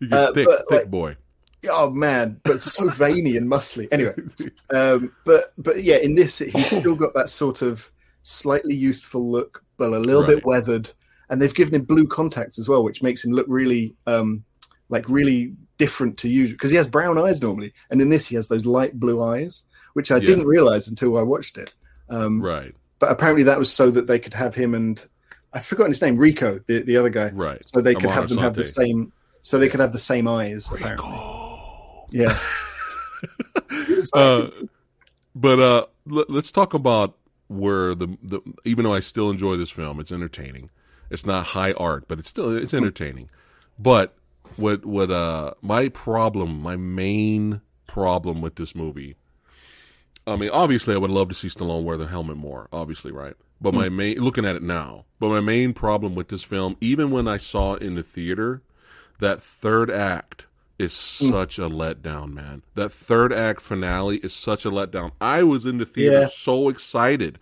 you 0.00 0.08
get 0.08 0.18
uh, 0.18 0.32
thick, 0.32 0.46
but, 0.46 0.58
thick 0.68 0.70
like- 0.82 0.90
boy. 0.90 1.16
Oh 1.68 1.90
man, 1.90 2.40
but 2.44 2.62
so 2.62 2.88
veiny 2.88 3.36
and 3.36 3.50
muscly. 3.50 3.88
Anyway, 3.90 4.14
um, 4.72 5.12
but 5.24 5.52
but 5.58 5.82
yeah, 5.82 5.96
in 5.96 6.14
this 6.14 6.38
he's 6.38 6.70
still 6.70 6.94
got 6.94 7.14
that 7.14 7.28
sort 7.28 7.62
of 7.62 7.90
slightly 8.22 8.76
youthful 8.76 9.28
look, 9.28 9.64
but 9.76 9.92
a 9.92 9.98
little 9.98 10.22
Right. 10.22 10.36
bit 10.36 10.44
weathered. 10.46 10.92
And 11.30 11.42
they've 11.42 11.52
given 11.54 11.74
him 11.74 11.82
blue 11.84 12.06
contacts 12.06 12.58
as 12.60 12.68
well, 12.70 12.82
which 12.84 13.02
makes 13.02 13.22
him 13.24 13.32
look 13.32 13.44
really 13.48 13.96
um, 14.06 14.44
like 14.88 15.08
really 15.08 15.54
different 15.76 16.18
to 16.18 16.28
usual 16.28 16.54
because 16.54 16.70
he 16.70 16.76
has 16.76 16.86
brown 16.88 17.18
eyes 17.18 17.40
normally, 17.40 17.72
and 17.90 18.00
in 18.00 18.08
this 18.08 18.26
he 18.28 18.34
has 18.36 18.48
those 18.48 18.66
light 18.66 18.98
blue 18.98 19.22
eyes, 19.22 19.64
which 19.94 20.10
I 20.10 20.16
Yeah. 20.16 20.26
didn't 20.26 20.46
realize 20.46 20.88
until 20.88 21.16
I 21.18 21.22
watched 21.22 21.56
it. 21.58 21.72
Um, 22.10 22.40
Right, 22.40 22.74
But 22.98 23.10
apparently 23.10 23.42
that 23.44 23.58
was 23.58 23.72
so 23.72 23.90
that 23.90 24.06
they 24.06 24.18
could 24.18 24.34
have 24.34 24.54
him 24.54 24.74
and 24.74 25.04
I've 25.52 25.64
forgotten 25.64 25.92
his 25.92 26.02
name, 26.02 26.16
Rico, 26.18 26.60
the, 26.66 26.82
the 26.82 26.96
other 26.96 27.08
guy, 27.10 27.30
right. 27.30 27.58
so 27.64 27.80
they 27.80 27.94
could 27.94 28.10
have 28.10 28.28
them 28.28 28.38
have 28.38 28.54
the 28.54 28.64
same, 28.64 29.12
so 29.40 29.58
they 29.58 29.68
could 29.68 29.80
have 29.80 29.92
the 29.92 29.98
same 29.98 30.28
eyes. 30.28 30.68
Apparently, 30.70 31.08
yeah. 32.12 32.38
Uh, 34.12 34.48
but 35.34 35.58
uh, 35.58 35.86
let, 36.06 36.28
let's 36.28 36.52
talk 36.52 36.74
about 36.74 37.16
where 37.48 37.94
the, 37.94 38.16
the 38.22 38.40
even 38.64 38.84
though 38.84 38.92
I 38.94 39.00
still 39.00 39.30
enjoy 39.30 39.56
this 39.56 39.70
film, 39.70 40.00
it's 40.00 40.12
entertaining. 40.12 40.68
It's 41.10 41.24
not 41.24 41.46
high 41.46 41.72
art, 41.72 42.04
but 42.08 42.18
it's 42.18 42.28
still 42.28 42.54
it's 42.56 42.74
entertaining. 42.74 43.30
But 43.78 44.14
what 44.58 44.84
what 44.84 45.10
uh 45.10 45.54
my 45.62 45.88
problem, 45.88 46.60
my 46.60 46.76
main 46.76 47.60
problem 47.86 48.40
with 48.40 48.56
this 48.56 48.74
movie, 48.74 49.16
I 50.26 50.36
mean, 50.36 50.50
obviously, 50.50 50.94
I 50.94 50.98
would 50.98 51.10
love 51.10 51.28
to 51.28 51.34
see 51.34 51.48
Stallone 51.48 51.84
wear 51.84 51.96
the 51.96 52.06
helmet 52.06 52.36
more. 52.36 52.68
Obviously, 52.72 53.12
right? 53.12 53.34
But 53.60 53.74
my 53.74 53.88
main 53.88 54.18
looking 54.18 54.44
at 54.44 54.54
it 54.56 54.62
now, 54.62 55.04
but 55.18 55.30
my 55.30 55.40
main 55.40 55.72
problem 55.72 56.14
with 56.14 56.28
this 56.28 56.44
film, 56.44 56.76
even 56.80 57.10
when 57.10 57.26
I 57.26 57.38
saw 57.38 57.74
it 57.74 57.82
in 57.82 57.96
the 57.96 58.02
theater, 58.04 58.62
that 59.18 59.42
third 59.42 59.90
act 59.90 60.46
is 60.78 60.92
such 60.92 61.58
a 61.58 61.62
letdown, 61.68 62.32
man. 62.32 62.62
That 62.76 62.92
third 62.92 63.32
act 63.32 63.60
finale 63.60 64.18
is 64.18 64.32
such 64.32 64.64
a 64.64 64.70
letdown. 64.70 65.10
I 65.20 65.42
was 65.42 65.66
in 65.66 65.78
the 65.78 65.84
theater 65.84 66.20
Yeah. 66.20 66.28
so 66.28 66.68
excited, 66.68 67.40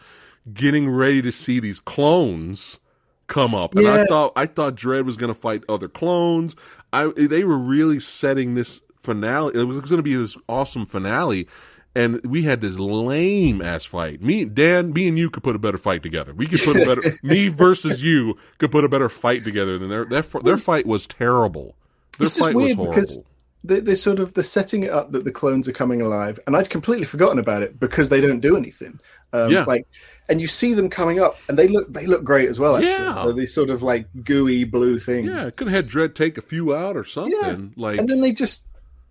getting 0.55 0.89
ready 0.89 1.21
to 1.21 1.31
see 1.31 1.61
these 1.61 1.81
clones 1.81 2.79
come 3.27 3.55
up, 3.55 3.75
and 3.75 3.87
I 3.87 4.05
thought 4.07 4.33
I 4.37 4.47
thought 4.47 4.75
Dredd 4.75 5.05
was 5.05 5.19
going 5.19 5.35
to 5.35 5.39
fight 5.39 5.65
other 5.69 5.89
clones. 5.89 6.57
I 7.05 7.27
they 7.27 7.45
were 7.45 7.59
really 7.59 8.01
setting 8.01 8.55
this 8.55 8.83
finale. 8.97 9.59
It 9.59 9.65
was 9.65 9.79
going 9.81 9.99
to 9.99 10.03
be 10.03 10.15
this 10.15 10.37
awesome 10.49 10.87
finale. 10.87 11.49
And 11.95 12.23
we 12.27 12.43
had 12.43 12.61
this 12.61 12.79
lame 12.79 13.63
ass 13.63 13.87
fight. 13.87 14.21
Me, 14.21 14.45
Dan, 14.45 14.93
me 14.93 15.09
and 15.09 15.19
you 15.19 15.31
could 15.31 15.43
put 15.43 15.57
a 15.57 15.59
better 15.59 15.79
fight 15.79 16.03
together. 16.03 16.35
We 16.35 16.47
could 16.47 16.61
put 16.61 16.77
a 16.77 16.85
better 16.85 17.01
me 17.23 17.49
versus 17.49 18.03
you 18.03 18.37
could 18.59 18.71
put 18.71 18.85
a 18.85 18.89
better 18.89 19.09
fight 19.09 19.45
together 19.45 19.79
than 19.79 19.89
their 19.89 20.05
their, 20.05 20.23
their 20.23 20.59
fight 20.59 20.85
was 20.85 21.07
terrible. 21.07 21.75
Their 22.19 22.27
just 22.27 22.39
fight 22.39 22.55
was 22.55 22.65
weird 22.65 22.77
horrible. 22.77 22.95
because 22.95 23.19
they, 23.67 23.81
they're 23.81 23.97
sort 23.97 24.19
of 24.21 24.35
they're 24.35 24.45
setting 24.45 24.83
it 24.85 24.91
up 24.91 25.13
that 25.13 25.25
the 25.25 25.33
clones 25.33 25.69
are 25.69 25.73
coming 25.73 26.01
alive, 26.01 26.39
and 26.47 26.57
I'd 26.57 26.71
completely 26.71 27.05
forgotten 27.05 27.39
about 27.39 27.63
it 27.63 27.79
because 27.81 28.09
they 28.09 28.21
don't 28.21 28.41
do 28.41 28.57
anything. 28.57 29.01
Um, 29.33 29.51
Yeah. 29.51 29.65
like, 29.65 29.87
and 30.29 30.41
you 30.41 30.47
see 30.47 30.75
them 30.75 30.89
coming 30.91 31.21
up, 31.21 31.37
and 31.49 31.59
they 31.59 31.69
look 31.69 31.93
they 31.93 32.07
look 32.07 32.25
great 32.25 32.49
as 32.49 32.59
well. 32.59 32.77
Actually, 32.77 32.91
Yeah. 32.93 33.23
They're 33.25 33.33
these 33.33 33.55
sort 33.55 33.71
of 33.71 33.83
like 33.83 34.07
gooey 34.25 34.65
blue 34.65 34.99
things. 34.99 35.29
yeah, 35.29 35.51
could 35.51 35.69
have 35.69 35.85
had 35.85 35.89
Dredd 35.89 36.15
take 36.15 36.39
a 36.39 36.43
few 36.43 36.75
out 36.75 36.97
or 36.97 37.05
something. 37.05 37.39
Yeah. 37.41 37.57
Like 37.77 37.99
and 37.99 38.09
then 38.09 38.21
they 38.21 38.33
just 38.33 38.65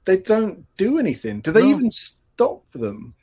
they 0.05 0.17
don't 0.17 0.65
do 0.77 0.97
anything. 0.99 1.39
Do 1.41 1.51
they 1.51 1.61
No. 1.63 1.69
even 1.69 1.89
stop 1.89 2.63
them? 2.73 3.13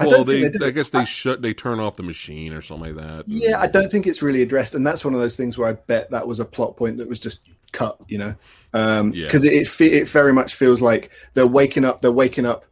I 0.00 0.06
well, 0.06 0.24
they, 0.24 0.48
they. 0.48 0.66
I 0.66 0.70
guess 0.70 0.90
they 0.90 1.04
shut 1.04 1.42
they 1.42 1.54
turn 1.54 1.78
off 1.78 1.96
the 1.96 2.02
machine 2.02 2.52
or 2.54 2.62
something 2.62 2.96
like 2.96 3.04
that. 3.06 3.24
Yeah, 3.28 3.60
I 3.60 3.66
don't 3.68 3.90
think 3.90 4.06
it's 4.06 4.22
really 4.22 4.42
addressed, 4.42 4.74
and 4.74 4.84
that's 4.86 5.04
one 5.04 5.14
of 5.14 5.20
those 5.20 5.36
things 5.36 5.56
where 5.58 5.68
I 5.68 5.74
bet 5.74 6.10
that 6.10 6.26
was 6.26 6.40
a 6.40 6.44
plot 6.44 6.76
point 6.76 6.96
that 6.96 7.08
was 7.08 7.20
just 7.20 7.40
cut. 7.72 7.98
You 8.08 8.18
know, 8.18 8.34
um, 8.72 9.12
Yeah. 9.12 9.24
because 9.24 9.44
it 9.44 9.52
it, 9.52 9.80
it 9.92 10.08
very 10.08 10.32
much 10.32 10.54
feels 10.54 10.80
like 10.80 11.10
they're 11.34 11.46
waking 11.46 11.84
up. 11.84 12.00
They're 12.02 12.12
waking 12.12 12.46
up. 12.46 12.64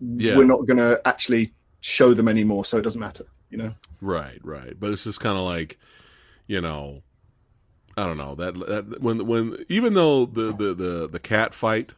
Yeah. 0.00 0.36
We're 0.36 0.44
not 0.44 0.66
going 0.66 0.76
to 0.78 1.00
actually 1.04 1.52
show 1.80 2.14
them 2.14 2.28
anymore, 2.28 2.64
so 2.64 2.78
it 2.78 2.82
doesn't 2.82 3.00
matter. 3.00 3.24
You 3.50 3.58
know, 3.58 3.74
Right, 4.00 4.38
right. 4.44 4.78
But 4.78 4.90
it's 4.92 5.02
just 5.04 5.18
kind 5.20 5.36
of 5.36 5.42
like, 5.44 5.78
you 6.46 6.60
know, 6.60 7.02
I 7.96 8.04
don't 8.06 8.16
know 8.18 8.34
that, 8.36 8.54
that 8.54 9.02
when 9.02 9.26
when 9.26 9.64
even 9.68 9.94
though 9.94 10.26
the 10.26 10.52
the 10.54 10.74
the, 10.74 11.08
the 11.10 11.18
cat 11.18 11.52
fight 11.54 11.90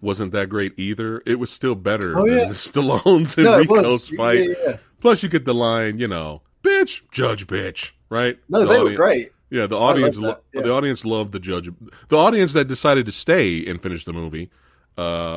wasn't 0.00 0.30
that 0.32 0.48
great 0.50 0.72
either, 0.78 1.22
it 1.26 1.36
was 1.40 1.50
still 1.50 1.74
better 1.74 2.16
Oh, 2.16 2.26
than 2.26 2.36
yeah. 2.38 2.48
the 2.48 2.54
Stallone's 2.54 3.36
and 3.36 3.44
no, 3.46 3.58
Rico's 3.58 4.08
fight. 4.10 4.38
Yeah, 4.40 4.44
yeah, 4.46 4.54
yeah. 4.68 4.76
Plus, 5.00 5.22
you 5.22 5.28
get 5.28 5.44
the 5.44 5.54
line, 5.54 5.98
you 5.98 6.06
know, 6.06 6.42
bitch, 6.62 7.02
judge, 7.10 7.46
bitch, 7.48 7.90
right? 8.08 8.38
No, 8.48 8.60
The 8.60 8.66
they 8.66 8.78
were 8.80 8.92
great. 8.94 9.30
Yeah, 9.52 9.66
the 9.66 9.78
audience, 9.78 10.16
lo- 10.16 10.38
yeah. 10.54 10.62
the 10.62 10.72
audience 10.72 11.04
loved 11.04 11.32
the 11.32 11.38
judge. 11.38 11.68
The 12.08 12.16
audience 12.16 12.54
that 12.54 12.68
decided 12.68 13.04
to 13.04 13.12
stay 13.12 13.64
and 13.66 13.82
finish 13.82 14.06
the 14.06 14.14
movie 14.14 14.50
uh, 14.96 15.36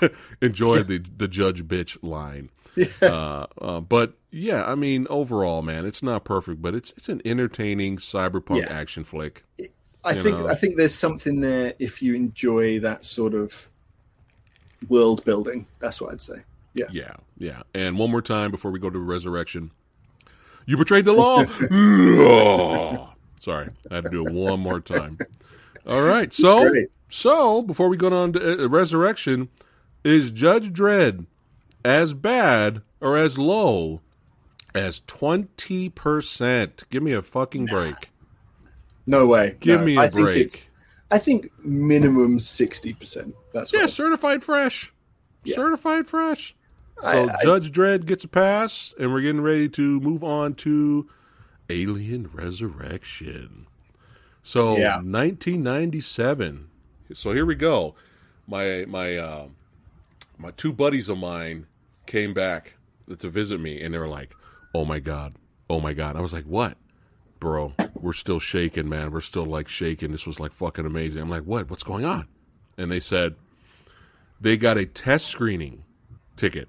enjoyed 0.42 0.86
the 0.86 0.98
the 1.16 1.26
judge 1.28 1.64
bitch 1.66 1.96
line. 2.02 2.50
Uh, 3.00 3.46
uh, 3.60 3.78
but 3.80 4.14
yeah, 4.32 4.64
I 4.64 4.74
mean, 4.74 5.06
overall, 5.08 5.62
man, 5.62 5.86
it's 5.86 6.02
not 6.02 6.24
perfect, 6.24 6.60
but 6.60 6.74
it's 6.74 6.92
it's 6.96 7.08
an 7.08 7.22
entertaining 7.24 7.98
cyberpunk 7.98 8.62
Yeah. 8.66 8.72
action 8.72 9.04
flick. 9.04 9.44
I 10.02 10.12
think 10.14 10.38
know. 10.40 10.48
I 10.48 10.56
think 10.56 10.76
there's 10.76 10.92
something 10.94 11.40
there 11.40 11.74
if 11.78 12.02
you 12.02 12.14
enjoy 12.16 12.80
that 12.80 13.04
sort 13.04 13.32
of 13.32 13.70
world 14.88 15.24
building. 15.24 15.66
That's 15.78 16.00
what 16.00 16.12
I'd 16.12 16.20
say. 16.20 16.42
Yeah. 16.74 16.86
Yeah, 16.90 17.14
yeah. 17.38 17.62
And 17.74 17.96
one 17.96 18.10
more 18.10 18.20
time 18.22 18.50
before 18.50 18.72
we 18.72 18.80
go 18.80 18.90
to 18.90 18.98
resurrection, 18.98 19.70
you 20.66 20.76
betrayed 20.76 21.04
the 21.04 21.12
law. 21.12 21.44
Sorry, 23.44 23.68
I 23.90 23.96
had 23.96 24.04
to 24.04 24.10
do 24.10 24.26
it 24.26 24.32
one 24.32 24.60
more 24.60 24.80
time. 24.80 25.18
All 25.86 26.02
right, 26.02 26.32
so 26.32 26.72
so 27.10 27.60
before 27.62 27.90
we 27.90 27.98
go 27.98 28.08
on 28.12 28.32
to 28.32 28.64
uh, 28.64 28.68
resurrection, 28.68 29.50
is 30.02 30.30
Judge 30.30 30.72
Dredd 30.72 31.26
as 31.84 32.14
bad 32.14 32.80
or 33.02 33.18
as 33.18 33.36
low 33.36 34.00
as 34.74 35.02
twenty 35.06 35.90
percent? 35.90 36.84
Give 36.88 37.02
me 37.02 37.12
a 37.12 37.20
fucking 37.20 37.66
break. 37.66 38.10
No 39.06 39.26
way. 39.26 39.56
Give 39.60 39.80
No, 39.80 39.84
me 39.86 39.96
a 39.96 40.00
I 40.00 40.08
think 40.08 40.24
break. 40.24 40.36
it's 40.38 40.62
I 41.10 41.18
think 41.18 41.50
minimum 41.62 42.40
sixty 42.40 42.94
percent. 42.94 43.34
That's 43.52 43.70
what 43.74 43.80
Yeah, 43.80 43.86
certified 43.86 44.42
fresh. 44.42 44.90
Yeah. 45.44 45.56
Certified 45.56 46.06
fresh. 46.06 46.54
I- 47.02 47.12
So 47.12 47.28
I- 47.28 47.42
Judge 47.42 47.70
Dredd 47.72 48.06
gets 48.06 48.24
a 48.24 48.28
pass, 48.28 48.94
and 48.98 49.12
we're 49.12 49.20
getting 49.20 49.42
ready 49.42 49.68
to 49.68 50.00
move 50.00 50.24
on 50.24 50.54
to 50.54 51.10
Alien 51.70 52.30
Resurrection. 52.32 53.66
So 54.42 54.76
Yeah. 54.76 54.96
1997. 54.96 56.68
So 57.14 57.32
here 57.32 57.46
we 57.46 57.54
go. 57.54 57.94
My 58.46 58.84
my 58.86 59.16
uh, 59.16 59.48
my 60.38 60.50
two 60.52 60.72
buddies 60.72 61.08
of 61.08 61.18
mine 61.18 61.66
came 62.06 62.34
back 62.34 62.74
to 63.18 63.28
visit 63.28 63.60
me, 63.60 63.80
and 63.82 63.94
they 63.94 63.98
were 63.98 64.08
like, 64.08 64.34
"Oh 64.74 64.84
my 64.84 65.00
god, 65.00 65.34
oh 65.70 65.80
my 65.80 65.94
god!" 65.94 66.16
I 66.16 66.20
was 66.20 66.32
like, 66.32 66.44
"What, 66.44 66.76
bro? 67.40 67.72
We're 67.94 68.12
still 68.12 68.40
shaking, 68.40 68.88
man. 68.88 69.12
We're 69.12 69.20
still 69.22 69.46
like 69.46 69.68
shaking. 69.68 70.12
This 70.12 70.26
was 70.26 70.40
like 70.40 70.52
fucking 70.52 70.84
amazing." 70.84 71.22
I'm 71.22 71.30
like, 71.30 71.44
"What? 71.44 71.70
What's 71.70 71.82
going 71.82 72.04
on?" 72.04 72.26
And 72.76 72.90
they 72.90 73.00
said 73.00 73.36
they 74.40 74.56
got 74.56 74.76
a 74.76 74.84
test 74.84 75.26
screening 75.26 75.84
ticket. 76.36 76.68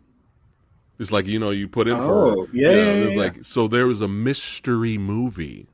It's 0.97 1.12
like 1.12 1.25
you 1.25 1.39
know 1.39 1.49
you 1.49 1.67
put 1.67 1.88
in 1.88 1.95
Oh, 1.97 2.45
for 2.45 2.49
yeah, 2.53 2.69
you 2.69 2.75
know, 2.75 2.84
yeah, 2.84 2.93
there's 2.93 3.12
yeah, 3.12 3.17
like 3.17 3.45
so 3.45 3.67
there 3.67 3.88
was 3.88 4.01
a 4.01 4.08
mystery 4.08 4.97
movie. 4.97 5.67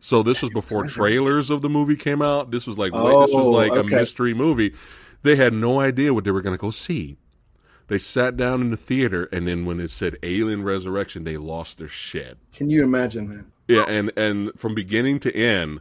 So 0.00 0.22
this 0.22 0.42
was 0.42 0.50
before 0.52 0.84
trailers 0.84 1.50
of 1.50 1.62
the 1.62 1.68
movie 1.68 1.96
came 1.96 2.22
out. 2.22 2.50
This 2.50 2.66
was 2.66 2.78
like 2.78 2.92
wait, 2.92 3.02
this 3.26 3.34
was 3.34 3.46
Oh, 3.46 3.50
like 3.50 3.72
a 3.72 3.82
mystery 3.82 4.34
movie. 4.34 4.74
They 5.22 5.34
had 5.34 5.52
no 5.52 5.80
idea 5.80 6.14
what 6.14 6.24
they 6.24 6.30
were 6.30 6.42
going 6.42 6.56
to 6.56 6.60
go 6.60 6.70
see. 6.70 7.16
They 7.88 7.98
sat 7.98 8.36
down 8.36 8.60
in 8.60 8.70
the 8.70 8.76
theater, 8.76 9.28
and 9.32 9.48
then 9.48 9.64
when 9.64 9.80
it 9.80 9.90
said 9.90 10.18
Alien 10.22 10.62
Resurrection, 10.62 11.24
they 11.24 11.38
lost 11.38 11.78
their 11.78 11.88
shit. 11.88 12.36
Can 12.52 12.68
you 12.68 12.84
imagine, 12.84 13.28
man? 13.28 13.52
Yeah, 13.66 13.84
and 13.88 14.12
and 14.16 14.52
from 14.56 14.74
beginning 14.74 15.20
to 15.20 15.34
end, 15.34 15.80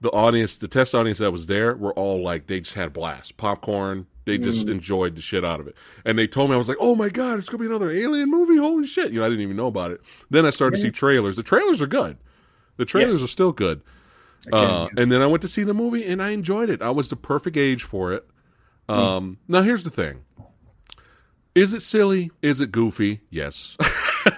the 0.00 0.10
audience, 0.10 0.56
the 0.56 0.68
test 0.68 0.94
audience 0.94 1.18
that 1.18 1.30
was 1.30 1.46
there, 1.46 1.74
were 1.74 1.92
all 1.94 2.22
like 2.22 2.48
they 2.48 2.60
just 2.60 2.74
had 2.74 2.88
a 2.88 2.90
blast, 2.90 3.36
popcorn. 3.36 4.06
They 4.26 4.38
just 4.38 4.66
enjoyed 4.68 5.16
the 5.16 5.20
shit 5.20 5.44
out 5.44 5.60
of 5.60 5.66
it. 5.68 5.76
And 6.04 6.18
they 6.18 6.26
told 6.26 6.48
me 6.50 6.54
I 6.54 6.58
was 6.58 6.68
like, 6.68 6.78
"Oh 6.80 6.96
my 6.96 7.08
god, 7.10 7.38
it's 7.38 7.48
gonna 7.48 7.58
be 7.62 7.66
another 7.66 7.90
Alien 7.90 8.30
movie! 8.30 8.56
Holy 8.56 8.86
shit!" 8.86 9.12
You 9.12 9.20
know, 9.20 9.26
I 9.26 9.28
didn't 9.28 9.42
even 9.42 9.56
know 9.56 9.66
about 9.66 9.90
it. 9.90 10.00
Then 10.30 10.46
I 10.46 10.50
started 10.50 10.76
to 10.76 10.82
see 10.82 10.90
trailers. 10.90 11.36
The 11.36 11.42
trailers 11.42 11.82
are 11.82 11.86
good. 11.86 12.16
The 12.78 12.84
trailers 12.84 13.12
Yes. 13.14 13.24
are 13.24 13.28
still 13.28 13.52
good. 13.52 13.82
Uh, 14.52 14.88
and 14.96 15.10
then 15.12 15.20
I 15.22 15.26
went 15.26 15.42
to 15.42 15.48
see 15.48 15.62
the 15.64 15.74
movie, 15.74 16.04
and 16.06 16.22
I 16.22 16.30
enjoyed 16.30 16.68
it. 16.70 16.82
I 16.82 16.90
was 16.90 17.08
the 17.08 17.16
perfect 17.16 17.56
age 17.56 17.82
for 17.82 18.12
it. 18.12 18.26
Um, 18.88 19.38
Now 19.48 19.62
here's 19.62 19.84
the 19.84 19.90
thing: 19.90 20.24
is 21.54 21.72
it 21.72 21.82
silly? 21.82 22.30
Is 22.42 22.60
it 22.60 22.72
goofy? 22.72 23.20
Yes. 23.30 23.76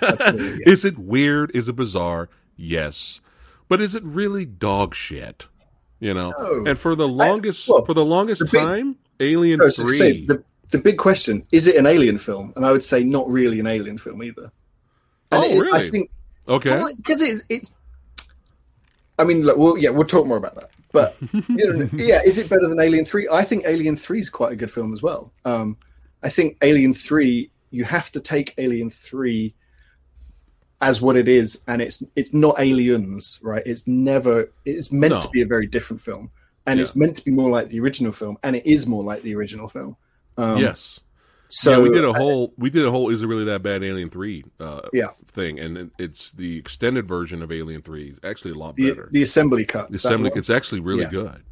Absolutely, 0.03 0.63
Is 0.67 0.85
it 0.85 0.99
weird? 0.99 1.51
Is 1.55 1.69
it 1.69 1.75
bizarre? 1.77 2.29
Yes. 2.57 3.21
But 3.69 3.81
is 3.81 3.95
it 3.95 4.03
really 4.05 4.45
dog 4.45 4.95
shit? 4.95 5.47
You 5.99 6.13
know? 6.15 6.33
No. 6.39 6.65
And 6.67 6.79
for 6.79 6.95
the 6.95 7.09
longest 7.09 7.69
well, 7.69 7.85
for 7.85 7.95
the 7.95 8.05
longest 8.05 8.41
the 8.41 8.45
big- 8.47 8.61
time, 8.61 8.97
Alien 9.21 9.61
I 9.61 9.71
3 9.71 9.97
say, 9.97 10.25
the 10.25 10.43
the 10.71 10.79
big 10.79 10.99
question 10.99 11.43
is 11.53 11.67
it 11.67 11.77
an 11.77 11.87
alien 11.87 12.19
film? 12.19 12.53
And 12.57 12.67
I 12.67 12.73
would 12.73 12.83
say 12.85 13.05
not 13.05 13.29
really 13.31 13.61
an 13.61 13.67
alien 13.67 13.99
film 13.99 14.23
either. 14.23 14.51
And 15.31 15.45
Oh, 15.45 15.49
it- 15.49 15.59
really? 15.61 15.87
I 15.87 15.91
think 15.91 16.11
Okay. 16.49 16.81
because 16.97 17.23
it, 17.23 17.43
it's 17.49 17.73
I 19.19 19.25
mean, 19.25 19.43
look, 19.43 19.57
well, 19.57 19.79
yeah, 19.79 19.91
we'll 19.91 20.05
talk 20.07 20.27
more 20.27 20.37
about 20.37 20.55
that. 20.57 20.71
But 20.93 21.17
you 21.33 21.43
know, 21.73 21.89
yeah, 21.95 22.21
is 22.25 22.39
it 22.39 22.49
better 22.49 22.69
than 22.69 22.79
Alien 22.81 23.05
Three? 23.05 23.29
I 23.31 23.43
think 23.45 23.65
Alien 23.67 23.97
Three 23.97 24.21
is 24.21 24.31
quite 24.31 24.53
a 24.53 24.57
good 24.57 24.71
film 24.71 24.93
as 24.93 25.03
well. 25.03 25.33
Um, 25.45 25.77
I 26.23 26.29
think 26.29 26.57
Alien 26.63 26.95
Three, 26.95 27.51
you 27.71 27.85
have 27.85 28.11
to 28.13 28.21
take 28.21 28.55
Alien 28.59 28.91
Three 28.91 29.55
as 30.81 31.01
what 31.01 31.17
it 31.17 31.29
is, 31.29 31.61
and 31.67 31.81
it's 31.81 32.03
it's 32.17 32.33
not 32.35 32.59
aliens, 32.61 33.41
right? 33.43 33.63
It's 33.67 33.87
never. 33.87 34.53
It's 34.65 34.93
meant 34.93 35.15
No. 35.15 35.21
to 35.21 35.29
be 35.31 35.43
a 35.43 35.47
very 35.47 35.67
different 35.67 36.01
film, 36.03 36.31
and 36.67 36.79
Yeah. 36.79 36.83
it's 36.83 36.97
meant 36.97 37.17
to 37.17 37.25
be 37.25 37.31
more 37.31 37.51
like 37.51 37.69
the 37.69 37.81
original 37.81 38.13
film, 38.13 38.37
and 38.43 38.57
it 38.57 38.67
is 38.67 38.87
more 38.87 39.05
like 39.05 39.23
the 39.23 39.35
original 39.35 39.69
film. 39.69 39.97
Um, 40.37 40.59
yes. 40.59 41.01
So 41.49 41.71
yeah, 41.71 41.79
we 41.79 41.89
did 41.95 42.05
a 42.05 42.13
whole 42.13 42.53
we 42.59 42.71
did 42.71 42.85
a 42.85 42.91
whole 42.91 43.09
is 43.11 43.23
it 43.23 43.27
really 43.29 43.45
that 43.45 43.63
bad 43.63 43.85
Alien 43.85 44.11
Three 44.11 44.45
uh, 44.59 44.81
Yeah. 44.93 45.11
thing, 45.29 45.61
and 45.61 45.91
it's 45.99 46.33
the 46.33 46.59
extended 46.59 47.07
version 47.07 47.41
of 47.43 47.53
Alien 47.53 47.83
Three 47.83 48.11
is 48.11 48.19
actually 48.25 48.51
a 48.51 48.55
lot 48.57 48.75
the, 48.77 48.91
better. 48.91 49.09
the 49.13 49.23
assembly 49.23 49.65
cut. 49.65 49.89
The 49.91 49.95
assembly, 49.95 50.33
it's 50.35 50.51
actually 50.51 50.81
really 50.81 51.03
Yeah. 51.03 51.11
good. 51.11 51.43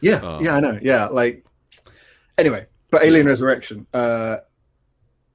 Yeah, 0.00 0.16
Um, 0.16 0.42
yeah, 0.44 0.56
I 0.56 0.60
know. 0.60 0.78
Yeah, 0.82 1.06
like 1.08 1.44
anyway, 2.38 2.66
but 2.90 3.04
Alien 3.04 3.26
Resurrection. 3.26 3.86
Uh, 3.92 4.38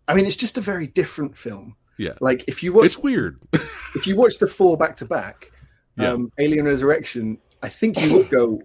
I 0.08 0.16
mean, 0.16 0.26
it's 0.26 0.36
just 0.36 0.58
a 0.58 0.62
very 0.62 0.88
different 0.88 1.38
film. 1.38 1.76
Yeah, 2.00 2.14
Like 2.22 2.44
if 2.48 2.64
you 2.64 2.74
watch 2.74 2.86
it's 2.86 2.98
weird. 2.98 3.40
if 3.96 4.08
you 4.08 4.16
watch 4.16 4.38
the 4.40 4.48
four 4.48 4.78
back 4.78 4.98
to 4.98 5.06
back, 5.06 5.52
um, 6.00 6.32
Alien 6.40 6.66
Resurrection, 6.66 7.38
I 7.64 7.70
think 7.70 8.00
you 8.02 8.14
would 8.14 8.30
go, 8.30 8.62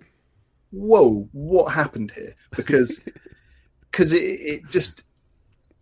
"Whoa, 0.72 1.28
what 1.32 1.72
happened 1.72 2.10
here?" 2.10 2.34
Because 2.56 3.00
because 3.90 4.12
it, 4.12 4.18
it 4.22 4.62
just. 4.70 5.04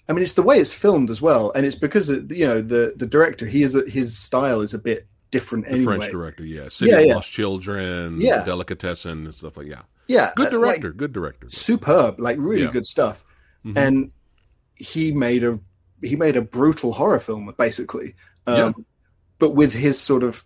I 0.08 0.12
mean, 0.12 0.22
it's 0.24 0.32
the 0.32 0.42
way 0.42 0.58
it's 0.58 0.74
filmed 0.74 1.08
as 1.08 1.22
well, 1.22 1.52
and 1.52 1.64
it's 1.64 1.76
because 1.76 2.08
you 2.10 2.46
know 2.46 2.60
the 2.60 2.92
the 2.96 3.06
director. 3.06 3.46
He 3.46 3.62
is 3.62 3.74
a, 3.74 3.88
his 3.88 4.18
style 4.18 4.60
is 4.60 4.74
a 4.74 4.78
bit 4.78 5.06
different 5.30 5.66
The 5.66 5.72
anyway. 5.72 5.96
French 5.98 6.10
director, 6.12 6.44
yeah, 6.44 6.68
City 6.68 6.90
Yeah, 6.90 6.98
of 6.98 7.06
yeah. 7.06 7.14
Lost 7.14 7.30
Children, 7.30 8.20
Yeah. 8.20 8.44
Delicatessen, 8.44 9.24
and 9.26 9.32
stuff 9.32 9.56
like 9.56 9.68
yeah. 9.68 9.82
Yeah, 10.08 10.32
Good 10.34 10.52
uh, 10.52 10.58
like, 10.58 10.80
director, 10.80 10.92
good 10.92 11.12
director. 11.12 11.48
superb, 11.48 12.18
like 12.18 12.36
really 12.40 12.62
Yeah. 12.64 12.70
good 12.72 12.86
stuff. 12.86 13.24
Mhm. 13.64 13.76
And 13.76 14.12
he 14.74 15.12
made 15.12 15.44
a 15.44 15.60
he 16.02 16.16
made 16.16 16.36
a 16.36 16.42
brutal 16.42 16.92
horror 16.92 17.20
film 17.20 17.54
basically, 17.56 18.16
um, 18.48 18.56
Yeah. 18.56 18.72
but 19.38 19.50
with 19.50 19.72
his 19.72 20.00
sort 20.00 20.24
of 20.24 20.44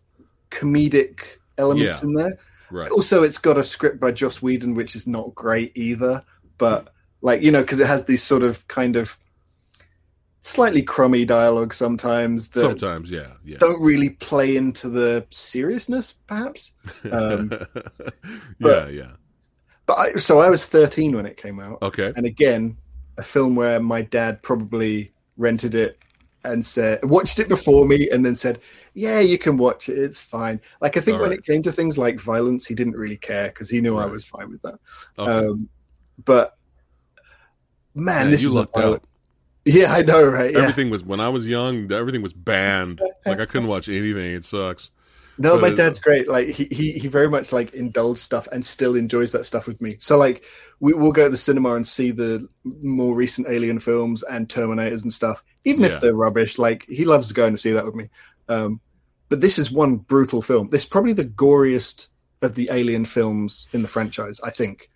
comedic 0.51 1.39
elements 1.57 2.03
in 2.03 2.13
there. 2.13 2.39
Right. 2.75 2.91
Also, 2.91 3.23
it's 3.23 3.39
got 3.39 3.57
a 3.57 3.63
script 3.63 4.01
by 4.01 4.11
Joss 4.11 4.43
Whedon, 4.43 4.75
which 4.75 4.97
is 4.97 5.07
not 5.07 5.35
great 5.35 5.71
either. 5.77 6.25
But 6.59 6.93
like 7.21 7.41
you 7.41 7.53
know, 7.53 7.61
because 7.61 7.79
it 7.79 7.87
has 7.87 8.05
these 8.05 8.23
sort 8.23 8.43
of 8.43 8.67
kind 8.67 8.97
of 8.97 9.17
slightly 10.41 10.83
crummy 10.83 11.25
dialogue 11.25 11.73
sometimes 11.73 12.51
that 12.51 12.61
Sometimes, 12.61 13.11
yeah, 13.11 13.29
yeah. 13.45 13.59
don't 13.59 13.81
really 13.81 14.11
play 14.11 14.57
into 14.57 14.89
the 14.89 15.25
seriousness, 15.31 16.15
perhaps. 16.27 16.73
Um, 17.11 17.51
yeah, 18.59 18.89
yeah. 18.89 19.13
But 19.87 19.99
I, 19.99 20.13
so 20.17 20.41
I 20.41 20.51
was 20.51 20.67
13 20.67 21.15
when 21.15 21.27
it 21.27 21.37
came 21.37 21.61
out. 21.61 21.81
Okay. 21.81 22.13
and 22.17 22.27
again 22.27 22.77
a 23.17 23.23
film 23.23 23.55
where 23.55 23.79
my 23.79 24.03
dad 24.03 24.43
probably 24.43 25.13
rented 25.37 25.75
it 25.75 26.04
and 26.45 26.65
said 26.65 26.99
watched 27.05 27.39
it 27.39 27.49
before 27.49 27.87
me 27.87 28.09
and 28.11 28.25
then 28.25 28.35
said 28.35 28.61
yeah 28.95 29.21
you 29.21 29.39
can 29.39 29.57
watch 29.57 29.89
it 29.89 29.99
it's 29.99 30.21
fine 30.21 30.61
like 30.81 30.97
i 30.97 31.01
think 31.01 31.17
All 31.17 31.23
when 31.23 31.31
right. 31.31 31.39
it 31.39 31.45
came 31.45 31.63
to 31.63 31.73
things 31.73 31.97
like 31.99 32.21
violence 32.21 32.67
he 32.67 32.75
didn't 32.75 32.95
really 32.97 33.17
care 33.17 33.49
because 33.49 33.69
he 33.71 33.81
knew 33.81 33.97
i 33.97 34.07
was 34.07 34.25
fine 34.25 34.51
with 34.51 34.63
that 34.63 34.79
okay. 35.19 35.31
um 35.49 35.69
but 36.25 36.57
man 37.95 38.25
Man, 38.25 38.31
this 38.31 38.45
is 38.45 38.55
a 38.55 38.65
violent 38.75 39.03
out. 39.03 39.09
yeah 39.65 39.93
i 39.93 40.03
know 40.03 40.25
right 40.25 40.53
yeah 40.53 40.61
Everything 40.61 40.91
was 40.91 41.03
when 41.05 41.21
I 41.21 41.29
was 41.29 41.47
young. 41.47 41.91
Everything 41.93 42.23
was 42.23 42.33
banned. 42.33 43.01
Like 43.25 43.41
I 43.41 43.47
couldn't 43.47 43.69
watch 43.69 43.89
anything. 43.89 44.35
It 44.35 44.45
sucks. 44.45 44.91
no 45.39 45.55
my 45.57 45.71
but- 45.71 45.77
dad's 45.77 45.99
great 45.99 46.29
like 46.29 46.49
he, 46.49 46.65
he 46.71 46.93
he 46.93 47.09
very 47.09 47.29
much 47.29 47.53
like 47.53 47.73
indulged 47.75 48.21
stuff 48.21 48.47
and 48.53 48.65
still 48.65 48.95
enjoys 48.95 49.33
that 49.33 49.45
stuff 49.45 49.67
with 49.67 49.81
me 49.81 49.97
so 49.99 50.17
like 50.17 50.45
we, 50.81 50.93
we'll 50.93 51.13
go 51.13 51.25
to 51.25 51.31
the 51.31 51.37
cinema 51.37 51.75
and 51.75 51.87
see 51.87 52.11
the 52.13 52.47
more 52.83 53.15
recent 53.17 53.47
alien 53.49 53.79
films 53.81 54.23
and 54.25 54.49
terminators 54.49 55.03
and 55.03 55.13
stuff 55.13 55.43
even 55.65 55.83
Yeah. 55.85 55.95
if 55.95 56.01
they're 56.01 56.15
rubbish 56.15 56.59
like 56.59 56.85
he 56.89 57.05
loves 57.05 57.33
going 57.33 57.53
to 57.53 57.59
see 57.59 57.73
that 57.73 57.85
with 57.85 57.95
me 57.95 58.09
um 58.49 58.81
but 59.29 59.41
this 59.41 59.59
is 59.59 59.71
one 59.71 59.97
brutal 59.97 60.43
film 60.43 60.69
this 60.69 60.83
is 60.83 60.89
probably 60.89 61.13
the 61.13 61.25
goriest 61.25 62.09
of 62.43 62.55
the 62.55 62.69
alien 62.71 63.05
films 63.05 63.67
in 63.73 63.83
the 63.83 63.89
franchise 63.89 64.41
i 64.45 64.51
think 64.51 64.89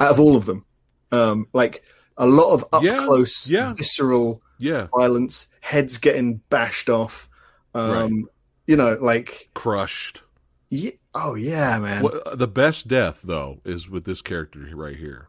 out 0.00 0.10
of 0.10 0.20
all 0.20 0.36
of 0.36 0.44
them 0.46 0.64
um 1.12 1.46
like 1.52 1.82
a 2.18 2.26
lot 2.26 2.52
of 2.52 2.64
up 2.72 2.82
Yeah, 2.82 2.98
close 3.04 3.48
yeah. 3.48 3.72
visceral 3.74 4.42
Yeah, 4.58 4.88
violence 4.96 5.48
heads 5.60 5.96
getting 5.98 6.36
bashed 6.50 6.90
off 6.90 7.28
um 7.74 8.28
you 8.66 8.76
know 8.76 8.96
like 9.00 9.48
crushed. 9.54 10.22
Ye- 10.68 10.98
oh 11.14 11.34
yeah, 11.34 11.78
man. 11.78 12.02
What, 12.04 12.38
the 12.38 12.46
best 12.46 12.86
death 12.86 13.20
though 13.24 13.60
is 13.64 13.88
with 13.88 14.04
this 14.04 14.22
character 14.22 14.60
right 14.74 14.96
here. 14.96 15.28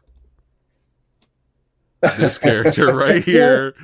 This 2.18 2.38
character 2.48 2.94
right 2.94 3.24
here. 3.24 3.74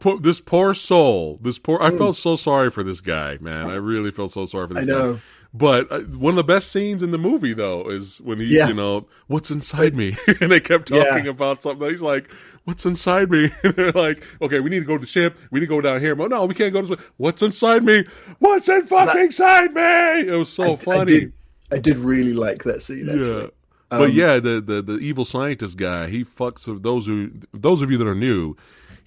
Po- 0.00 0.18
This 0.18 0.40
poor 0.40 0.74
soul. 0.74 1.38
This 1.42 1.58
poor. 1.58 1.78
I 1.80 1.90
felt 1.90 2.16
so 2.16 2.34
sorry 2.36 2.70
for 2.70 2.82
this 2.82 3.00
guy, 3.00 3.38
man. 3.40 3.68
I 3.70 3.74
really 3.74 4.10
felt 4.10 4.32
so 4.32 4.46
sorry 4.46 4.66
for 4.68 4.74
this 4.74 4.82
I 4.82 4.86
guy. 4.86 4.92
know. 4.92 5.20
But 5.52 5.90
uh, 5.90 6.00
one 6.00 6.30
of 6.32 6.36
the 6.36 6.44
best 6.44 6.70
scenes 6.70 7.02
in 7.02 7.10
the 7.10 7.18
movie, 7.18 7.54
though, 7.54 7.90
is 7.90 8.18
when 8.20 8.38
he, 8.38 8.46
Yeah. 8.56 8.68
you 8.68 8.74
know, 8.74 9.06
what's 9.26 9.50
inside 9.50 9.94
me, 9.96 10.16
and 10.40 10.50
they 10.52 10.60
kept 10.60 10.90
Yeah. 10.90 11.04
talking 11.04 11.26
about 11.26 11.60
something. 11.62 11.90
He's 11.90 12.00
like, 12.00 12.30
"What's 12.64 12.86
inside 12.86 13.30
me?" 13.30 13.50
And 13.64 13.74
they're 13.74 13.90
like, 13.92 14.22
"Okay, 14.40 14.60
we 14.60 14.70
need 14.70 14.78
to 14.80 14.84
go 14.86 14.96
to 14.96 15.00
the 15.00 15.06
ship. 15.06 15.36
We 15.50 15.58
need 15.60 15.66
to 15.66 15.70
go 15.70 15.80
down 15.80 16.00
here." 16.00 16.14
But 16.14 16.30
no, 16.30 16.46
we 16.46 16.54
can't 16.54 16.72
go 16.72 16.82
this 16.82 16.90
way. 16.90 17.04
What's 17.16 17.42
inside 17.42 17.82
me? 17.84 18.04
What's 18.38 18.68
in 18.68 18.86
fucking 18.86 19.20
inside 19.22 19.74
me? 19.74 20.32
It 20.32 20.36
was 20.38 20.50
so 20.52 20.62
I- 20.62 20.72
I 20.72 20.76
funny. 20.76 21.04
did, 21.20 21.32
I 21.72 21.78
did 21.78 21.98
really 21.98 22.32
like 22.32 22.62
that 22.64 22.80
scene 22.80 23.08
actually. 23.08 23.42
yeah. 23.42 23.48
but 23.90 24.02
Um, 24.02 24.10
yeah, 24.12 24.38
the, 24.38 24.60
the 24.60 24.82
the 24.82 24.98
evil 24.98 25.24
scientist 25.24 25.76
guy, 25.76 26.08
he 26.08 26.24
fucks 26.24 26.64
those 26.82 27.06
who 27.06 27.32
those 27.52 27.82
of 27.82 27.90
you 27.90 27.98
that 27.98 28.06
are 28.06 28.14
new. 28.14 28.54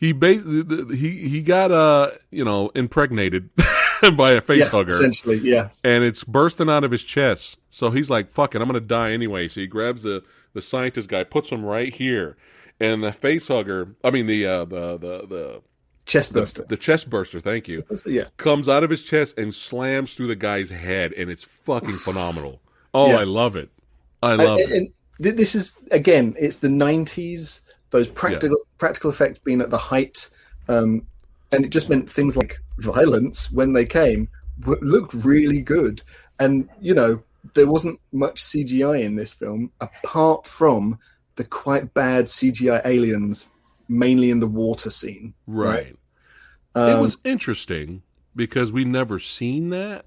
He 0.04 0.12
basically 0.12 0.98
he 0.98 1.30
he 1.30 1.42
got 1.42 1.72
uh 1.72 2.12
you 2.30 2.44
know 2.44 2.70
impregnated 2.76 3.50
by 4.18 4.32
a 4.32 4.42
face 4.42 4.60
Yeah, 4.60 4.66
hugger 4.70 4.90
essentially, 4.90 5.40
yeah. 5.42 5.70
and 5.84 6.04
it's 6.04 6.24
bursting 6.26 6.70
out 6.70 6.84
of 6.84 6.92
his 6.92 7.04
chest. 7.04 7.58
So 7.72 7.90
he's 7.90 8.10
like, 8.10 8.30
"Fuck 8.30 8.54
it, 8.54 8.62
I'm 8.62 8.68
gonna 8.68 8.82
die 8.82 9.12
anyway." 9.14 9.48
So 9.48 9.62
he 9.62 9.68
grabs 9.68 10.04
the 10.04 10.22
the 10.54 10.62
scientist 10.62 11.08
guy, 11.08 11.24
puts 11.24 11.50
him 11.50 11.64
right 11.64 11.94
here, 11.94 12.36
and 12.82 13.02
the 13.02 13.14
face 13.14 13.48
hugger, 13.48 13.96
I 14.04 14.12
mean 14.12 14.28
the 14.28 14.46
uh, 14.46 14.66
the 14.66 14.98
the 14.98 15.28
the 15.28 15.62
Chest 16.06 16.34
burster. 16.34 16.66
the 16.68 16.76
chest 16.76 17.10
burster, 17.10 17.40
thank 17.40 17.70
you, 17.70 17.86
yeah. 18.06 18.26
comes 18.36 18.68
out 18.68 18.84
of 18.84 18.90
his 18.90 19.04
chest 19.04 19.38
and 19.38 19.56
slams 19.56 20.16
through 20.16 20.28
the 20.28 20.36
guy's 20.36 20.70
head, 20.70 21.14
and 21.14 21.30
it's 21.30 21.44
fucking 21.44 21.96
phenomenal. 22.04 22.60
Oh, 22.94 23.08
Yeah. 23.08 23.20
I 23.20 23.24
love 23.24 23.56
it. 23.56 23.70
I 24.22 24.36
love 24.36 24.58
and- 24.60 24.60
it. 24.60 24.72
and 24.76 24.88
th- 25.24 25.36
this 25.38 25.56
is 25.56 25.78
again, 25.92 26.36
it's 26.38 26.58
the 26.58 26.68
'90s. 26.68 27.62
Those 27.94 28.08
practical 28.08 28.58
practical 28.80 29.12
effects 29.12 29.38
being 29.38 29.62
at 29.62 29.70
the 29.70 29.78
height, 29.78 30.30
um, 30.68 31.06
and 31.52 31.64
it 31.64 31.70
just 31.70 31.90
meant 31.90 32.10
things 32.10 32.36
like 32.36 32.60
violence 32.80 33.52
when 33.52 33.74
they 33.74 33.86
came 33.86 34.28
w- 34.62 34.80
looked 34.82 35.14
really 35.14 35.62
good. 35.62 36.02
And 36.40 36.68
you 36.82 36.96
know, 36.96 37.22
there 37.54 37.68
wasn't 37.68 38.00
much 38.12 38.42
CGI 38.42 39.04
in 39.04 39.16
this 39.16 39.36
film 39.36 39.72
apart 39.80 40.48
from 40.48 40.98
the 41.36 41.44
quite 41.44 41.94
bad 41.94 42.26
CGI 42.26 42.82
aliens, 42.84 43.46
mainly 43.88 44.32
in 44.32 44.40
the 44.40 44.48
water 44.48 44.90
scene. 44.90 45.36
Right. 45.46 45.96
Um, 46.74 46.98
it 46.98 47.00
was 47.00 47.18
interesting 47.24 48.02
because 48.36 48.72
we 48.72 48.86
never 48.86 49.20
seen 49.20 49.70
that. 49.70 50.06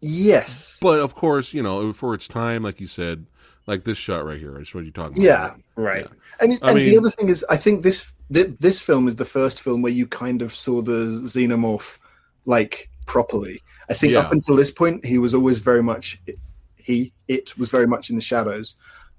yes. 0.00 0.78
But 0.80 0.98
of 0.98 1.14
course, 1.14 1.54
you 1.54 1.62
know, 1.62 1.92
for 1.92 2.12
its 2.12 2.26
time, 2.26 2.64
like 2.64 2.80
you 2.80 2.88
said, 2.88 3.26
like 3.66 3.84
this 3.84 3.98
shot 3.98 4.24
right 4.24 4.38
here. 4.38 4.56
I 4.56 4.60
just 4.60 4.74
what 4.74 4.84
you 4.84 4.90
talking 4.90 5.18
about. 5.18 5.24
Yeah, 5.24 5.54
right. 5.76 6.06
And, 6.40 6.58
I 6.62 6.70
and 6.70 6.78
the 6.80 6.98
other 6.98 7.10
thing 7.10 7.28
is, 7.28 7.44
I 7.48 7.56
think 7.56 7.82
this 7.82 8.12
thi- 8.32 8.54
this 8.60 8.80
film 8.82 9.08
is 9.08 9.16
the 9.16 9.24
first 9.24 9.62
film 9.62 9.82
where 9.82 9.92
you 9.92 10.06
kind 10.06 10.42
of 10.42 10.54
saw 10.54 10.82
the 10.82 11.06
xenomorph 11.24 11.98
like 12.44 12.90
properly. 13.06 13.62
I 13.88 13.94
think 13.94 14.12
Yeah. 14.14 14.20
up 14.20 14.32
until 14.32 14.56
this 14.56 14.70
point, 14.70 15.04
he 15.04 15.18
was 15.18 15.34
always 15.34 15.60
very 15.60 15.82
much 15.82 16.20
he 16.76 17.12
it 17.28 17.56
was 17.58 17.70
very 17.70 17.86
much 17.86 18.10
in 18.10 18.16
the 18.16 18.22
shadows. 18.22 18.74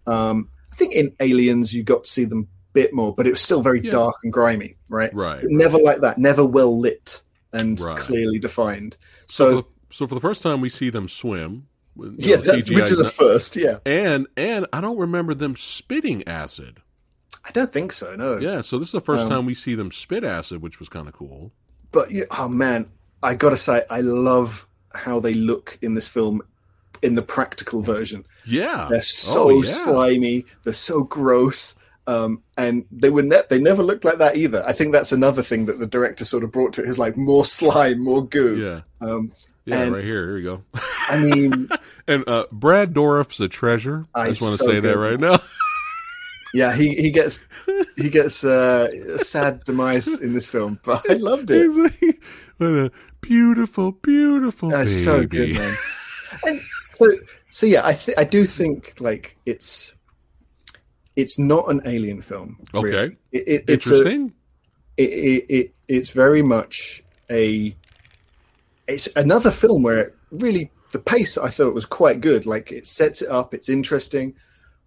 Um, 0.06 0.50
I 0.72 0.76
think 0.76 0.94
in 0.94 1.16
Aliens 1.20 1.74
you 1.74 1.84
got 1.84 2.04
to 2.04 2.10
see 2.10 2.26
them 2.26 2.42
a 2.42 2.74
bit 2.74 2.94
more, 2.94 3.14
but 3.16 3.26
it 3.26 3.32
was 3.32 3.42
still 3.42 3.62
very 3.62 3.82
Yeah. 3.82 3.92
dark 3.92 4.16
and 4.24 4.32
grimy, 4.32 4.76
right? 4.90 5.14
Right. 5.14 5.42
But 5.42 5.50
never 5.52 5.80
like 5.80 6.02
that, 6.02 6.18
never 6.20 6.46
well 6.46 6.78
lit 6.80 7.24
and 7.54 7.80
Right. 7.80 7.98
clearly 7.98 8.38
defined. 8.38 8.98
So, 9.28 9.50
So 9.50 9.50
for 9.50 9.56
the, 9.62 9.96
so 9.96 10.08
for 10.08 10.16
the 10.16 10.22
first 10.22 10.42
time, 10.44 10.62
we 10.62 10.70
see 10.70 10.90
them 10.92 11.08
swim. 11.10 11.68
Yeah, 12.18 12.36
know, 12.38 12.54
which 12.70 12.92
is 12.92 13.00
a 13.00 13.10
first. 13.10 13.56
Yeah, 13.56 13.78
and 13.86 14.28
and 14.38 14.66
I 14.74 14.82
don't 14.82 14.98
remember 14.98 15.34
them 15.34 15.56
spitting 15.56 16.28
acid. 16.28 16.80
I 17.44 17.52
don't 17.52 17.72
think 17.72 17.92
so. 17.92 18.16
No. 18.16 18.38
Yeah, 18.38 18.62
so 18.62 18.80
this 18.80 18.88
is 18.88 18.94
the 18.94 19.02
first 19.02 19.24
Um, 19.24 19.30
time 19.30 19.46
we 19.46 19.54
see 19.54 19.76
them 19.76 19.92
spit 19.92 20.24
acid, 20.24 20.62
which 20.62 20.80
was 20.80 20.90
kind 20.90 21.08
of 21.08 21.14
cool. 21.14 21.52
but 21.92 22.12
yeah, 22.12 22.24
oh 22.32 22.48
man, 22.50 22.88
I 23.24 23.36
gotta 23.36 23.58
say, 23.58 23.84
I 23.90 24.02
love 24.02 24.68
how 24.94 25.20
they 25.20 25.34
look 25.34 25.78
in 25.82 25.94
this 25.94 26.08
film 26.10 26.42
in 27.02 27.16
the 27.16 27.22
practical 27.22 27.82
version. 27.84 28.26
Yeah, 28.46 28.88
They're 28.90 29.02
so 29.02 29.50
Oh, 29.50 29.62
yeah. 29.62 29.70
slimy, 29.72 30.46
they're 30.64 30.74
so 30.74 31.04
gross, 31.04 31.76
um, 32.08 32.42
and 32.58 32.86
they 32.92 33.10
were 33.12 33.22
ne- 33.24 33.44
they 33.50 33.60
never 33.60 33.84
looked 33.84 34.06
like 34.06 34.18
that 34.18 34.38
either. 34.38 34.64
I 34.66 34.74
think 34.74 34.92
that's 34.92 35.12
another 35.12 35.44
thing 35.44 35.66
that 35.68 35.80
the 35.80 35.88
director 35.88 36.26
sort 36.26 36.44
of 36.44 36.52
brought 36.52 36.74
to 36.74 36.82
it 36.84 36.90
is 36.90 36.98
like 36.98 37.16
more 37.16 37.46
slime, 37.46 38.00
more 38.04 38.26
goo. 38.26 38.58
Yeah, 38.58 39.08
Um, 39.08 39.32
yeah, 39.66 39.82
and- 39.82 39.94
right 39.94 40.04
here. 40.06 40.28
Here 40.28 40.38
you 40.38 40.44
go. 40.44 40.64
I 41.10 41.18
mean, 41.20 41.70
And 42.08 42.28
uh, 42.30 42.46
Brad 42.52 42.94
Dourif's 42.94 43.40
a 43.40 43.48
treasure. 43.48 44.06
I 44.14 44.22
Ah, 44.22 44.28
just 44.30 44.42
want 44.42 44.58
to 44.60 44.64
so 44.64 44.70
say 44.70 44.80
that 44.80 44.98
right 44.98 45.20
now. 45.20 45.40
Yeah, 46.54 46.74
he, 46.74 46.96
he 46.96 47.12
gets 47.12 47.42
he 47.98 48.10
gets 48.10 48.46
uh, 48.46 48.88
a 49.16 49.20
sad 49.20 49.66
demise 49.66 50.08
in 50.22 50.34
this 50.34 50.50
film, 50.50 50.80
but 50.86 51.04
I 51.12 51.16
loved 51.16 51.52
it. 51.52 51.70
Like, 51.70 52.22
what 52.58 52.68
a 52.70 52.92
beautiful, 53.20 53.92
beautiful 53.92 54.70
That's 54.70 54.90
baby. 54.90 55.04
so 55.04 55.26
good, 55.26 55.54
man. 55.56 55.78
And 56.46 56.62
so, 56.94 57.12
so 57.50 57.66
yeah, 57.66 57.86
I 57.86 57.94
th- 57.94 58.18
I 58.18 58.24
do 58.24 58.46
think 58.46 58.96
like 59.02 59.36
it's 59.46 59.94
it's 61.18 61.38
not 61.38 61.70
an 61.70 61.82
alien 61.86 62.22
film. 62.22 62.58
Okay. 62.74 62.88
really. 62.88 63.18
It, 63.34 63.44
it, 63.48 63.64
it's 63.68 63.92
a, 63.92 63.98
Interesting. 63.98 64.34
it, 64.96 65.10
it, 65.10 65.46
it 65.50 65.76
it's 65.90 66.12
very 66.12 66.42
much 66.42 67.04
a 67.30 67.76
it's 68.88 69.08
another 69.16 69.52
film 69.52 69.84
where 69.84 70.00
it 70.00 70.16
really 70.32 70.72
the 70.92 71.00
pace 71.00 71.38
I 71.38 71.50
thought 71.50 71.74
was 71.74 71.86
quite 71.86 72.22
good. 72.22 72.46
Like 72.46 72.72
it 72.72 72.88
sets 72.88 73.22
it 73.22 73.30
up, 73.30 73.54
it's 73.54 73.70
interesting. 73.70 74.36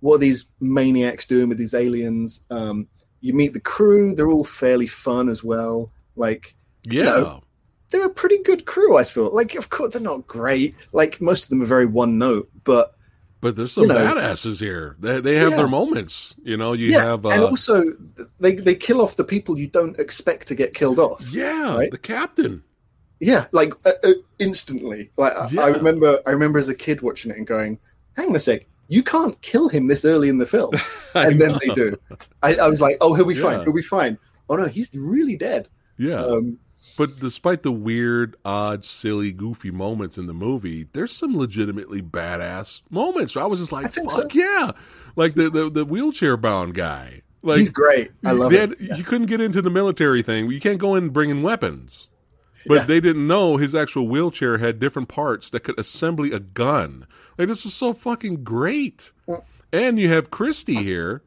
What 0.01 0.17
are 0.17 0.19
these 0.19 0.47
maniacs 0.61 1.27
doing 1.27 1.49
with 1.49 1.59
these 1.59 1.75
aliens? 1.75 2.45
Um, 2.51 2.87
you 3.21 3.35
meet 3.35 3.53
the 3.53 3.61
crew; 3.61 4.15
they're 4.15 4.31
all 4.31 4.45
fairly 4.45 4.87
fun 4.87 5.29
as 5.29 5.43
well. 5.43 5.91
Like 6.17 6.55
yeah. 6.85 7.05
know, 7.05 7.43
they're 7.91 8.07
a 8.07 8.11
pretty 8.11 8.43
good 8.43 8.65
crew. 8.65 8.97
I 8.97 9.05
thought. 9.05 9.33
Like, 9.33 9.55
of 9.55 9.71
course, 9.71 9.93
they're 9.93 10.03
not 10.03 10.27
great. 10.27 10.75
Like 10.93 11.21
most 11.21 11.45
of 11.45 11.51
them 11.51 11.63
are 11.63 11.67
very 11.67 11.87
one 11.87 12.17
note, 12.19 12.49
but 12.65 12.95
but 13.41 13.57
there's 13.57 13.73
some 13.73 13.83
you 13.83 13.89
know- 13.89 13.97
badasses 13.97 14.59
here. 14.61 14.97
They, 14.99 15.21
they 15.21 15.37
have 15.37 15.51
Yeah. 15.51 15.57
their 15.59 15.69
moments. 15.69 16.35
You 16.43 16.57
know, 16.57 16.73
you 16.73 16.89
yeah. 16.89 17.05
have. 17.05 17.27
Uh, 17.27 17.31
and 17.31 17.43
also, 17.43 17.85
they 18.41 18.55
they 18.55 18.75
kill 18.75 19.01
off 19.01 19.17
the 19.17 19.25
people 19.25 19.59
you 19.59 19.67
don't 19.67 19.99
expect 19.99 20.49
to 20.49 20.55
get 20.55 20.75
killed 20.75 20.99
off. 20.99 21.31
yeah, 21.33 21.75
right? 21.77 21.91
the 21.91 21.99
captain. 21.99 22.63
Yeah, 23.21 23.47
like 23.53 23.73
uh, 23.85 23.93
uh, 24.05 24.12
instantly. 24.39 25.11
Like 25.16 25.35
I- 25.35 25.49
Yeah. 25.51 25.62
I 25.62 25.69
remember, 25.69 26.21
I 26.27 26.31
remember 26.31 26.59
as 26.59 26.69
a 26.69 26.75
kid 26.75 27.03
watching 27.03 27.31
it 27.31 27.37
and 27.37 27.47
going, 27.47 27.79
"Hang 28.16 28.29
on 28.29 28.37
a 28.37 28.39
sec, 28.39 28.66
you 28.89 29.03
can't 29.03 29.41
kill 29.43 29.69
him 29.69 29.87
this 29.89 30.05
early 30.05 30.29
in 30.29 30.39
the 30.39 30.47
film." 30.47 30.73
And 31.14 31.41
then 31.41 31.53
know. 31.53 31.59
they 31.66 31.75
do. 31.75 31.97
I, 32.43 32.55
I 32.57 32.69
was 32.69 32.81
like, 32.81 32.97
"Oh, 33.01 33.14
he'll 33.14 33.25
be 33.27 33.35
fine. 33.35 33.62
He'll 33.62 33.73
be 33.73 33.83
fine." 33.83 34.19
Oh 34.49 34.57
no, 34.57 34.66
he's 34.66 34.95
really 34.95 35.37
dead. 35.37 35.69
Yeah. 35.97 36.21
Um, 36.25 36.59
But 36.97 37.19
despite 37.21 37.62
the 37.62 37.73
weird, 37.73 38.37
odd, 38.45 38.85
silly, 38.85 39.31
goofy 39.33 39.71
moments 39.71 40.16
in 40.19 40.27
the 40.27 40.35
movie, 40.35 40.87
there's 40.93 41.12
some 41.14 41.37
legitimately 41.37 42.03
badass 42.03 42.81
moments. 42.91 43.37
I 43.37 43.47
was 43.47 43.61
just 43.61 43.73
like, 43.73 43.87
I 43.87 43.91
"Fuck 43.91 44.11
so. 44.11 44.29
yeah!" 44.33 44.71
Like 45.16 45.35
the 45.35 45.51
the, 45.51 45.71
the 45.71 45.85
wheelchair 45.85 46.37
bound 46.37 46.75
guy. 46.75 47.23
Like 47.43 47.59
he's 47.59 47.69
great. 47.69 48.11
I 48.25 48.33
love 48.33 48.53
it. 48.53 48.79
had- 48.81 48.99
You 48.99 49.03
couldn't 49.05 49.27
get 49.27 49.41
into 49.41 49.61
the 49.62 49.71
military 49.71 50.23
thing. 50.23 50.51
You 50.51 50.61
can't 50.61 50.79
go 50.79 50.95
in 50.95 51.09
bringing 51.11 51.43
weapons. 51.43 52.09
But 52.67 52.75
Yeah. 52.75 52.85
they 52.85 53.01
didn't 53.01 53.27
know 53.27 53.57
his 53.57 53.75
actual 53.75 54.09
wheelchair 54.09 54.59
had 54.59 54.79
different 54.81 55.09
parts 55.09 55.51
that 55.51 55.61
could 55.61 55.79
assemble 55.79 56.25
a 56.33 56.41
gun. 56.41 57.07
Like 57.37 57.49
this 57.49 57.65
was 57.65 57.75
so 57.75 57.93
fucking 57.93 58.43
great. 58.45 59.13
And 59.73 59.99
you 59.99 60.09
have 60.09 60.31
Christie 60.31 60.83
here, 60.83 61.23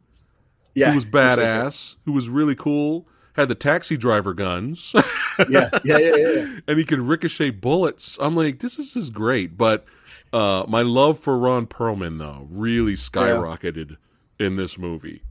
Yeah, 0.74 0.90
who 0.90 0.96
was 0.96 1.06
badass, 1.06 1.96
who 2.06 2.12
was 2.12 2.28
really 2.30 2.56
cool. 2.56 3.08
Had 3.34 3.48
the 3.48 3.56
taxi 3.56 3.98
driver 3.98 4.34
guns. 4.34 4.94
Yeah, 5.50 5.70
yeah, 5.86 5.98
yeah, 5.98 6.16
yeah. 6.16 6.28
yeah. 6.28 6.60
and 6.68 6.78
he 6.78 6.84
can 6.84 7.08
ricochet 7.08 7.52
bullets. 7.52 8.18
I'm 8.22 8.36
like, 8.36 8.60
this 8.60 8.78
is 8.78 8.94
just 8.94 9.12
great. 9.14 9.58
But 9.58 9.86
uh, 10.34 10.66
my 10.68 10.82
love 10.84 11.18
for 11.20 11.36
Ron 11.38 11.66
Perlman, 11.66 12.20
though, 12.20 12.48
really 12.52 12.94
skyrocketed 12.96 13.96
in 14.38 14.58
this 14.58 14.78
movie. 14.78 15.24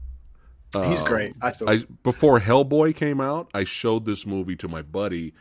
He's 0.73 1.01
great. 1.03 1.35
I 1.41 1.51
thought. 1.51 1.69
I 1.69 1.83
before 2.03 2.39
Hellboy 2.41 2.95
came 2.95 3.21
out, 3.21 3.49
I 3.53 3.63
showed 3.63 4.05
this 4.05 4.25
movie 4.25 4.55
to 4.57 4.67
my 4.67 4.81
buddy 4.81 5.33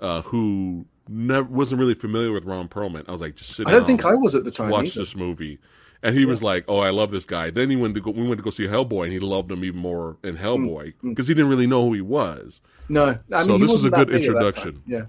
uh, 0.00 0.22
who 0.22 0.86
never 1.08 1.48
wasn't 1.48 1.78
really 1.80 1.94
familiar 1.94 2.32
with 2.32 2.44
Ron 2.44 2.68
Perlman. 2.68 3.04
I 3.08 3.12
was 3.12 3.20
like, 3.20 3.36
just 3.36 3.52
sit 3.56 3.66
I 3.68 3.70
don't 3.72 3.86
think 3.86 4.04
I 4.04 4.14
was 4.14 4.34
at 4.34 4.44
the 4.44 4.50
time. 4.50 4.70
watch 4.70 4.88
either. 4.88 5.00
this 5.00 5.14
movie. 5.16 5.58
And 6.02 6.14
he 6.14 6.26
was 6.26 6.42
like, 6.42 6.66
"Oh, 6.68 6.80
I 6.80 6.90
love 6.90 7.10
this 7.10 7.24
guy." 7.24 7.48
Then 7.48 7.70
he 7.70 7.76
went 7.76 7.94
to 7.94 8.00
go. 8.02 8.10
We 8.10 8.24
went 8.28 8.36
to 8.36 8.42
go 8.42 8.50
see 8.50 8.64
Hellboy, 8.64 9.04
and 9.04 9.12
he 9.12 9.20
loved 9.20 9.50
him 9.50 9.64
even 9.64 9.80
more 9.80 10.18
in 10.22 10.36
Hellboy 10.36 10.92
because 11.02 11.26
he 11.28 11.32
didn't 11.32 11.48
really 11.48 11.66
know 11.66 11.86
who 11.86 11.94
he 11.94 12.02
was. 12.02 12.60
No, 12.90 13.18
I 13.32 13.42
So 13.42 13.48
mean, 13.48 13.56
he 13.56 13.62
this 13.62 13.70
wasn't 13.70 13.94
a 13.94 13.96
good 13.96 14.08
big 14.08 14.16
at 14.16 14.20
that 14.22 14.28
introduction. 14.28 14.82
Yeah, 14.86 15.04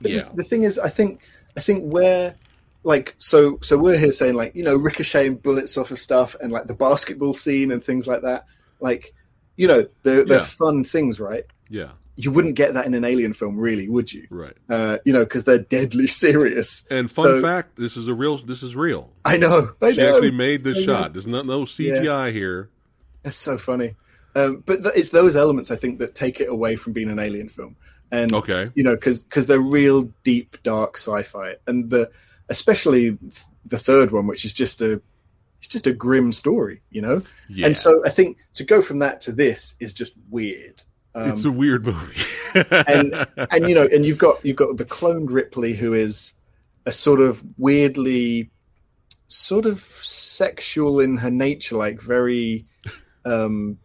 but 0.00 0.12
Yeah. 0.12 0.22
The, 0.22 0.34
the 0.36 0.42
thing 0.44 0.62
is, 0.62 0.78
I 0.78 0.88
think, 0.88 1.22
I 1.56 1.60
think 1.60 1.92
where, 1.92 2.36
like, 2.84 3.16
so, 3.18 3.58
so 3.60 3.76
we're 3.76 3.98
here 3.98 4.12
saying 4.12 4.34
like, 4.36 4.54
you 4.54 4.62
know, 4.62 4.76
ricocheting 4.76 5.34
bullets 5.38 5.76
off 5.76 5.90
of 5.90 5.98
stuff 5.98 6.36
and 6.40 6.52
like 6.52 6.66
the 6.66 6.74
basketball 6.74 7.34
scene 7.34 7.72
and 7.72 7.82
things 7.82 8.06
like 8.06 8.22
that. 8.22 8.46
Like, 8.78 9.12
you 9.56 9.66
know, 9.66 9.84
they're, 10.04 10.24
they're 10.24 10.38
Yeah. 10.38 10.44
fun 10.44 10.84
things, 10.84 11.18
right? 11.18 11.42
Yeah, 11.68 11.90
You 12.18 12.30
wouldn't 12.30 12.54
get 12.56 12.72
that 12.74 12.86
in 12.86 12.94
an 12.94 13.04
alien 13.04 13.34
film, 13.34 13.58
really, 13.58 13.88
would 13.88 14.10
you? 14.12 14.26
right. 14.30 14.56
Uh, 14.70 14.98
you 15.04 15.12
know, 15.12 15.24
because 15.24 15.44
they're 15.44 15.58
deadly 15.58 16.06
serious. 16.24 16.84
And 16.90 17.10
fun 17.12 17.26
So- 17.26 17.42
fact: 17.42 17.76
this 17.76 17.96
is 17.96 18.08
a 18.08 18.14
real. 18.14 18.38
This 18.38 18.62
is 18.62 18.74
real. 18.74 19.10
I 19.24 19.36
know. 19.36 19.70
I 19.82 19.92
She 19.92 19.98
know. 19.98 20.14
actually 20.14 20.30
made 20.30 20.60
this 20.60 20.78
So 20.78 20.84
shot. 20.84 21.02
good. 21.08 21.14
There's 21.14 21.26
no, 21.26 21.42
no 21.42 21.60
CGI 21.62 22.32
here. 22.32 22.70
That's 23.22 23.36
so 23.36 23.58
funny. 23.58 23.94
Um, 24.34 24.62
but 24.66 24.82
th- 24.82 24.94
it's 24.96 25.10
those 25.10 25.34
elements 25.36 25.70
I 25.70 25.76
think 25.76 25.98
that 25.98 26.14
take 26.14 26.40
it 26.40 26.48
away 26.48 26.76
from 26.76 26.92
being 26.92 27.10
an 27.10 27.18
alien 27.18 27.48
film, 27.48 27.76
and 28.10 28.32
Okay. 28.34 28.70
you 28.74 28.82
know, 28.82 28.94
because 28.94 29.22
because 29.22 29.46
they're 29.46 29.60
real 29.60 30.10
deep, 30.24 30.56
dark 30.62 30.96
sci-fi, 30.96 31.56
and 31.66 31.90
the 31.90 32.10
especially 32.48 33.18
the 33.66 33.78
third 33.78 34.10
one, 34.10 34.26
which 34.26 34.44
is 34.44 34.52
just 34.52 34.80
a 34.80 35.00
it's 35.58 35.68
just 35.68 35.86
a 35.86 35.92
grim 35.92 36.32
story, 36.32 36.80
you 36.90 37.00
know. 37.02 37.22
Yeah. 37.48 37.66
And 37.66 37.76
so 37.76 38.02
I 38.06 38.10
think 38.10 38.38
to 38.54 38.64
go 38.64 38.80
from 38.80 39.00
that 39.00 39.20
to 39.22 39.32
this 39.32 39.74
is 39.80 39.92
just 39.92 40.12
weird. 40.30 40.82
Um, 41.16 41.30
it's 41.30 41.44
a 41.44 41.50
weird 41.50 41.86
movie. 41.86 42.20
and 42.54 43.26
and 43.50 43.68
you 43.68 43.74
know, 43.74 43.88
and 43.92 44.04
you've 44.04 44.18
got 44.18 44.44
you've 44.44 44.56
got 44.56 44.76
the 44.76 44.84
cloned 44.84 45.30
Ripley, 45.30 45.72
who 45.74 45.94
is 45.94 46.32
a 46.84 46.92
sort 46.92 47.20
of 47.20 47.42
weirdly, 47.58 48.50
sort 49.28 49.66
of 49.66 49.80
sexual 49.80 51.00
in 51.00 51.16
her 51.16 51.30
nature, 51.30 51.76
like 51.76 52.00
very, 52.02 52.66
um, 53.24 53.78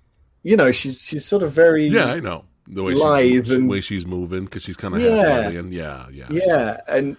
you 0.44 0.58
know, 0.58 0.72
she's 0.72 1.02
she's 1.02 1.26
sort 1.26 1.44
of 1.44 1.52
very 1.52 1.86
yeah, 1.88 2.08
I 2.08 2.20
know 2.20 2.46
the 2.68 2.84
way 2.84 2.94
Lithe 2.94 3.46
she's, 3.46 3.52
and- 3.52 3.66
the 3.66 3.72
way 3.72 3.82
she's 3.82 4.06
moving 4.06 4.46
because 4.46 4.64
she's 4.64 4.78
kind 4.78 4.94
of 4.96 5.02
Yeah. 5.02 5.48
alien. 5.48 5.72
Yeah, 5.72 6.08
yeah, 6.12 6.28
yeah, 6.30 6.82
and 6.88 7.18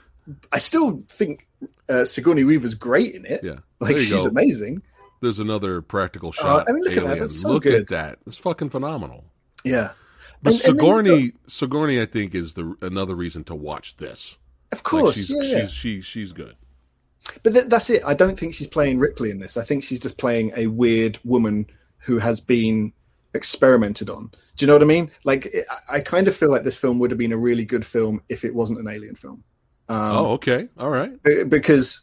I 0.53 0.59
still 0.59 1.03
think 1.09 1.47
uh, 1.89 2.05
Sigourney 2.05 2.45
Weaver's 2.45 2.75
great 2.75 3.15
in 3.15 3.25
it. 3.27 3.43
yeah. 3.43 3.57
Like 3.81 3.97
she's 3.97 4.13
go. 4.13 4.27
amazing. 4.27 4.83
There's 5.21 5.39
another 5.39 5.83
practical 5.83 6.33
shot. 6.33 6.67
I 6.69 6.73
mean, 6.73 6.83
look 6.85 6.97
at 6.97 7.05
that. 7.05 7.19
That's 7.21 7.41
so 7.41 7.49
look 7.51 7.63
good. 7.65 7.83
at 7.83 7.89
that. 7.89 8.19
It's 8.27 8.37
fucking 8.39 8.71
phenomenal. 8.71 9.25
Yeah, 9.65 9.91
But 10.43 10.55
And- 10.55 10.65
and 10.65 10.79
then 10.79 10.85
Sigourney, 10.87 11.33
Sigourney, 11.47 12.01
I 12.01 12.07
think, 12.07 12.35
is 12.35 12.55
the 12.55 12.75
another 12.83 13.15
reason 13.15 13.45
to 13.45 13.55
watch 13.55 13.97
this. 13.97 14.37
of 14.73 14.79
Like, 14.79 14.85
course. 14.85 15.15
she's, 15.15 15.31
yeah, 15.31 15.61
she's 15.61 15.73
she's 15.73 16.05
she's 16.05 16.33
good. 16.33 16.57
But 17.45 17.53
th- 17.53 17.67
that's 17.67 17.89
it. 17.91 18.03
I 18.05 18.15
don't 18.15 18.39
think 18.39 18.55
she's 18.55 18.67
playing 18.67 18.99
Ripley 18.99 19.31
in 19.31 19.39
this. 19.39 19.57
I 19.57 19.63
think 19.65 19.85
she's 19.85 20.01
just 20.01 20.17
playing 20.19 20.53
a 20.57 20.67
weird 20.67 21.19
woman 21.25 21.67
who 21.99 22.19
has 22.19 22.41
been 22.41 22.93
experimented 23.35 24.11
on. 24.11 24.31
Do 24.57 24.65
you 24.65 24.67
know 24.67 24.73
what 24.75 24.83
I 24.83 24.87
mean? 24.87 25.11
Like, 25.25 25.47
it, 25.47 25.65
I 25.91 26.01
kind 26.01 26.27
of 26.29 26.35
feel 26.35 26.51
like 26.51 26.65
this 26.65 26.77
film 26.77 26.99
would 26.99 27.11
have 27.11 27.19
been 27.19 27.33
a 27.33 27.37
really 27.37 27.65
good 27.65 27.87
film 27.87 28.23
if 28.29 28.45
it 28.45 28.55
wasn't 28.55 28.81
an 28.81 28.89
alien 28.89 29.15
film. 29.15 29.45
Um, 29.89 30.17
oh, 30.17 30.27
okay, 30.33 30.69
all 30.79 30.91
right. 30.91 31.13
because 31.49 32.03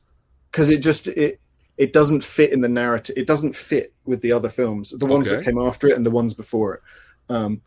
because 0.52 0.70
it 0.70 0.78
just 0.80 1.08
it 1.08 1.40
it 1.78 1.92
doesn't 1.94 2.24
fit 2.24 2.52
in 2.52 2.62
the 2.62 2.70
narrative. 2.70 3.16
It 3.18 3.28
doesn't 3.28 3.56
fit 3.56 3.94
with 4.06 4.22
the 4.22 4.32
other 4.32 4.50
films, 4.50 4.92
the 4.98 5.06
ones 5.06 5.28
that 5.28 5.44
came 5.44 5.58
after 5.58 5.88
it 5.88 5.96
and 5.96 6.06
the 6.06 6.12
ones 6.12 6.34
before 6.34 6.76
it. 6.76 6.82
Um, 7.30 7.62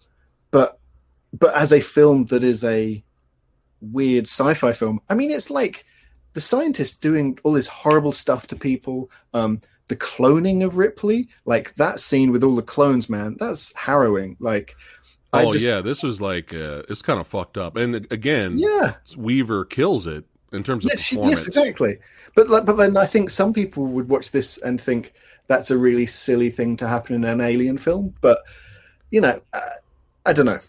but 0.52 0.80
but 1.34 1.54
as 1.56 1.72
a 1.72 1.80
film 1.80 2.26
that 2.26 2.44
is 2.44 2.64
a 2.64 3.04
weird 3.80 4.26
sci-fi 4.26 4.72
film, 4.72 5.00
I 5.10 5.14
mean, 5.14 5.30
it's 5.30 5.50
like 5.50 5.84
the 6.34 6.40
scientists 6.40 6.96
doing 6.96 7.38
all 7.44 7.52
this 7.52 7.68
horrible 7.68 8.12
stuff 8.12 8.46
to 8.48 8.56
people. 8.56 9.10
Um, 9.34 9.60
the 9.88 9.96
cloning 9.96 10.64
of 10.64 10.78
Ripley, 10.78 11.28
like 11.44 11.74
that 11.76 12.00
scene 12.00 12.32
with 12.32 12.44
all 12.44 12.56
the 12.56 12.62
clones, 12.62 13.10
man, 13.10 13.36
that's 13.38 13.76
harrowing. 13.76 14.36
Like, 14.40 14.76
I 15.32 15.44
Oh 15.44 15.46
just 15.46 15.68
yeah, 15.68 15.80
this 15.80 16.02
was 16.02 16.20
like 16.20 16.52
uh, 16.52 16.82
it's 16.88 17.02
kind 17.02 17.20
of 17.20 17.26
fucked 17.26 17.56
up. 17.56 17.76
And 17.76 18.06
again, 18.12 18.58
yeah, 18.58 18.96
Weaver 19.16 19.64
kills 19.64 20.06
it 20.06 20.24
in 20.52 20.62
terms 20.62 20.84
of 20.84 20.94
Yes, 20.94 21.06
performance. 21.10 21.46
yes, 21.46 21.46
exactly. 21.46 21.98
But 22.34 22.48
like, 22.48 22.64
but 22.64 22.76
then 22.76 22.96
I 22.96 23.06
think 23.06 23.30
some 23.30 23.52
people 23.52 23.86
would 23.86 24.08
watch 24.08 24.32
this 24.32 24.58
and 24.58 24.80
think 24.80 25.12
that's 25.46 25.70
a 25.70 25.78
really 25.78 26.06
silly 26.06 26.50
thing 26.50 26.76
to 26.78 26.88
happen 26.88 27.14
in 27.14 27.24
an 27.24 27.40
alien 27.40 27.78
film. 27.78 28.14
But 28.20 28.38
you 29.10 29.20
know, 29.20 29.40
uh, 29.52 29.60
I 30.24 30.32
don't 30.32 30.46
know. 30.46 30.60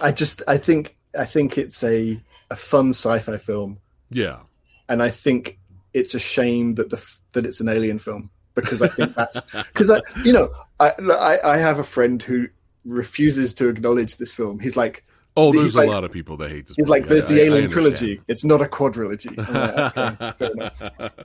I 0.00 0.12
just 0.12 0.42
I 0.48 0.58
think 0.58 0.96
I 1.18 1.24
think 1.24 1.58
it's 1.58 1.82
a 1.82 2.20
a 2.50 2.56
fun 2.56 2.90
sci-fi 2.90 3.36
film, 3.36 3.78
Yeah, 4.10 4.40
and 4.88 5.02
I 5.02 5.10
think 5.10 5.58
it's 5.94 6.14
a 6.14 6.18
shame 6.18 6.74
that 6.76 6.90
the 6.90 7.04
that 7.32 7.46
it's 7.46 7.60
an 7.60 7.68
alien 7.68 7.98
film 7.98 8.30
because 8.54 8.82
I 8.82 8.88
think 8.88 9.14
that's 9.14 9.40
because 9.52 9.90
I 9.90 10.00
you 10.24 10.32
know 10.32 10.50
I, 10.80 10.92
I 11.00 11.38
I 11.54 11.56
have 11.58 11.78
a 11.78 11.84
friend 11.84 12.22
who 12.22 12.48
refuses 12.84 13.54
to 13.54 13.68
acknowledge 13.68 14.16
this 14.16 14.34
film. 14.34 14.58
He's 14.60 14.76
like 14.76 15.04
Oh, 15.38 15.52
there's 15.52 15.74
like- 15.76 15.88
a 15.88 15.90
lot 15.90 16.04
of 16.04 16.12
people 16.12 16.36
that 16.38 16.50
hate 16.50 16.66
this. 16.66 16.76
he's 16.76 16.88
movie. 16.88 17.00
like 17.00 17.08
there's 17.08 17.24
I- 17.24 17.28
the 17.28 17.34
I- 17.34 17.36
I 17.36 17.46
Alien 17.46 17.64
understand. 17.64 17.96
trilogy. 17.96 18.20
It's 18.28 18.44
not 18.44 18.60
a 18.60 18.64
quadrilogy. 18.66 19.36
Like, 19.36 20.40
okay. 20.40 21.10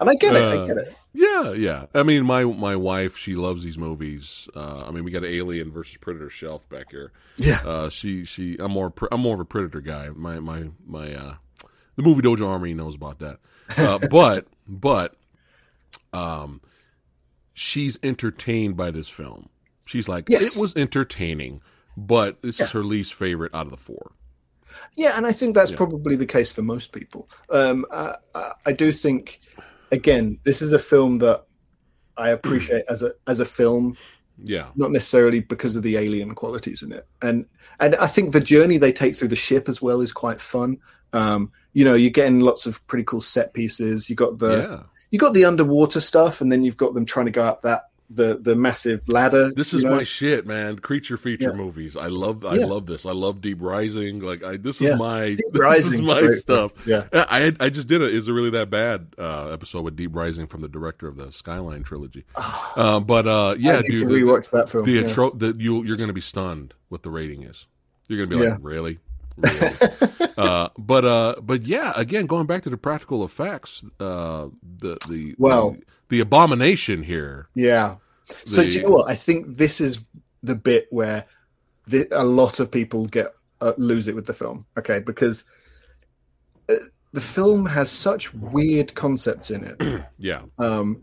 And 0.00 0.10
I 0.10 0.14
get 0.16 0.34
it. 0.34 0.42
I 0.42 0.56
Uh, 0.56 0.66
get 0.66 0.76
it. 0.78 0.96
Yeah, 1.12 1.52
yeah. 1.52 1.86
I 1.94 2.02
mean, 2.02 2.24
my 2.24 2.42
my 2.44 2.74
wife, 2.74 3.16
she 3.16 3.36
loves 3.36 3.62
these 3.62 3.78
movies. 3.78 4.48
Uh, 4.56 4.84
I 4.86 4.90
mean, 4.90 5.04
we 5.04 5.12
got 5.12 5.24
Alien 5.24 5.70
versus 5.70 5.96
Predator 5.98 6.28
shelf 6.28 6.68
back 6.68 6.90
here. 6.90 7.12
Yeah. 7.36 7.60
Uh, 7.64 7.88
she 7.88 8.24
she. 8.24 8.56
I'm 8.58 8.72
more 8.72 8.92
I'm 9.12 9.20
more 9.20 9.34
of 9.34 9.40
a 9.40 9.44
Predator 9.44 9.80
guy. 9.80 10.08
My 10.08 10.40
my 10.40 10.70
my. 10.84 11.14
Uh, 11.14 11.34
the 11.94 12.02
movie 12.02 12.22
Dojo 12.22 12.48
Army 12.48 12.74
knows 12.74 12.96
about 12.96 13.20
that. 13.20 13.38
Uh, 13.78 13.98
but 14.10 14.46
but 14.66 15.14
um, 16.12 16.60
she's 17.54 17.98
entertained 18.02 18.76
by 18.76 18.90
this 18.90 19.08
film. 19.08 19.48
She's 19.86 20.08
like, 20.08 20.28
Yes. 20.28 20.56
it 20.56 20.60
was 20.60 20.74
entertaining, 20.76 21.60
but 21.96 22.40
this 22.42 22.58
Yeah. 22.58 22.66
is 22.66 22.70
her 22.72 22.84
least 22.84 23.14
favorite 23.14 23.54
out 23.54 23.66
of 23.66 23.70
the 23.70 23.76
four. 23.76 24.12
Yeah, 24.96 25.16
and 25.16 25.26
I 25.26 25.32
think 25.32 25.54
that's 25.54 25.70
Yeah. 25.70 25.76
probably 25.76 26.16
the 26.16 26.26
case 26.26 26.50
for 26.52 26.62
most 26.62 26.92
people. 26.92 27.28
Um, 27.50 27.84
I, 27.90 28.16
I, 28.64 28.72
do 28.72 28.90
think, 28.90 29.40
again, 29.90 30.38
this 30.44 30.62
is 30.62 30.72
a 30.72 30.78
film 30.78 31.18
that 31.18 31.44
I 32.16 32.30
appreciate 32.30 32.84
as 32.88 33.02
a 33.02 33.12
as 33.26 33.40
a 33.40 33.44
film, 33.44 33.96
Yeah, 34.42 34.68
not 34.74 34.90
necessarily 34.90 35.40
because 35.40 35.76
of 35.76 35.82
the 35.82 35.96
alien 35.96 36.34
qualities 36.34 36.82
in 36.82 36.92
it. 36.92 37.06
And 37.20 37.46
and 37.80 37.94
I 37.96 38.06
think 38.06 38.32
the 38.32 38.40
journey 38.40 38.78
they 38.78 38.92
take 38.92 39.16
through 39.16 39.28
the 39.28 39.36
ship 39.36 39.68
as 39.68 39.82
well 39.82 40.00
is 40.00 40.12
quite 40.12 40.40
fun. 40.40 40.78
Um, 41.12 41.52
you 41.74 41.84
know, 41.84 41.94
you're 41.94 42.10
getting 42.10 42.40
lots 42.40 42.66
of 42.66 42.86
pretty 42.86 43.04
cool 43.04 43.20
set 43.20 43.54
pieces. 43.54 44.08
You 44.08 44.16
got 44.16 44.38
the 44.38 44.58
yeah. 44.58 44.82
you 45.10 45.18
got 45.18 45.34
the 45.34 45.44
underwater 45.44 46.00
stuff, 46.00 46.40
and 46.40 46.50
then 46.50 46.64
you've 46.64 46.76
got 46.76 46.94
them 46.94 47.04
trying 47.04 47.26
to 47.26 47.32
go 47.32 47.44
up 47.44 47.62
that 47.62 47.84
the 48.14 48.38
the 48.40 48.54
massive 48.56 49.02
ladder. 49.08 49.50
This 49.54 49.72
is 49.72 49.84
know? 49.84 49.96
my 49.96 50.04
shit, 50.04 50.46
man. 50.46 50.78
Creature 50.78 51.16
feature 51.16 51.50
Yeah. 51.50 51.56
movies. 51.56 51.96
I 51.96 52.08
love. 52.08 52.44
I 52.44 52.56
Yeah. 52.56 52.66
love 52.66 52.86
this. 52.86 53.06
I 53.06 53.12
love 53.12 53.40
Deep 53.40 53.58
Rising. 53.60 54.20
Like, 54.20 54.42
I 54.44 54.56
this 54.56 54.76
is 54.80 54.88
Yeah. 54.88 54.96
my 54.96 55.30
Deep 55.30 55.52
this 55.52 55.60
Rising, 55.60 55.94
is 55.94 56.00
my 56.02 56.20
great 56.20 56.38
stuff. 56.38 56.72
Yeah, 56.86 57.06
I 57.12 57.54
I 57.60 57.68
just 57.70 57.88
did 57.88 58.02
a 58.02 58.06
is 58.08 58.28
it 58.28 58.32
really 58.32 58.50
that 58.50 58.70
bad 58.70 59.08
uh, 59.18 59.48
episode 59.48 59.82
with 59.82 59.96
Deep 59.96 60.14
Rising 60.14 60.46
from 60.46 60.60
the 60.60 60.68
director 60.68 61.06
of 61.08 61.16
the 61.16 61.30
Skyline 61.32 61.82
trilogy. 61.82 62.24
Uh, 62.74 63.00
but 63.00 63.26
uh, 63.28 63.54
yeah, 63.58 63.78
I 63.78 63.82
dude, 63.82 63.98
to 63.98 64.06
the- 64.06 64.48
that 64.52 64.68
film. 64.70 64.86
the 64.86 65.02
atro- 65.04 65.38
the 65.38 65.54
you 65.58 65.84
you're 65.84 65.96
going 65.98 66.08
to 66.08 66.14
be 66.14 66.20
stunned 66.22 66.72
what 66.88 67.02
the 67.02 67.10
rating 67.10 67.42
is. 67.42 67.66
You're 68.08 68.18
going 68.26 68.30
to 68.30 68.36
be 68.38 68.48
like, 68.50 68.58
really, 68.62 68.98
really. 69.36 69.58
uh, 70.36 70.68
but 70.78 71.04
uh, 71.04 71.34
but 71.42 71.62
yeah, 71.66 71.92
again, 71.96 72.26
going 72.26 72.46
back 72.46 72.62
to 72.64 72.70
the 72.70 72.76
practical 72.76 73.24
effects, 73.24 73.82
uh, 74.00 74.46
the 74.78 74.96
the 75.08 75.34
Well- 75.38 75.72
the, 75.72 75.82
the 76.12 76.20
abomination 76.20 77.02
here. 77.02 77.48
Yeah. 77.54 77.96
So 78.44 78.62
do 78.62 78.68
you 78.68 78.82
know 78.82 78.90
what? 78.90 79.10
I 79.10 79.14
think 79.14 79.56
this 79.56 79.80
is 79.80 79.98
the 80.42 80.54
bit 80.54 80.86
where 80.90 81.24
the, 81.86 82.06
a 82.12 82.22
lot 82.22 82.60
of 82.60 82.70
people 82.70 83.06
get 83.06 83.28
uh, 83.62 83.72
lose 83.78 84.08
it 84.08 84.14
with 84.14 84.26
the 84.26 84.34
film. 84.34 84.66
Okay, 84.78 85.00
because 85.00 85.44
uh, 86.68 86.74
the 87.14 87.20
film 87.20 87.64
has 87.64 87.90
such 87.90 88.32
weird 88.34 88.94
concepts 88.94 89.50
in 89.50 89.64
it, 89.64 90.04
Yeah, 90.18 90.42
um, 90.58 91.02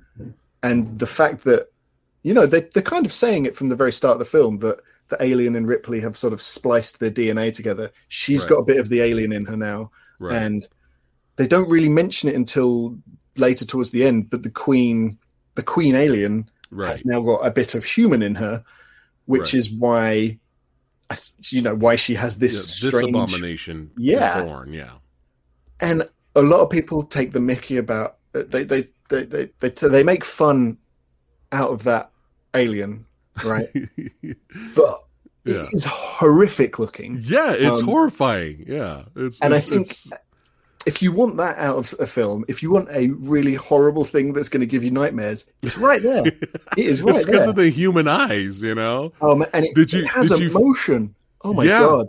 and 0.62 1.00
the 1.00 1.08
fact 1.08 1.44
that 1.46 1.72
you 2.22 2.36
know 2.36 2.46
they 2.46 2.62
they're 2.62 2.84
kind 2.84 3.08
of 3.08 3.12
saying 3.12 3.48
it 3.48 3.56
from 3.56 3.70
the 3.70 3.76
very 3.76 3.92
start 3.92 4.14
of 4.14 4.20
the 4.20 4.26
film 4.26 4.60
that 4.60 4.80
the 5.08 5.18
alien 5.24 5.56
and 5.56 5.68
Ripley 5.68 6.00
have 6.02 6.18
sort 6.18 6.34
of 6.34 6.42
spliced 6.42 7.00
their 7.00 7.10
DNA 7.10 7.52
together. 7.52 7.90
She's 8.10 8.42
Right. 8.42 8.50
got 8.50 8.58
a 8.60 8.66
bit 8.66 8.78
of 8.78 8.90
the 8.90 9.02
alien 9.02 9.32
in 9.32 9.46
her 9.46 9.58
now, 9.58 9.90
right. 10.20 10.36
and 10.36 10.68
they 11.36 11.48
don't 11.48 11.72
really 11.72 11.90
mention 11.90 12.30
it 12.30 12.36
until 12.36 12.96
later 13.40 13.66
towards 13.66 13.90
the 13.92 14.04
end. 14.06 14.30
But 14.30 14.44
the 14.44 14.50
queen, 14.52 15.18
the 15.56 15.64
queen 15.64 15.96
alien 15.96 16.50
right. 16.72 16.90
has 16.90 17.06
now 17.06 17.22
got 17.22 17.38
a 17.46 17.52
bit 17.52 17.76
of 17.76 17.84
human 17.86 18.22
in 18.22 18.36
her, 18.36 18.64
which 19.26 19.54
Right. 19.54 19.54
is 19.56 19.70
why, 19.72 20.38
you 21.50 21.62
know, 21.62 21.76
why 21.76 21.96
she 21.96 22.14
has 22.16 22.36
Yeah, 22.36 22.40
this 22.42 22.54
this 22.82 22.88
strange. 22.90 23.10
abomination 23.10 23.92
Yeah. 23.98 24.44
born. 24.44 24.74
Yeah, 24.74 24.92
And 25.80 26.08
a 26.36 26.42
lot 26.42 26.62
of 26.62 26.70
people 26.70 27.04
take 27.04 27.32
the 27.32 27.40
Mickey 27.40 27.78
about 27.78 28.18
uh, 28.36 28.44
they 28.48 28.64
they 28.64 28.88
they 29.10 29.24
they 29.26 29.50
they, 29.60 29.70
they 29.70 30.04
make 30.04 30.24
fun 30.24 30.78
out 31.52 31.72
of 31.72 31.84
that 31.84 32.12
alien, 32.54 33.06
right? 33.44 33.68
but 34.76 34.96
Yeah. 35.46 35.64
it 35.64 35.70
is 35.74 35.86
horrific 35.86 36.78
looking. 36.78 37.22
yeah, 37.26 37.54
it's 37.54 37.80
Um, 37.80 37.86
horrifying. 37.86 38.66
Yeah, 38.68 39.04
it's 39.16 39.40
and 39.42 39.54
I 39.54 39.60
think 39.60 39.90
it's- 39.92 40.08
If 40.90 41.02
you 41.02 41.12
want 41.12 41.38
that 41.38 41.58
out 41.58 41.78
of 41.78 41.94
a 42.00 42.06
film, 42.08 42.44
if 42.48 42.62
you 42.64 42.72
want 42.72 42.90
a 42.92 43.08
really 43.34 43.54
horrible 43.54 44.04
thing 44.06 44.34
that's 44.34 44.50
going 44.50 44.62
to 44.62 44.66
give 44.68 44.84
you 44.84 44.92
nightmares, 44.92 45.46
it's 45.62 45.78
right 45.78 46.02
there. 46.04 46.26
It 46.26 46.40
is 46.78 47.02
right 47.04 47.14
there. 47.14 47.22
it's 47.22 47.26
because 47.26 47.42
there. 47.42 47.50
of 47.50 47.56
the 47.56 47.70
human 47.70 48.08
eyes. 48.08 48.62
You 48.62 48.76
know. 48.76 49.14
Um, 49.22 49.46
and 49.54 49.66
it, 49.66 49.76
Did 49.76 49.94
you- 49.94 50.00
it 50.02 50.08
has 50.08 50.30
did 50.30 50.40
you- 50.40 50.50
emotion. 50.50 51.16
Oh 51.44 51.54
my 51.54 51.64
Yeah. 51.64 51.80
god! 51.80 52.08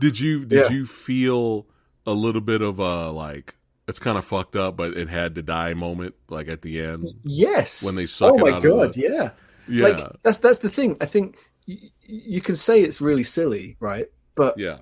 Did 0.00 0.18
you 0.18 0.44
did 0.44 0.58
Yeah. 0.58 0.68
you 0.76 0.86
feel 0.86 1.66
a 2.06 2.12
little 2.12 2.40
bit 2.40 2.62
of 2.62 2.78
a 2.80 3.10
like 3.10 3.54
it's 3.88 3.98
kind 3.98 4.16
of 4.18 4.24
fucked 4.24 4.56
up, 4.56 4.76
but 4.76 4.96
it 4.96 5.08
had 5.08 5.34
to 5.36 5.42
die 5.42 5.74
moment 5.74 6.14
like 6.28 6.48
at 6.48 6.62
the 6.62 6.80
end 6.80 7.08
Yes. 7.24 7.82
when 7.84 7.94
they 7.96 8.06
suck 8.06 8.32
oh 8.32 8.38
it 8.38 8.50
my 8.50 8.56
out 8.56 8.62
god! 8.62 8.92
the 8.94 9.00
Yeah. 9.02 9.30
yeah 9.68 9.84
Like 9.84 10.00
that's 10.24 10.38
that's 10.38 10.58
the 10.58 10.70
thing. 10.70 10.96
I 11.00 11.06
think 11.06 11.36
y- 11.68 11.90
you 12.00 12.40
can 12.40 12.56
say 12.56 12.80
it's 12.82 13.00
really 13.00 13.24
silly, 13.24 13.76
right? 13.80 14.06
But 14.34 14.58
yeah 14.58 14.78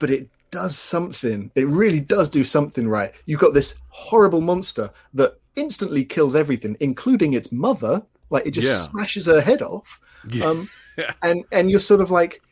but 0.00 0.10
it 0.10 0.28
does 0.50 0.76
something. 0.76 1.50
It 1.54 1.66
really 1.68 2.00
does 2.00 2.28
do 2.28 2.44
something 2.44 2.88
right. 2.88 3.12
You've 3.26 3.40
got 3.40 3.54
this 3.54 3.74
horrible 3.88 4.40
monster 4.40 4.90
that 5.14 5.38
instantly 5.56 6.04
kills 6.04 6.34
everything, 6.34 6.76
including 6.80 7.32
its 7.34 7.50
mother. 7.52 8.02
Like 8.30 8.46
it 8.46 8.50
just 8.52 8.66
Yeah. 8.66 8.78
smashes 8.78 9.26
her 9.26 9.40
head 9.40 9.62
off. 9.62 10.00
yeah 10.30 10.46
Um, 10.46 10.68
and 11.22 11.44
and 11.52 11.70
you're 11.70 11.80
sort 11.80 12.00
of 12.00 12.10
like, 12.10 12.42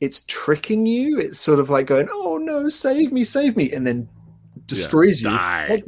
it's 0.00 0.20
tricking 0.26 0.84
you. 0.86 1.18
It's 1.18 1.38
sort 1.38 1.58
of 1.58 1.70
like 1.70 1.86
going, 1.86 2.08
"Oh 2.12 2.36
no, 2.38 2.68
save 2.68 3.12
me, 3.12 3.24
save 3.24 3.56
me," 3.56 3.72
and 3.72 3.86
then 3.86 4.08
destroys 4.66 5.22
you. 5.22 5.30
Die. 5.30 5.66
Like, 5.70 5.84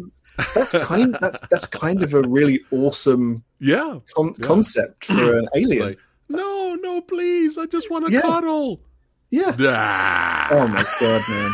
that's 0.54 0.72
kind. 0.72 1.16
That's 1.20 1.40
that's 1.50 1.66
kind 1.66 2.02
of 2.02 2.14
a 2.14 2.22
really 2.22 2.60
awesome 2.70 3.44
yeah 3.60 3.98
con- 4.14 4.34
Yeah. 4.38 4.46
concept 4.46 5.04
for 5.06 5.38
an 5.38 5.48
alien. 5.56 5.86
like 5.88 5.98
no 6.28 6.76
no 6.76 7.00
please 7.00 7.58
I 7.58 7.66
just 7.66 7.90
want 7.90 8.06
to 8.06 8.12
Yeah. 8.12 8.20
cuddle 8.20 8.80
yeah. 9.30 9.54
Ah. 9.60 10.48
Oh 10.50 10.68
my 10.68 10.84
god, 11.00 11.22
man! 11.28 11.52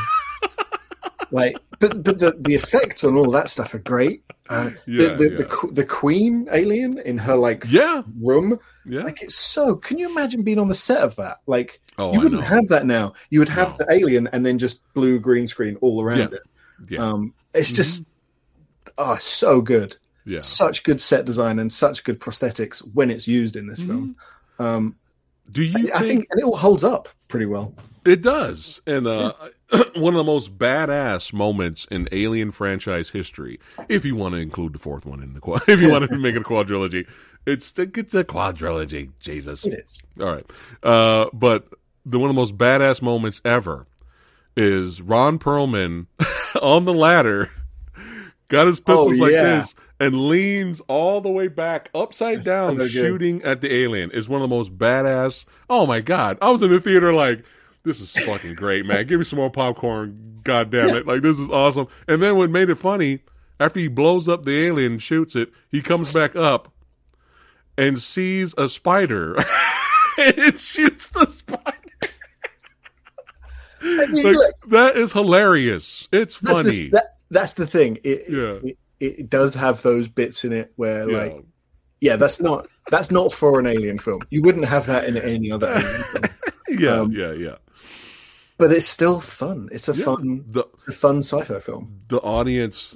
like, 1.31 1.57
but 1.81 2.03
but 2.03 2.19
the 2.19 2.33
the 2.41 2.55
effects 2.55 3.05
on 3.05 3.17
all 3.17 3.31
that 3.33 3.49
stuff 3.49 3.75
are 3.75 3.79
great. 3.79 4.23
Uh, 4.51 4.71
Yeah, 4.87 5.09
the 5.09 5.15
the, 5.17 5.25
yeah. 5.31 5.37
the 5.37 5.69
the 5.73 5.85
queen 5.85 6.47
alien 6.53 6.99
in 6.99 7.17
her 7.19 7.35
like 7.35 7.65
yeah 7.71 8.03
room, 8.21 8.59
yeah 8.85 9.03
like 9.03 9.23
it's 9.23 9.35
so. 9.35 9.75
Can 9.77 9.99
you 9.99 10.09
imagine 10.11 10.43
being 10.43 10.59
on 10.59 10.69
the 10.69 10.75
set 10.75 10.99
of 10.99 11.17
that? 11.17 11.39
Like, 11.47 11.81
oh 11.99 12.13
you 12.13 12.21
wouldn't 12.21 12.45
have 12.45 12.67
that 12.69 12.85
now. 12.87 13.15
You 13.31 13.39
would 13.41 13.49
have 13.49 13.71
No. 13.71 13.77
the 13.87 13.93
alien 13.93 14.27
and 14.29 14.45
then 14.45 14.59
just 14.59 14.83
blue 14.95 15.19
green 15.19 15.47
screen 15.47 15.77
all 15.81 16.03
around 16.03 16.19
Yeah. 16.19 16.25
it. 16.27 16.43
yeah 16.91 16.99
Um, 17.01 17.35
it's 17.55 17.73
just 17.73 18.05
oh, 18.99 19.17
so 19.17 19.61
good. 19.63 19.97
yeah 20.27 20.41
Such 20.41 20.83
good 20.85 21.01
set 21.01 21.25
design 21.25 21.59
and 21.59 21.73
such 21.73 22.05
good 22.05 22.21
prosthetics 22.21 22.79
when 22.95 23.11
it's 23.11 23.27
used 23.27 23.57
in 23.57 23.67
this 23.67 23.83
film. 23.83 24.15
Um, 24.59 24.97
do 25.51 25.63
you 25.63 25.91
I 25.95 26.01
think, 26.01 26.27
and 26.31 26.41
it 26.41 26.45
all 26.45 26.57
holds 26.57 26.85
up 26.85 27.09
pretty 27.29 27.47
well. 27.47 27.75
It 28.05 28.21
does. 28.23 28.83
And 28.87 29.07
uh, 29.07 29.33
one 29.95 30.15
of 30.15 30.19
the 30.19 30.25
most 30.25 30.59
badass 30.59 31.33
moments 31.33 31.87
in 31.91 32.09
Alien 32.13 32.53
franchise 32.53 33.11
history, 33.11 33.59
if 33.89 34.05
you 34.05 34.15
want 34.15 34.35
to 34.35 34.41
include 34.41 34.75
the 34.75 34.79
fourth 34.79 35.07
one 35.07 35.23
in 35.23 35.33
the 35.35 35.41
quad, 35.41 35.63
if 35.69 35.81
you 35.81 35.91
want 35.91 36.11
to 36.11 36.17
make 36.19 36.35
it 36.35 36.43
a 36.43 36.45
quadrilogy, 36.45 37.07
it's 37.47 37.73
it's 37.79 38.15
a 38.15 38.25
quadrilogy. 38.25 39.11
Jesus. 39.21 39.65
It 39.65 39.75
is. 39.75 40.03
All 40.21 40.27
right. 40.27 40.51
Uh, 40.83 41.27
but 41.33 41.67
the 42.05 42.19
one 42.19 42.29
of 42.29 42.37
the 42.37 42.41
most 42.41 42.57
badass 42.59 43.01
moments 43.01 43.41
ever 43.45 43.87
is 44.57 45.01
Ron 45.01 45.39
Perlman 45.39 46.07
on 46.63 46.85
the 46.85 46.95
ladder, 46.95 47.51
got 48.49 48.67
his 48.67 48.81
pistols 48.81 49.19
Oh, 49.19 49.23
like 49.23 49.33
this, 49.33 49.75
and 50.01 50.29
leans 50.29 50.81
all 50.89 51.21
the 51.21 51.31
way 51.31 51.49
back, 51.49 51.91
upside 51.95 52.39
That's 52.39 52.47
down, 52.47 52.79
so 52.79 52.89
shooting 52.89 53.43
at 53.43 53.61
the 53.61 53.73
alien. 53.73 54.11
Is 54.11 54.29
one 54.29 54.43
of 54.43 54.49
the 54.49 54.55
most 54.55 54.77
badass. 54.77 55.45
Oh 55.71 55.87
my 55.87 56.01
god! 56.01 56.39
I 56.43 56.51
was 56.51 56.63
in 56.63 56.71
the 56.71 56.81
theater 56.81 57.13
like. 57.13 57.45
This 57.87 58.01
is 58.01 58.13
fucking 58.25 58.55
great, 58.55 58.87
man. 58.87 59.07
Give 59.07 59.19
me 59.19 59.27
some 59.27 59.39
more 59.39 59.51
popcorn. 59.51 60.41
God 60.43 60.71
damn 60.71 60.89
it. 60.97 61.07
Like, 61.07 61.21
this 61.21 61.39
is 61.39 61.51
awesome. 61.51 61.87
And 62.09 62.23
then 62.23 62.35
what 62.39 62.49
made 62.49 62.71
it 62.71 62.77
funny, 62.77 63.21
after 63.61 63.79
he 63.79 63.89
blows 63.89 64.27
up 64.27 64.47
the 64.47 64.65
alien 64.65 64.93
and 64.93 65.03
shoots 65.03 65.37
it, 65.37 65.53
he 65.71 65.83
comes 65.83 66.11
back 66.11 66.35
up 66.35 66.73
and 67.77 68.01
sees 68.01 68.55
a 68.57 68.71
spider 68.71 69.37
and 70.19 70.39
it 70.39 70.59
shoots 70.59 71.11
the 71.11 71.27
spider. 71.27 71.75
I 73.83 74.07
mean, 74.07 74.25
Like, 74.25 74.35
look, 74.37 74.55
that 74.69 74.97
is 74.97 75.13
hilarious. 75.13 76.09
It's 76.11 76.39
that's 76.41 76.57
funny. 76.63 76.85
the, 76.85 76.91
that, 76.93 77.17
that's 77.31 77.53
the 77.53 77.67
thing. 77.67 77.99
It, 78.03 78.23
Yeah. 78.31 78.61
it, 78.71 78.79
it 79.07 79.31
does 79.31 79.55
have 79.55 79.83
those 79.83 80.09
bits 80.09 80.45
in 80.45 80.53
it 80.53 80.73
where, 80.77 81.09
yeah. 81.09 81.17
like, 81.19 81.45
yeah, 82.01 82.17
that's 82.17 82.41
not 82.41 82.67
that's 82.91 83.11
not 83.11 83.33
for 83.33 83.59
an 83.61 83.67
alien 83.67 83.99
film. 83.99 84.21
You 84.31 84.43
wouldn't 84.43 84.67
have 84.67 84.87
that 84.87 85.05
in 85.05 85.17
any 85.17 85.51
other 85.51 85.69
alien 85.69 86.03
film. 86.05 86.25
yeah, 86.69 86.91
um, 86.91 87.13
yeah, 87.13 87.33
yeah. 87.33 87.57
But 88.59 88.71
it's 88.73 88.87
still 88.87 89.21
fun. 89.21 89.69
It's 89.73 89.89
a 89.89 89.95
Yeah. 89.95 90.05
fun, 90.05 90.45
The 90.49 90.65
it's 90.75 90.89
a 90.89 90.93
fun 90.93 91.19
sci-fi 91.23 91.59
film. 91.61 92.01
the 92.09 92.19
audience, 92.19 92.95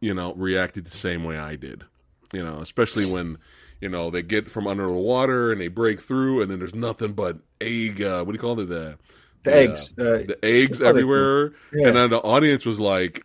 you 0.00 0.14
know, 0.14 0.34
reacted 0.34 0.84
the 0.86 0.96
same 0.96 1.24
way 1.24 1.38
I 1.38 1.56
did. 1.56 1.84
You 2.32 2.44
know, 2.44 2.58
especially 2.60 3.06
when, 3.06 3.38
you 3.80 3.88
know, 3.88 4.10
they 4.10 4.22
get 4.22 4.50
from 4.50 4.66
under 4.68 4.86
the 4.86 4.92
water 4.92 5.50
and 5.52 5.60
they 5.60 5.66
break 5.68 6.00
through 6.00 6.42
and 6.42 6.50
then 6.50 6.58
there's 6.60 6.74
nothing 6.76 7.12
but 7.14 7.38
egg 7.60 8.00
uh, 8.02 8.22
what 8.24 8.32
do 8.32 8.36
you 8.36 8.40
call 8.40 8.60
it? 8.60 8.66
The 8.68 8.98
The 9.42 9.50
Yeah. 9.50 9.56
eggs. 9.56 9.98
Uh, 9.98 10.22
the 10.28 10.38
eggs 10.44 10.80
everywhere. 10.82 11.52
yeah. 11.74 11.88
And 11.88 11.96
then 11.96 12.10
the 12.10 12.18
audience 12.20 12.64
was 12.66 12.78
like, 12.78 13.24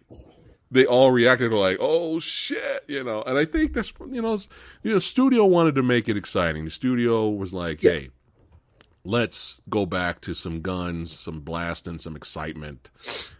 they 0.71 0.85
all 0.85 1.11
reacted 1.11 1.51
like, 1.51 1.77
"Oh 1.79 2.19
shit," 2.19 2.83
you 2.87 3.03
know. 3.03 3.21
And 3.23 3.37
I 3.37 3.45
think 3.45 3.73
that's 3.73 3.93
you 4.11 4.21
know, 4.21 4.39
you 4.83 4.91
know, 4.91 4.99
studio 4.99 5.45
wanted 5.45 5.75
to 5.75 5.83
make 5.83 6.09
it 6.09 6.17
exciting. 6.17 6.65
The 6.65 6.71
studio 6.71 7.29
was 7.29 7.53
like, 7.53 7.81
Yeah. 7.83 7.91
"Hey, 7.91 8.09
let's 9.03 9.61
go 9.69 9.85
back 9.85 10.21
to 10.21 10.33
some 10.33 10.61
guns, 10.61 11.17
some 11.17 11.41
blasting, 11.41 11.99
some 11.99 12.15
excitement. 12.15 12.89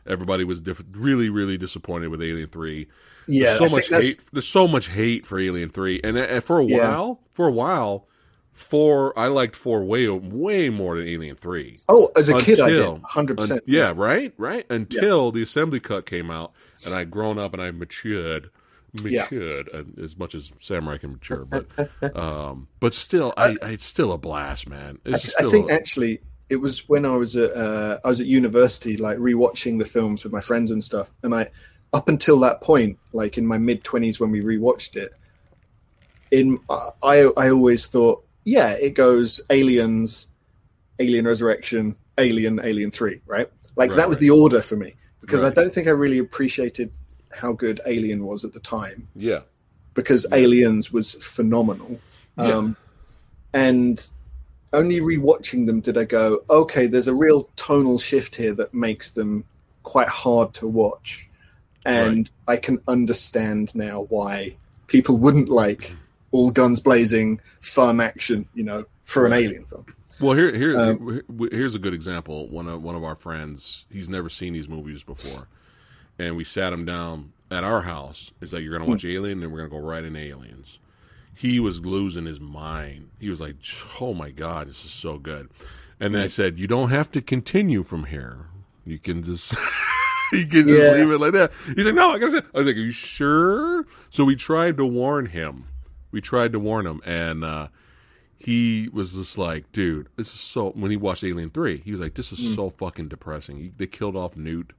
Everybody 0.05 0.43
was 0.43 0.61
diff- 0.61 0.83
really, 0.91 1.29
really 1.29 1.57
disappointed 1.57 2.09
with 2.09 2.21
Alien 2.21 2.49
Three. 2.49 2.87
Yeah, 3.27 3.45
There's 3.45 3.57
so 3.57 3.65
I 3.65 3.69
much 3.69 3.87
hate. 3.89 4.19
There's 4.31 4.47
so 4.47 4.67
much 4.67 4.87
hate 4.89 5.25
for 5.25 5.39
Alien 5.39 5.69
Three, 5.69 5.99
and, 6.03 6.17
and 6.17 6.43
for 6.43 6.59
a 6.59 6.65
Yeah. 6.65 6.77
while, 6.77 7.21
for 7.33 7.47
a 7.47 7.51
while, 7.51 8.07
four 8.53 9.17
I 9.17 9.27
liked 9.27 9.55
four 9.55 9.83
way 9.83 10.07
way 10.07 10.69
more 10.69 10.95
than 10.97 11.07
Alien 11.07 11.35
Three. 11.35 11.75
Oh, 11.89 12.11
as 12.15 12.29
a 12.29 12.37
kid, 12.39 12.59
I 12.59 12.69
did 12.69 13.01
hundred 13.03 13.37
percent. 13.37 13.63
yeah, 13.65 13.93
right, 13.95 14.31
right. 14.37 14.65
Until 14.71 15.31
the 15.31 15.41
assembly 15.41 15.79
cut 15.79 16.05
came 16.05 16.29
out, 16.29 16.53
and 16.85 16.93
I'd 16.93 17.11
grown 17.11 17.37
up 17.39 17.53
and 17.53 17.61
I've 17.61 17.75
matured, 17.75 18.49
matured 19.03 19.69
uh, 19.73 19.83
as 20.01 20.17
much 20.17 20.35
as 20.35 20.51
Samurai 20.61 20.97
can 20.97 21.11
mature, 21.13 21.45
but 21.45 21.67
um, 22.15 22.67
but 22.79 22.93
still, 22.93 23.33
I, 23.37 23.55
I 23.61 23.69
it's 23.71 23.85
still 23.85 24.11
a 24.11 24.17
blast, 24.17 24.69
man. 24.69 24.99
I, 25.05 25.09
It's 25.11 25.23
th- 25.23 25.33
still 25.33 25.47
I 25.49 25.51
think 25.51 25.69
a- 25.69 25.73
actually 25.73 26.21
it 26.49 26.57
was 26.57 26.87
when 26.87 27.05
I 27.05 27.15
was 27.17 27.35
at 27.35 27.51
uh, 27.55 27.99
I 28.03 28.07
was 28.07 28.21
at 28.21 28.27
university, 28.27 28.97
like 28.97 29.17
rewatching 29.17 29.79
the 29.79 29.85
films 29.85 30.23
with 30.23 30.31
my 30.31 30.41
friends 30.41 30.71
and 30.71 30.83
stuff. 30.83 31.13
And 31.23 31.33
I, 31.33 31.49
up 31.93 32.07
until 32.07 32.39
that 32.41 32.61
point, 32.61 32.99
like 33.13 33.37
in 33.37 33.45
my 33.47 33.57
mid 33.57 33.83
twenties 33.83 34.19
when 34.19 34.31
we 34.31 34.41
rewatched 34.41 34.95
it, 34.95 35.11
in 36.31 36.59
I 36.69 37.27
I 37.37 37.49
always 37.49 37.87
thought, 37.87 38.23
yeah, 38.43 38.71
it 38.71 38.91
goes 38.91 39.41
Aliens, 39.49 40.27
Alien 40.99 41.25
Resurrection, 41.25 41.95
Alien, 42.17 42.59
Alien 42.63 42.91
Three, 42.91 43.21
right? 43.25 43.49
Like 43.75 43.89
Right, 43.91 43.97
that 43.97 44.07
was 44.07 44.17
right. 44.17 44.21
the 44.21 44.29
order 44.29 44.61
for 44.61 44.75
me 44.77 44.95
because 45.25 45.43
I 45.43 45.49
don't 45.49 45.73
think 45.73 45.87
I 45.87 45.91
really 45.91 46.19
appreciated 46.19 46.91
how 47.33 47.51
good 47.53 47.81
Alien 47.85 48.25
was 48.25 48.45
at 48.45 48.53
the 48.53 48.59
time 48.59 49.07
yeah, 49.15 49.41
because 49.93 50.25
Aliens 50.31 50.91
was 50.91 51.13
phenomenal. 51.15 51.99
Yeah. 52.37 52.53
Um, 52.53 52.77
and 53.53 54.09
only 54.73 54.99
rewatching 54.99 55.65
them 55.65 55.79
did 55.79 55.97
I 55.97 56.03
go, 56.03 56.43
okay, 56.49 56.87
there's 56.87 57.07
a 57.07 57.13
real 57.13 57.49
tonal 57.55 57.97
shift 57.97 58.35
here 58.35 58.53
that 58.55 58.73
makes 58.73 59.11
them 59.11 59.45
quite 59.83 60.09
hard 60.09 60.53
to 60.55 60.67
watch. 60.67 61.29
And 61.85 62.29
I 62.47 62.57
can 62.57 62.79
understand 62.87 63.73
now 63.75 64.01
why 64.09 64.57
people 64.87 65.17
wouldn't 65.17 65.49
like 65.49 65.95
all 66.31 66.51
guns 66.51 66.79
blazing, 66.79 67.39
fun 67.61 68.01
action, 68.01 68.47
you 68.53 68.63
know, 68.63 68.85
for 69.03 69.25
an 69.25 69.31
Right. 69.31 69.45
alien 69.45 69.65
film. 69.65 69.85
Well, 70.19 70.35
here, 70.35 70.55
here, 70.55 70.77
Um, 70.79 71.21
here's 71.51 71.75
a 71.75 71.79
good 71.79 71.93
example. 71.93 72.47
One 72.49 72.67
of 72.67 72.81
one 72.81 72.95
of 72.95 73.03
our 73.03 73.15
friends, 73.15 73.85
he's 73.89 74.07
never 74.09 74.29
seen 74.29 74.53
these 74.53 74.69
movies 74.69 75.03
before, 75.03 75.47
and 76.17 76.35
we 76.37 76.43
sat 76.43 76.71
him 76.71 76.85
down 76.85 77.33
at 77.51 77.63
our 77.63 77.81
house. 77.81 78.31
It's 78.41 78.53
like 78.53 78.63
you're 78.63 78.77
gonna 78.77 78.89
watch 78.89 79.03
Alien, 79.05 79.43
and 79.43 79.51
we're 79.51 79.59
gonna 79.59 79.69
go 79.81 79.85
right 79.85 80.03
into 80.03 80.19
Aliens. 80.19 80.79
He 81.33 81.59
was 81.59 81.81
losing 81.81 82.25
his 82.25 82.39
mind. 82.39 83.09
He 83.19 83.29
was 83.29 83.41
like, 83.41 83.55
"Oh 83.99 84.13
my 84.13 84.31
god, 84.31 84.69
this 84.69 84.85
is 84.85 84.91
so 84.91 85.17
good." 85.17 85.49
And 85.99 86.15
then 86.15 86.21
I 86.21 86.27
said, 86.27 86.57
"You 86.59 86.67
don't 86.67 86.89
have 86.91 87.11
to 87.11 87.21
continue 87.21 87.83
from 87.83 88.05
here. 88.05 88.45
You 88.85 88.99
can 88.99 89.23
just." 89.23 89.53
You 90.31 90.47
can 90.47 90.67
just 90.67 90.79
Yeah. 90.81 90.93
leave 90.93 91.11
it 91.11 91.19
like 91.21 91.33
that. 91.33 91.51
He's 91.75 91.85
like, 91.85 91.93
no, 91.93 92.09
I 92.09 92.17
gotta. 92.17 92.43
I 92.53 92.57
was 92.57 92.65
like, 92.67 92.75
are 92.75 92.79
you 92.79 92.91
sure? 92.91 93.85
So 94.09 94.25
we 94.25 94.35
tried 94.35 94.75
to 94.77 94.85
warn 94.85 95.27
him. 95.27 95.65
We 96.11 96.19
tried 96.19 96.51
to 96.53 96.59
warn 96.59 96.87
him, 96.87 96.99
and 97.05 97.43
uh, 97.43 97.67
he 98.45 98.89
was 98.93 99.15
just 99.15 99.37
like, 99.39 99.71
dude, 99.71 100.07
this 100.17 100.27
is 100.33 100.39
so. 100.39 100.69
When 100.71 100.91
he 100.91 100.97
watched 100.97 101.23
Alien 101.23 101.49
Three, 101.49 101.79
he 101.83 101.91
was 101.91 101.99
like, 101.99 102.13
this 102.13 102.31
is 102.31 102.39
Hmm. 102.39 102.53
so 102.53 102.69
fucking 102.69 103.07
depressing. 103.07 103.57
He, 103.57 103.71
they 103.75 103.87
killed 103.87 104.15
off 104.15 104.37
Newt 104.37 104.71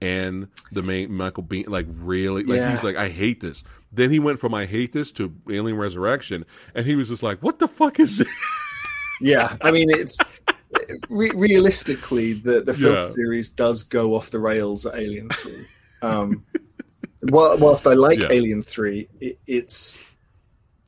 and 0.00 0.48
the 0.72 0.82
main 0.82 1.12
Michael 1.12 1.44
Biehn. 1.44 1.68
Like, 1.68 1.86
really? 1.88 2.42
Like, 2.42 2.56
Yeah. 2.58 2.72
he's 2.72 2.82
like, 2.82 2.96
I 2.96 3.08
hate 3.08 3.40
this. 3.40 3.62
Then 3.92 4.10
he 4.10 4.18
went 4.18 4.40
from 4.40 4.54
I 4.54 4.66
hate 4.66 4.92
this 4.92 5.12
to 5.12 5.32
Alien 5.48 5.76
Resurrection, 5.78 6.44
and 6.74 6.84
he 6.84 6.96
was 6.96 7.08
just 7.10 7.22
like, 7.22 7.40
what 7.42 7.58
the 7.60 7.68
fuck 7.68 8.00
is 8.00 8.18
this? 8.18 8.28
Yeah, 9.20 9.56
I 9.60 9.70
mean, 9.70 9.88
it's 9.90 10.16
re- 11.08 11.30
realistically 11.34 12.32
the 12.32 12.60
the 12.62 12.74
film 12.74 12.94
Yeah. 12.96 13.10
series 13.10 13.50
does 13.50 13.84
go 13.84 14.16
off 14.16 14.30
the 14.30 14.40
rails 14.40 14.84
at 14.86 14.96
Alien 14.96 15.28
Three. 15.28 15.66
Um, 16.02 16.44
whilst 17.22 17.86
I 17.86 17.92
like 17.94 18.18
Yeah. 18.18 18.28
Alien 18.30 18.62
Three, 18.62 19.08
it, 19.20 19.38
it's 19.46 20.00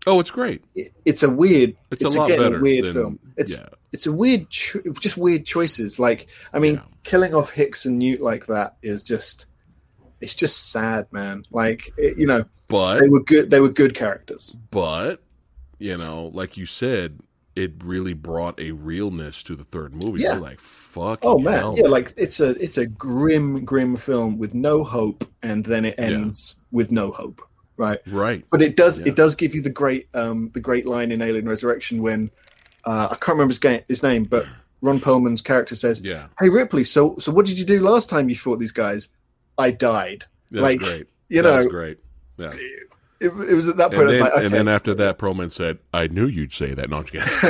Oh, 0.06 0.20
it's 0.20 0.30
great. 0.30 0.62
it, 0.74 0.92
it's 1.04 1.22
a 1.22 1.30
weird. 1.30 1.76
It's, 1.90 2.02
It's, 2.04 2.14
a 2.14 2.18
lot 2.18 2.28
better. 2.28 2.58
a 2.58 2.60
weird 2.60 2.86
than- 2.86 2.94
film. 2.94 3.18
It's 3.36 3.56
yeah, 3.56 3.66
it's 3.92 4.06
a 4.06 4.12
weird, 4.12 4.48
cho- 4.50 4.80
just 5.00 5.16
weird 5.16 5.44
choices. 5.46 5.98
Like 5.98 6.28
I 6.52 6.58
mean, 6.58 6.74
Yeah. 6.74 6.82
killing 7.04 7.34
off 7.34 7.50
Hicks 7.50 7.84
and 7.86 7.98
Newt 7.98 8.20
like 8.20 8.46
that 8.46 8.76
is 8.82 9.02
just. 9.02 9.46
It's 10.20 10.34
just 10.34 10.70
sad, 10.72 11.06
man. 11.12 11.42
Like 11.50 11.90
it, 11.98 12.16
you 12.16 12.26
know, 12.26 12.44
but 12.68 13.00
they 13.00 13.08
were 13.08 13.22
good. 13.22 13.50
They 13.50 13.60
were 13.60 13.68
good 13.68 13.94
characters. 13.94 14.56
but 14.70 15.20
you 15.78 15.96
know, 15.98 16.30
like 16.32 16.56
you 16.56 16.64
said, 16.64 17.18
it 17.56 17.72
really 17.84 18.14
brought 18.14 18.58
a 18.58 18.70
realness 18.70 19.42
to 19.42 19.54
the 19.54 19.64
third 19.64 19.92
movie. 19.94 20.22
Yeah. 20.22 20.34
You're 20.34 20.40
like, 20.42 20.60
fuck. 20.60 21.18
Oh 21.22 21.38
man, 21.40 21.58
hell. 21.58 21.74
yeah, 21.76 21.88
like 21.88 22.14
it's 22.16 22.40
a 22.40 22.50
it's 22.62 22.78
a 22.78 22.86
grim, 22.86 23.64
grim 23.66 23.96
film 23.96 24.38
with 24.38 24.54
no 24.54 24.82
hope, 24.82 25.28
and 25.42 25.62
then 25.64 25.84
it 25.84 25.96
ends 25.98 26.56
with 26.72 26.90
no 26.90 27.10
hope, 27.10 27.42
right? 27.76 27.98
right. 28.06 28.44
But 28.50 28.62
it 28.62 28.76
does 28.76 29.00
Yeah. 29.00 29.08
it 29.08 29.16
does 29.16 29.34
give 29.34 29.54
you 29.54 29.62
the 29.62 29.70
great 29.70 30.08
um 30.14 30.48
the 30.54 30.60
great 30.60 30.86
line 30.86 31.12
in 31.12 31.20
Alien 31.22 31.48
Resurrection 31.48 32.02
when 32.02 32.30
uh, 32.84 33.08
I 33.10 33.14
can't 33.14 33.36
remember 33.36 33.52
his, 33.52 33.58
ga- 33.58 33.84
his 33.88 34.02
name, 34.02 34.24
but 34.24 34.46
Ron 34.82 35.00
Perlman's 35.00 35.40
character 35.40 35.74
says, 35.74 36.02
Yeah, 36.02 36.26
"Hey 36.38 36.50
Ripley, 36.50 36.84
so 36.84 37.16
so 37.18 37.32
what 37.32 37.46
did 37.46 37.58
you 37.58 37.64
do 37.64 37.80
last 37.80 38.10
time 38.10 38.28
you 38.28 38.36
fought 38.36 38.58
these 38.58 38.72
guys? 38.72 39.08
I 39.56 39.70
died." 39.70 40.24
that's 40.50 40.62
Like, 40.62 40.80
great. 40.80 41.06
You 41.30 41.40
That's 41.42 41.64
know, 41.64 41.70
great. 41.70 41.98
Yeah. 42.36 42.50
it, 43.20 43.28
it 43.48 43.54
was 43.54 43.68
at 43.68 43.78
that 43.78 43.90
point 43.92 44.02
And 44.02 44.02
I 44.02 44.06
was 44.08 44.16
then, 44.18 44.24
like, 44.24 44.32
okay, 44.34 44.44
and 44.44 44.54
then 44.54 44.68
after 44.68 44.92
that, 44.96 45.18
Perlman 45.18 45.50
said, 45.50 45.78
"I 45.94 46.08
knew 46.08 46.26
you'd 46.26 46.52
say 46.52 46.74
that." 46.74 46.90
No, 46.90 46.98
I'm 46.98 47.04
just 47.06 47.42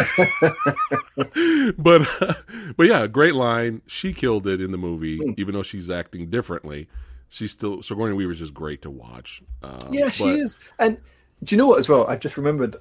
but 1.77 2.09
but 2.77 2.87
yeah, 2.87 3.07
great 3.07 3.35
line. 3.35 3.83
She 3.87 4.13
killed 4.13 4.47
it 4.47 4.61
in 4.61 4.71
the 4.71 4.79
movie, 4.79 5.19
Hmm. 5.19 5.33
even 5.37 5.55
though 5.55 5.63
she's 5.63 5.91
acting 5.91 6.31
differently. 6.31 6.89
She's 7.29 7.51
still 7.53 7.83
Sigourney 7.83 8.15
Weaver's 8.15 8.39
just 8.39 8.55
great 8.55 8.83
to 8.83 8.91
watch. 8.91 9.43
Um, 9.63 9.79
Yeah, 9.91 10.11
she 10.11 10.25
but- 10.25 10.35
is. 10.37 10.57
And 10.79 10.99
do 11.43 11.55
you 11.55 11.59
know 11.59 11.67
what? 11.67 11.79
As 11.79 11.89
well, 11.89 12.07
I 12.07 12.17
just 12.17 12.37
remembered 12.37 12.77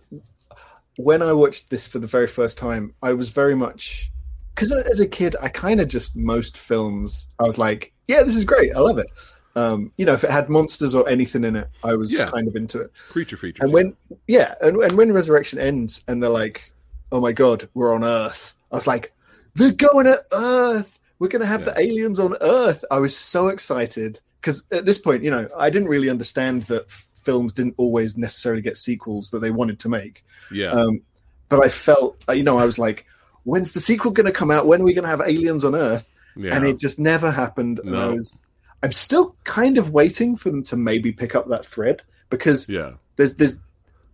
when 0.98 1.22
I 1.22 1.34
watched 1.34 1.70
this 1.70 1.88
for 1.88 2.00
the 2.00 2.08
very 2.08 2.28
first 2.28 2.58
time. 2.58 2.94
I 3.02 3.14
was 3.14 3.30
very 3.30 3.56
much 3.56 4.12
because 4.54 4.72
as 4.72 5.00
a 5.00 5.08
kid, 5.08 5.36
I 5.42 5.50
kind 5.50 5.82
of 5.82 5.88
just 5.88 6.16
most 6.16 6.58
films. 6.58 7.26
I 7.40 7.44
was 7.44 7.58
like, 7.58 7.94
"Yeah, 8.08 8.24
this 8.24 8.36
is 8.36 8.46
great. 8.46 8.76
I 8.76 8.80
love 8.80 9.00
it." 9.00 9.08
Um, 9.56 9.92
you 9.98 10.06
know, 10.06 10.14
if 10.14 10.24
it 10.24 10.32
had 10.32 10.50
monsters 10.50 10.96
or 10.96 11.08
anything 11.08 11.44
in 11.44 11.56
it, 11.56 11.68
I 11.84 11.94
was 11.96 12.12
Yeah. 12.14 12.26
kind 12.28 12.48
of 12.48 12.56
into 12.56 12.82
it. 12.82 12.92
creature 13.10 13.38
features. 13.38 13.62
And 13.64 13.72
when, 13.74 13.96
yeah, 14.28 14.56
and, 14.62 14.78
and 14.78 14.94
when 14.94 15.12
Resurrection 15.14 15.60
ends, 15.60 16.04
and 16.08 16.22
they're 16.22 16.30
like, 16.30 16.72
"Oh 17.12 17.20
my 17.22 17.34
god, 17.34 17.68
we're 17.74 17.94
on 17.94 18.04
Earth," 18.04 18.56
I 18.72 18.76
was 18.76 18.88
like, 18.88 19.14
"They're 19.56 19.72
going 19.72 20.06
to 20.06 20.20
Earth. 20.32 21.00
We're 21.20 21.28
going 21.28 21.42
to 21.42 21.48
have 21.48 21.66
the 21.66 21.80
aliens 21.80 22.20
on 22.20 22.36
Earth." 22.42 22.84
I 22.92 23.00
was 23.00 23.16
so 23.16 23.48
excited 23.48 24.20
because 24.44 24.64
at 24.74 24.86
this 24.86 25.00
point, 25.00 25.24
you 25.24 25.32
know, 25.32 25.48
I 25.58 25.70
didn't 25.70 25.88
really 25.88 26.10
understand 26.10 26.64
that 26.64 26.84
f- 26.88 27.08
films 27.24 27.54
didn't 27.54 27.76
always 27.78 28.18
necessarily 28.18 28.62
get 28.62 28.78
sequels 28.78 29.30
that 29.30 29.40
they 29.40 29.52
wanted 29.52 29.80
to 29.80 29.90
make. 29.90 30.26
yeah, 30.52 30.72
Um, 30.72 31.02
but 31.48 31.64
I 31.64 31.70
felt, 31.70 32.22
uh, 32.28 32.34
you 32.34 32.44
know, 32.44 32.58
I 32.58 32.66
was 32.66 32.78
like, 32.78 33.06
"When's 33.46 33.72
the 33.72 33.80
sequel 33.80 34.12
going 34.12 34.26
to 34.26 34.34
come 34.34 34.52
out? 34.52 34.68
When 34.68 34.82
are 34.82 34.84
we 34.84 34.94
going 34.94 35.04
to 35.04 35.10
have 35.10 35.22
aliens 35.22 35.64
on 35.64 35.76
Earth?" 35.76 36.10
yeah, 36.36 36.56
And 36.56 36.66
it 36.66 36.78
just 36.78 37.00
never 37.00 37.32
happened. 37.32 37.80
And 37.80 37.96
I 37.96 38.08
was, 38.08 38.38
I'm 38.84 38.92
still 38.92 39.36
kind 39.46 39.78
of 39.78 39.92
waiting 39.92 40.36
for 40.36 40.50
them 40.50 40.64
to 40.64 40.76
maybe 40.76 41.12
pick 41.14 41.36
up 41.36 41.48
that 41.50 41.66
thread 41.66 42.02
because 42.30 42.68
yeah, 42.68 42.94
there's 43.16 43.36
there's 43.36 43.58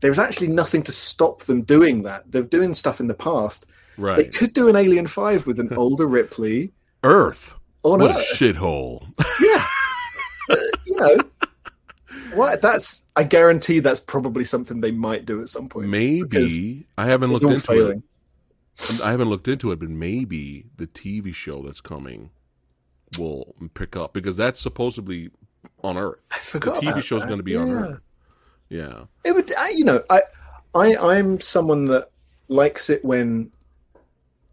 there's 0.02 0.20
actually 0.20 0.50
nothing 0.50 0.84
to 0.84 0.92
stop 0.92 1.42
them 1.42 1.64
doing 1.64 2.04
that. 2.04 2.32
They're 2.32 2.44
doing 2.44 2.74
stuff 2.76 3.00
in 3.00 3.08
the 3.08 3.14
past. 3.16 3.66
Right. 3.98 4.18
They 4.18 4.26
could 4.26 4.54
do 4.54 4.70
an 4.70 4.76
Alien 4.76 5.08
Five 5.08 5.48
with 5.48 5.60
an 5.60 5.74
older 5.74 6.06
Ripley 6.08 6.72
Earth. 7.04 7.56
on 7.84 8.00
What 8.00 8.12
a 8.12 8.20
shithole. 8.36 9.06
Yeah, 9.42 9.66
you 10.86 10.95
know 10.97 11.18
what? 12.34 12.62
That's 12.62 13.04
I 13.16 13.24
guarantee 13.24 13.80
that's 13.80 14.00
probably 14.00 14.43
something 14.43 14.82
they 14.82 14.91
might 14.91 15.26
do 15.26 15.41
at 15.41 15.50
some 15.50 15.70
point. 15.70 15.89
Maybe 15.89 16.86
I 16.97 17.06
haven't 17.06 17.32
looked 17.32 17.43
into 17.43 17.62
failing. 17.62 18.04
it. 18.89 19.02
I 19.02 19.12
haven't 19.12 19.30
looked 19.30 19.47
into 19.47 19.72
it, 19.72 19.80
but 19.80 19.89
maybe 19.89 20.66
the 20.78 20.88
TV 20.88 21.34
show 21.34 21.62
that's 21.64 21.82
coming 21.82 22.30
will 23.18 23.56
pick 23.74 23.95
up 23.95 24.14
because 24.14 24.38
that's 24.38 24.60
supposedly 24.60 25.30
on 25.84 25.97
Earth. 25.97 26.20
I 26.32 26.38
forgot. 26.39 26.82
The. 26.82 26.88
TV 26.91 27.04
show's 27.04 27.26
going 27.26 27.38
to 27.39 27.43
be 27.43 27.56
on 27.58 27.68
Yeah. 27.68 27.74
Earth. 27.74 28.00
Yeah, 28.72 29.04
It 29.26 29.32
would, 29.34 29.52
I, 29.58 29.70
you 29.76 29.84
know, 29.84 30.04
I, 30.12 30.22
I, 30.76 30.95
I'm 30.95 31.41
someone 31.41 31.86
that 31.86 32.12
likes 32.50 32.91
it 32.91 33.04
when 33.04 33.52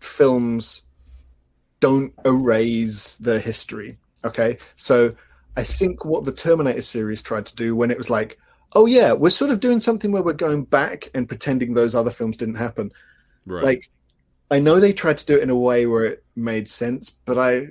films 0.00 0.82
don't 1.80 2.14
erase 2.24 3.16
the 3.16 3.38
history. 3.38 3.98
Okay, 4.24 4.56
so 4.76 5.14
I 5.56 5.62
think 5.62 6.04
what 6.04 6.24
the 6.24 6.32
Terminator 6.32 6.82
series 6.82 7.22
tried 7.22 7.46
to 7.46 7.56
do 7.56 7.74
when 7.74 7.90
it 7.90 7.98
was 7.98 8.10
like, 8.10 8.38
oh 8.74 8.86
yeah, 8.86 9.12
we're 9.12 9.30
sort 9.30 9.50
of 9.50 9.60
doing 9.60 9.80
something 9.80 10.12
where 10.12 10.22
we're 10.22 10.32
going 10.32 10.64
back 10.64 11.08
and 11.14 11.28
pretending 11.28 11.74
those 11.74 11.94
other 11.94 12.10
films 12.10 12.36
didn't 12.36 12.56
happen. 12.56 12.92
right. 13.46 13.64
Like, 13.64 13.90
I 14.50 14.58
know 14.58 14.78
they 14.78 14.92
tried 14.92 15.18
to 15.18 15.26
do 15.26 15.36
it 15.36 15.42
in 15.42 15.50
a 15.50 15.56
way 15.56 15.86
where 15.86 16.04
it 16.04 16.24
made 16.36 16.68
sense, 16.68 17.10
but 17.10 17.38
I, 17.38 17.66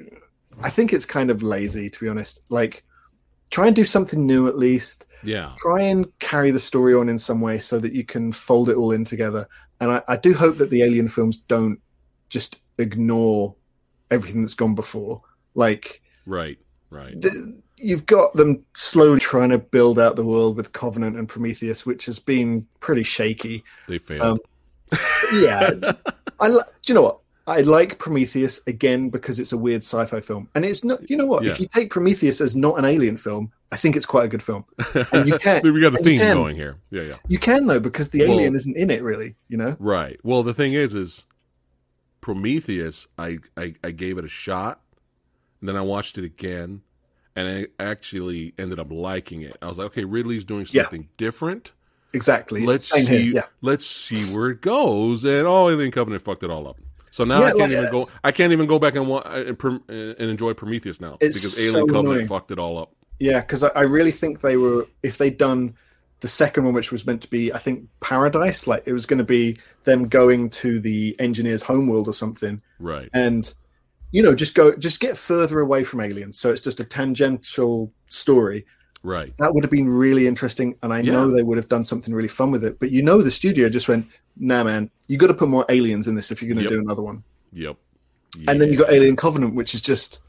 I 0.62 0.70
think 0.70 0.92
it's 0.94 1.06
kind 1.06 1.30
of 1.30 1.44
lazy 1.44 1.90
to 1.90 2.00
be 2.00 2.10
honest. 2.10 2.40
Like, 2.50 2.84
try 3.50 3.68
and 3.68 3.76
do 3.76 3.86
something 3.86 4.26
new 4.26 4.48
at 4.48 4.58
least 4.58 5.06
yeah, 5.24 5.54
try 5.58 5.82
and 5.82 6.08
carry 6.20 6.52
the 6.52 6.60
story 6.60 6.94
on 6.94 7.10
in 7.10 7.18
some 7.18 7.42
way 7.42 7.60
so 7.60 7.80
that 7.80 7.94
you 7.94 8.04
can 8.04 8.32
fold 8.32 8.70
it 8.70 8.76
all 8.76 8.92
in 8.92 9.04
together. 9.04 9.48
And 9.82 9.92
I, 9.92 10.02
I 10.08 10.18
do 10.18 10.34
hope 10.34 10.58
that 10.58 10.70
the 10.70 10.84
Alien 10.84 11.08
films 11.08 11.38
don't 11.38 11.80
just 12.30 12.60
ignore 12.78 13.56
everything 14.12 14.42
that's 14.42 14.54
gone 14.54 14.76
before. 14.76 15.22
Like 15.54 16.02
Right. 16.26 16.58
Right. 16.90 17.20
the, 17.20 17.62
you've 17.78 18.06
got 18.06 18.34
them 18.34 18.64
slowly 18.74 19.20
trying 19.20 19.50
to 19.50 19.58
build 19.60 20.00
out 20.00 20.16
the 20.16 20.26
world 20.26 20.56
with 20.58 20.74
Covenant 20.74 21.18
and 21.18 21.28
Prometheus, 21.28 21.86
which 21.86 22.06
has 22.06 22.20
been 22.20 22.66
pretty 22.80 23.04
shaky. 23.04 23.64
They 23.88 23.98
failed. 23.98 24.40
Um, 24.92 25.00
Yeah, 25.34 25.72
I 26.40 26.48
li- 26.50 26.62
do 26.84 26.94
you 26.94 26.96
know 26.96 27.02
what? 27.02 27.20
I 27.48 27.62
like 27.62 28.00
Prometheus 28.00 28.60
again 28.66 29.10
because 29.10 29.40
it's 29.40 29.52
a 29.52 29.58
weird 29.58 29.82
sci-fi 29.84 30.20
film, 30.20 30.50
and 30.56 30.66
it's 30.66 30.84
not. 30.84 31.08
You 31.10 31.16
know 31.18 31.26
what? 31.28 31.44
Yeah. 31.44 31.52
If 31.52 31.60
you 31.60 31.68
take 31.68 31.90
Prometheus 31.92 32.42
as 32.42 32.56
not 32.56 32.80
an 32.80 32.86
alien 32.86 33.18
film, 33.18 33.52
I 33.72 33.78
think 33.78 33.96
it's 33.96 34.06
quite 34.06 34.26
a 34.26 34.28
good 34.28 34.42
film. 34.42 34.66
and 35.12 35.28
you 35.28 35.38
can- 35.38 35.62
we 35.74 35.80
got 35.82 35.94
a 35.94 36.04
theme 36.04 36.20
going 36.22 36.56
here. 36.56 36.78
Yeah, 36.90 37.04
yeah. 37.04 37.18
You 37.28 37.38
can 37.38 37.68
though 37.68 37.80
because 37.80 38.10
the 38.10 38.20
Well- 38.22 38.32
alien 38.40 38.56
isn't 38.56 38.76
in 38.76 38.90
it 38.90 39.04
really. 39.04 39.36
You 39.48 39.58
know? 39.58 39.76
Right. 39.80 40.20
Well, 40.24 40.42
the 40.44 40.54
thing 40.56 40.74
is, 40.74 40.96
is 40.96 41.26
Prometheus. 42.22 43.08
I, 43.18 43.38
I 43.58 43.76
I 43.84 43.92
gave 43.92 44.18
it 44.18 44.26
a 44.26 44.30
shot, 44.30 44.82
and 45.60 45.70
then 45.70 45.76
I 45.76 45.82
watched 45.82 46.18
it 46.18 46.24
again, 46.24 46.82
and 47.36 47.48
I 47.48 47.84
actually 47.84 48.54
ended 48.58 48.80
up 48.80 48.92
liking 48.92 49.42
it. 49.42 49.58
I 49.62 49.68
was 49.68 49.78
like, 49.78 49.88
okay, 49.88 50.04
Ridley's 50.06 50.44
doing 50.46 50.66
Yeah. 50.70 50.84
something 50.84 51.10
different. 51.18 51.72
Exactly. 52.14 52.66
Let's 52.66 52.88
Same 52.90 53.06
see. 53.06 53.32
Yeah. 53.34 53.42
Let's 53.62 53.86
see 53.86 54.24
where 54.34 54.50
it 54.50 54.62
goes. 54.62 55.26
And 55.26 55.46
oh, 55.48 55.70
Alien 55.70 55.92
Covenant 55.92 56.24
fucked 56.24 56.44
it 56.44 56.50
all 56.50 56.68
up. 56.68 56.78
So 57.12 57.24
now 57.24 57.42
Yeah, 57.42 57.46
I 57.48 57.50
can't 57.52 57.60
like, 57.60 57.72
even 57.72 57.86
uh, 57.86 57.92
go. 57.92 58.10
I 58.24 58.32
can't 58.32 58.54
even 58.54 58.68
go 58.68 58.80
back 58.80 58.96
and 58.96 59.08
wa- 59.08 59.22
and, 59.26 59.58
and 59.90 60.20
enjoy 60.20 60.54
Prometheus 60.54 61.00
now 61.02 61.18
because 61.20 61.56
so 61.56 61.62
Alien 61.62 61.88
Covenant 61.88 62.08
annoying. 62.08 62.28
fucked 62.28 62.52
it 62.52 62.60
all 62.60 62.78
up. 62.78 62.92
Yeah, 63.20 63.40
because 63.42 63.64
I, 63.64 63.70
I 63.70 63.82
really 63.84 64.12
think 64.12 64.42
they 64.42 64.58
were 64.58 64.88
if 65.04 65.18
they'd 65.18 65.38
done 65.38 65.76
the 66.22 66.28
second 66.30 66.64
one, 66.66 66.74
which 66.74 66.92
was 66.92 67.06
meant 67.06 67.22
to 67.22 67.30
be, 67.30 67.54
I 67.54 67.58
think, 67.58 67.88
Paradise, 68.00 68.68
like 68.68 68.84
it 68.86 68.94
was 68.94 69.06
going 69.06 69.18
to 69.20 69.26
be 69.26 69.58
them 69.84 70.08
going 70.08 70.50
to 70.52 70.80
the 70.80 71.16
engineer's 71.20 71.62
homeworld 71.64 72.08
or 72.08 72.14
something, 72.14 72.62
Right. 72.80 73.10
and 73.14 73.54
you 74.12 74.24
know, 74.24 74.34
just 74.36 74.56
go, 74.56 74.76
just 74.76 75.00
get 75.00 75.18
further 75.18 75.60
away 75.60 75.84
from 75.84 76.02
aliens. 76.02 76.38
So 76.38 76.52
it's 76.52 76.62
just 76.62 76.80
a 76.80 76.86
tangential 76.86 77.92
story. 78.10 78.66
Right. 79.04 79.38
That 79.38 79.54
would 79.54 79.64
have 79.64 79.72
been 79.72 79.88
really 79.88 80.26
interesting, 80.26 80.76
and 80.82 80.92
I 80.92 81.02
know 81.02 81.30
they 81.30 81.44
would 81.44 81.58
have 81.58 81.70
done 81.70 81.84
something 81.84 82.14
really 82.14 82.28
fun 82.28 82.50
with 82.50 82.64
it. 82.64 82.80
But 82.80 82.90
you 82.92 83.04
know, 83.04 83.22
the 83.22 83.30
studio 83.30 83.70
just 83.70 83.88
went, 83.88 84.08
"Nah, 84.38 84.64
man, 84.64 84.90
you 85.08 85.18
got 85.18 85.28
to 85.28 85.34
put 85.36 85.48
more 85.50 85.66
aliens 85.70 86.08
in 86.08 86.16
this 86.16 86.32
if 86.32 86.42
you're 86.42 86.50
going 86.52 86.58
to 86.58 86.64
Yep. 86.64 86.72
do 86.72 86.80
another 86.80 87.04
one." 87.04 87.24
Yep. 87.54 87.78
And 88.48 88.60
then 88.60 88.72
you 88.72 88.78
got 88.78 88.92
Alien 88.92 89.16
Covenant, 89.16 89.54
which 89.56 89.74
is 89.76 89.82
just 89.82 90.20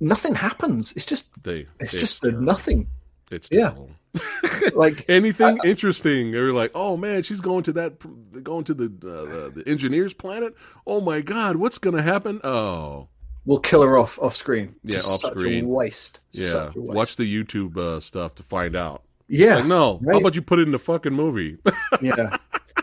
nothing 0.00 0.34
happens. 0.34 0.92
It's 0.92 1.06
just 1.06 1.30
They, 1.42 1.66
it's 1.80 1.94
it's 1.94 2.00
just 2.00 2.24
nothing. 2.24 2.88
It's 3.30 3.48
Yeah. 3.50 3.74
Like 4.74 5.04
anything 5.08 5.58
interesting. 5.64 6.30
They 6.32 6.38
were 6.40 6.52
like, 6.52 6.70
"Oh 6.74 6.96
man, 6.96 7.22
she's 7.22 7.40
going 7.40 7.62
to 7.64 7.72
that, 7.74 8.42
going 8.44 8.64
to 8.64 8.74
the 8.74 8.84
uh, 8.86 9.24
the, 9.54 9.62
the 9.62 9.68
engineers 9.70 10.14
planet. 10.14 10.54
Oh 10.86 11.00
my 11.00 11.20
god, 11.20 11.56
what's 11.56 11.78
going 11.78 11.96
to 11.96 12.02
happen? 12.02 12.40
Oh, 12.44 13.08
we'll 13.44 13.58
kill 13.58 13.82
her 13.82 13.96
off 13.98 14.18
off 14.20 14.36
screen. 14.36 14.74
Yeah, 14.84 14.92
Just 14.92 15.08
off 15.08 15.20
such 15.20 15.32
screen. 15.32 15.64
A 15.64 15.68
waste. 15.68 16.20
yeah. 16.32 16.70
A 16.74 16.80
waste. 16.80 16.94
Watch 16.94 17.16
the 17.16 17.24
YouTube 17.44 17.76
uh, 17.76 18.00
stuff 18.00 18.34
to 18.36 18.42
find 18.42 18.76
out. 18.76 19.02
Yeah, 19.28 19.56
Like, 19.56 19.66
no, 19.66 19.98
right. 20.02 20.14
how 20.14 20.20
about 20.20 20.34
you 20.34 20.42
put 20.42 20.58
it 20.58 20.62
in 20.62 20.72
the 20.72 20.78
fucking 20.78 21.12
movie? 21.14 21.58
yeah. 22.02 22.36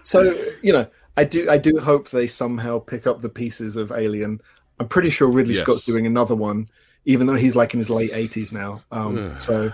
So 0.04 0.22
you 0.64 0.74
know, 0.74 0.88
I 1.18 1.24
do 1.24 1.50
I 1.50 1.58
do 1.58 1.78
hope 1.80 2.10
they 2.10 2.28
somehow 2.28 2.80
pick 2.80 3.08
up 3.08 3.22
the 3.22 3.30
pieces 3.30 3.76
of 3.76 3.92
Alien. 3.92 4.42
I'm 4.80 4.88
pretty 4.88 5.10
sure 5.10 5.28
Ridley 5.28 5.54
Yes. 5.54 5.64
Scott's 5.64 5.82
doing 5.84 6.06
another 6.08 6.36
one, 6.36 6.70
even 7.06 7.28
though 7.28 7.36
he's 7.36 7.56
like 7.56 7.74
in 7.74 7.80
his 7.80 7.90
late 7.90 8.12
80s 8.12 8.54
now. 8.54 8.82
Um, 8.92 9.38
so 9.38 9.72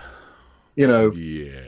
you 0.76 0.86
know, 0.86 1.10
yeah. 1.12 1.60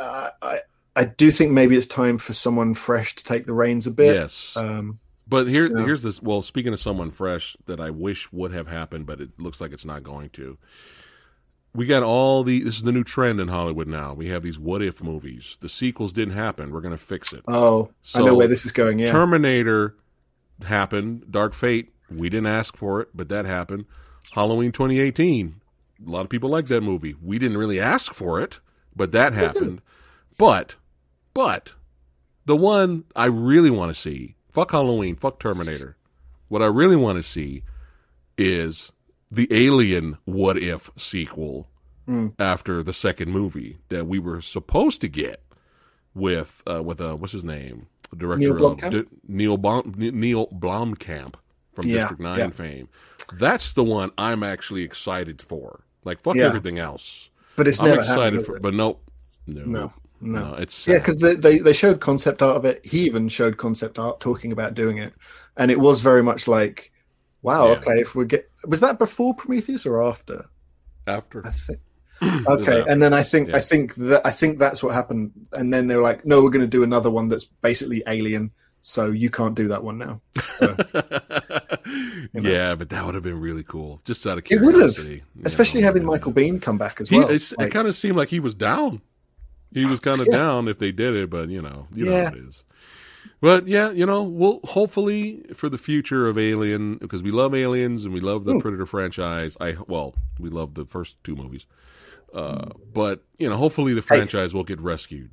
uh, 0.00 0.30
I 0.42 0.58
I 0.96 1.04
do 1.04 1.30
think 1.30 1.52
maybe 1.52 1.76
it's 1.76 1.86
time 1.86 2.18
for 2.18 2.32
someone 2.32 2.74
fresh 2.74 3.14
to 3.16 3.24
take 3.24 3.46
the 3.46 3.52
reins 3.52 3.86
a 3.86 3.90
bit. 3.90 4.14
Yes. 4.14 4.52
Um, 4.56 4.98
But 5.28 5.46
here, 5.48 5.66
Yeah. 5.66 5.84
here's 5.84 6.02
this. 6.02 6.20
Well, 6.22 6.42
speaking 6.42 6.72
of 6.72 6.80
someone 6.80 7.10
fresh 7.10 7.56
that 7.66 7.80
I 7.80 7.90
wish 7.90 8.30
would 8.32 8.52
have 8.52 8.68
happened, 8.68 9.06
but 9.06 9.20
it 9.20 9.30
looks 9.38 9.60
like 9.60 9.72
it's 9.72 9.84
not 9.84 10.02
going 10.02 10.30
to. 10.30 10.58
We 11.74 11.86
got 11.86 12.04
all 12.04 12.44
the. 12.44 12.62
This 12.62 12.76
is 12.76 12.82
the 12.84 12.92
new 12.92 13.02
trend 13.02 13.40
in 13.40 13.48
Hollywood 13.48 13.88
now. 13.88 14.14
We 14.14 14.28
have 14.28 14.42
these 14.44 14.58
what 14.60 14.80
if 14.82 15.02
movies. 15.02 15.56
The 15.60 15.68
sequels 15.68 16.12
didn't 16.12 16.34
happen. 16.34 16.70
We're 16.70 16.80
going 16.80 16.92
to 16.96 17.04
fix 17.04 17.32
it. 17.32 17.42
oh, 17.48 17.90
I 18.14 18.20
know 18.22 18.34
where 18.36 18.46
this 18.46 18.64
is 18.64 18.70
going. 18.70 19.00
Yeah. 19.00 19.10
Terminator 19.10 19.96
happened. 20.62 21.30
Dark 21.32 21.52
Fate. 21.54 21.92
We 22.08 22.28
didn't 22.28 22.46
ask 22.46 22.76
for 22.76 23.00
it, 23.00 23.08
but 23.14 23.28
that 23.30 23.44
happened. 23.46 23.86
Halloween 24.34 24.70
2018. 24.70 25.60
A 26.04 26.10
lot 26.10 26.22
of 26.22 26.28
people 26.30 26.50
like 26.50 26.66
that 26.66 26.82
movie. 26.82 27.14
We 27.22 27.38
didn't 27.38 27.58
really 27.58 27.80
ask 27.80 28.12
for 28.14 28.40
it, 28.40 28.58
but 28.96 29.12
that 29.12 29.32
happened. 29.32 29.80
But, 30.38 30.74
but, 31.32 31.72
the 32.46 32.56
one 32.56 33.04
I 33.14 33.26
really 33.26 33.70
want 33.70 33.94
to 33.94 34.00
see, 34.00 34.34
fuck 34.50 34.72
Halloween, 34.72 35.16
fuck 35.16 35.38
Terminator. 35.38 35.96
What 36.48 36.62
I 36.62 36.66
really 36.66 36.96
want 36.96 37.16
to 37.18 37.22
see 37.22 37.62
is 38.36 38.92
the 39.30 39.48
Alien 39.50 40.18
What 40.24 40.56
If 40.58 40.90
sequel 40.96 41.68
Hmm. 42.06 42.28
after 42.38 42.82
the 42.82 42.92
second 42.92 43.30
movie 43.32 43.78
that 43.88 44.06
we 44.06 44.18
were 44.18 44.42
supposed 44.42 45.00
to 45.00 45.08
get 45.08 45.42
with 46.14 46.62
uh, 46.70 46.82
with 46.82 47.00
uh, 47.00 47.14
what's 47.14 47.32
his 47.32 47.44
name, 47.44 47.86
the 48.10 48.16
director 48.16 48.40
Neil 48.52 48.66
of 48.66 48.76
Blomkamp? 48.78 49.06
Neil 49.26 49.56
Blom- 49.56 49.94
Neil 49.96 50.46
Blomkamp 50.48 51.34
from 51.72 51.86
Yeah, 51.86 52.00
District 52.00 52.20
Nine 52.20 52.38
yeah. 52.38 52.50
fame. 52.50 52.88
That's 53.32 53.72
the 53.72 53.84
one 53.84 54.10
I'm 54.18 54.42
actually 54.42 54.82
excited 54.82 55.40
for. 55.40 55.80
Like 56.04 56.22
fuck 56.22 56.36
Yeah. 56.36 56.44
everything 56.46 56.78
else. 56.78 57.28
but 57.56 57.66
it's 57.68 57.80
I'm 57.80 57.88
never 57.88 58.00
excited 58.02 58.22
happened. 58.40 58.46
for, 58.46 58.56
it? 58.56 58.62
but 58.62 58.74
nope, 58.74 59.02
no, 59.46 59.64
No, 59.64 59.92
no. 60.20 60.40
no, 60.50 60.54
it's 60.54 60.86
Yeah, 60.86 60.98
because 60.98 61.16
they, 61.16 61.34
they 61.34 61.58
they 61.58 61.72
showed 61.72 62.00
concept 62.00 62.42
art 62.42 62.56
of 62.56 62.64
it. 62.64 62.84
He 62.84 63.00
even 63.06 63.28
showed 63.28 63.56
concept 63.56 63.98
art 63.98 64.20
talking 64.20 64.52
about 64.52 64.74
doing 64.74 64.98
it, 64.98 65.14
and 65.56 65.70
it 65.70 65.78
was 65.80 66.00
very 66.02 66.22
much 66.22 66.46
like, 66.48 66.92
wow, 67.42 67.66
Yeah. 67.68 67.72
okay, 67.78 68.00
if 68.00 68.14
we 68.14 68.24
get 68.26 68.50
was 68.66 68.80
that 68.80 68.98
before 68.98 69.34
Prometheus 69.34 69.86
or 69.86 70.02
after? 70.02 70.46
after 71.06 71.46
I 71.46 71.50
think 71.50 71.78
okay, 72.48 72.82
and 72.88 73.02
then 73.02 73.12
I 73.12 73.22
think 73.22 73.50
Yeah. 73.50 73.56
I 73.56 73.60
think 73.60 73.94
that 73.96 74.24
I 74.26 74.30
think 74.30 74.58
that's 74.58 74.82
what 74.82 74.94
happened, 74.94 75.32
and 75.52 75.72
then 75.72 75.86
they 75.86 75.96
were 75.96 76.02
like, 76.02 76.24
no, 76.24 76.42
we're 76.42 76.50
going 76.50 76.64
to 76.64 76.76
do 76.78 76.82
another 76.82 77.10
one 77.10 77.28
that's 77.28 77.44
basically 77.44 78.02
Alien, 78.06 78.50
so 78.82 79.10
you 79.10 79.30
can't 79.30 79.54
do 79.54 79.68
that 79.68 79.82
one 79.84 79.98
now. 79.98 80.20
So, 80.58 80.76
know. 82.32 82.50
yeah, 82.50 82.74
but 82.74 82.90
that 82.90 83.04
would 83.04 83.14
have 83.14 83.24
been 83.24 83.40
really 83.40 83.62
cool. 83.62 84.00
Just 84.04 84.26
out 84.26 84.38
of 84.38 84.44
curiosity, 84.44 85.14
It 85.16 85.22
would 85.36 85.36
have, 85.36 85.46
especially 85.46 85.80
know. 85.80 85.86
having 85.88 86.04
Michael 86.04 86.32
Biehn 86.32 86.60
come 86.60 86.78
back 86.78 87.00
as 87.00 87.08
He, 87.08 87.18
well. 87.18 87.28
it's, 87.30 87.56
Like, 87.56 87.68
it 87.68 87.70
kind 87.70 87.88
of 87.88 87.94
seemed 87.96 88.16
like 88.16 88.28
he 88.28 88.40
was 88.40 88.54
down. 88.54 89.00
He 89.72 89.84
was 89.84 90.00
kind 90.08 90.20
of 90.20 90.26
Yeah. 90.28 90.36
down 90.38 90.68
if 90.68 90.78
they 90.78 90.92
did 90.92 91.14
it, 91.14 91.30
but 91.30 91.48
you 91.50 91.60
know, 91.62 91.86
you 91.94 92.04
know 92.06 92.12
Yeah. 92.12 92.24
how 92.30 92.36
it 92.36 92.38
is. 92.38 92.64
But 93.40 93.66
yeah, 93.68 93.90
you 93.90 94.06
know, 94.06 94.22
we'll 94.22 94.60
hopefully 94.64 95.44
for 95.54 95.68
the 95.68 95.76
future 95.78 96.26
of 96.28 96.38
Alien 96.38 96.96
because 96.96 97.22
we 97.22 97.30
love 97.30 97.54
Aliens 97.54 98.04
and 98.04 98.14
we 98.14 98.20
love 98.20 98.44
the 98.44 98.52
Hmm. 98.54 98.60
Predator 98.60 98.86
franchise. 98.86 99.56
I 99.60 99.76
well, 99.86 100.14
we 100.38 100.48
love 100.50 100.74
the 100.74 100.84
first 100.86 101.16
two 101.24 101.34
movies, 101.36 101.66
uh, 102.32 102.70
but 102.94 103.22
you 103.38 103.48
know, 103.48 103.56
hopefully 103.56 103.92
the 103.92 104.02
franchise 104.02 104.54
will 104.54 104.64
get 104.64 104.80
rescued. 104.80 105.30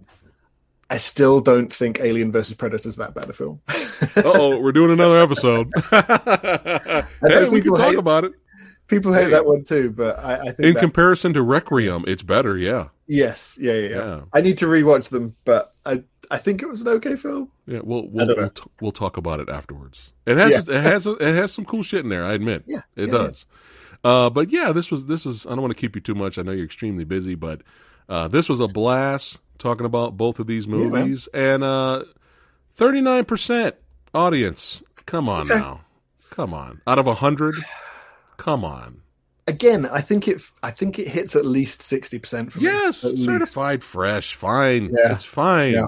I 0.92 0.98
still 0.98 1.40
don't 1.40 1.72
think 1.72 2.02
Alien 2.02 2.34
versus 2.34 2.54
Predator 2.56 2.90
is 2.90 2.98
that 2.98 3.14
bad 3.16 3.30
a 3.30 3.34
film. 3.34 3.62
oh, 4.26 4.60
we're 4.60 4.74
doing 4.74 4.92
another 4.92 5.20
episode. 5.20 5.72
hey, 5.90 7.04
we 7.22 7.30
can 7.30 7.52
people 7.62 7.78
talk 7.78 7.90
hate- 7.92 7.98
about 7.98 8.26
it. 8.26 8.34
People 8.88 9.14
hate 9.14 9.24
Hey. 9.26 9.30
that 9.32 9.46
one 9.46 9.64
too, 9.64 9.90
but 9.92 10.20
I, 10.20 10.34
I 10.34 10.44
think 10.52 10.60
In 10.60 10.74
that- 10.74 10.82
comparison 10.82 11.34
to 11.34 11.42
Requiem, 11.44 12.04
it's 12.08 12.24
better. 12.24 12.58
Yeah, 12.58 12.90
yes, 13.08 13.58
yeah, 13.60 13.72
yeah, 13.72 13.88
yeah, 13.88 13.96
Yeah. 13.98 14.22
I 14.34 14.42
need 14.42 14.58
to 14.58 14.66
rewatch 14.66 15.10
them, 15.10 15.34
but 15.46 15.74
I 15.86 16.04
I 16.30 16.38
think 16.40 16.62
it 16.62 16.68
was 16.68 16.82
an 16.82 16.90
okay 16.90 17.16
film. 17.16 17.50
yeah. 17.68 17.80
We'll 17.84 18.10
we'll 18.10 18.28
we'll, 18.28 18.50
t- 18.50 18.64
we'll 18.82 18.92
talk 18.92 19.16
about 19.16 19.40
it 19.40 19.48
afterwards. 19.48 20.12
It 20.26 20.36
has 20.36 20.68
it 20.68 20.84
has 20.84 21.08
it 21.08 21.22
has 21.22 21.54
some 21.54 21.64
cool 21.64 21.84
shit 21.84 22.04
in 22.04 22.10
there. 22.10 22.26
I 22.26 22.34
admit. 22.34 22.64
Yeah, 22.68 22.82
it 22.98 23.06
yeah, 23.08 23.14
does. 23.14 23.46
Uh, 24.04 24.30
but 24.30 24.50
yeah, 24.52 24.74
this 24.74 24.92
was 24.92 25.06
this 25.06 25.24
was. 25.24 25.46
I 25.46 25.52
don't 25.52 25.62
want 25.62 25.72
to 25.74 25.80
keep 25.80 25.96
you 25.96 26.02
too 26.02 26.16
much. 26.16 26.38
I 26.38 26.42
know 26.42 26.52
you're 26.52 26.66
extremely 26.66 27.06
busy, 27.06 27.36
but 27.36 27.62
uh, 28.10 28.28
this 28.28 28.50
was 28.50 28.60
a 28.60 28.68
blast 28.68 29.38
talking 29.62 29.86
about 29.86 30.18
both 30.18 30.40
of 30.40 30.48
these 30.48 30.68
movies 30.68 31.28
and 31.34 31.64
uh, 31.64 32.04
thirty 32.76 33.00
nine 33.02 33.26
percent 33.26 33.76
audience. 34.14 34.84
Come 35.06 35.30
on 35.30 35.50
Okay. 35.50 35.60
now, 35.60 35.82
come 36.30 36.54
on. 36.54 36.82
Out 36.88 37.00
of 37.00 37.08
a 37.08 37.14
hundred, 37.16 37.56
come 38.38 38.66
on. 38.66 39.02
Again, 39.48 39.86
I 39.88 40.02
think 40.02 40.28
it 40.28 40.42
I 40.62 40.72
think 40.72 41.00
it 41.00 41.08
hits 41.08 41.36
at 41.36 41.46
least 41.46 41.82
sixty 41.82 42.20
percent 42.20 42.52
for 42.54 42.60
me. 42.60 42.66
Yes, 42.66 43.04
at 43.04 43.12
least. 43.12 43.26
certified 43.26 43.84
fresh. 43.84 44.36
Fine, 44.36 44.92
Yeah. 44.94 45.14
it's 45.14 45.24
fine. 45.24 45.74
Yeah. 45.74 45.88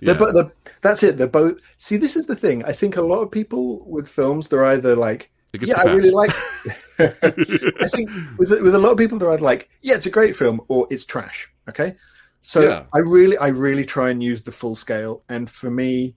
Yeah. 0.00 0.14
They're, 0.14 0.32
they're, 0.32 0.52
that's 0.80 1.02
it. 1.02 1.18
They're 1.18 1.26
both. 1.26 1.60
See, 1.76 1.98
this 1.98 2.16
is 2.16 2.24
the 2.26 2.34
thing. 2.34 2.64
I 2.64 2.72
think 2.72 2.96
a 2.96 3.02
lot 3.02 3.20
of 3.20 3.30
people 3.30 3.84
with 3.86 4.08
films, 4.08 4.48
they're 4.48 4.64
either 4.64 4.96
like, 4.96 5.30
yeah, 5.52 5.74
I 5.78 5.92
really 5.92 6.10
like. 6.10 6.30
I 6.98 7.88
think 7.88 8.08
with 8.38 8.50
with 8.62 8.74
a 8.74 8.78
lot 8.78 8.92
of 8.92 8.98
people, 8.98 9.18
they're 9.18 9.30
either 9.30 9.42
like, 9.44 9.68
yeah, 9.82 9.94
it's 9.96 10.06
a 10.06 10.10
great 10.10 10.34
film, 10.34 10.60
or 10.68 10.86
it's 10.90 11.04
trash. 11.04 11.48
Okay, 11.68 11.96
so 12.40 12.62
Yeah. 12.62 12.84
I 12.94 12.98
really, 12.98 13.36
I 13.38 13.48
really 13.48 13.84
try 13.84 14.10
and 14.10 14.22
use 14.22 14.42
the 14.42 14.52
full 14.52 14.74
scale, 14.76 15.22
and 15.28 15.48
for 15.50 15.70
me, 15.70 16.14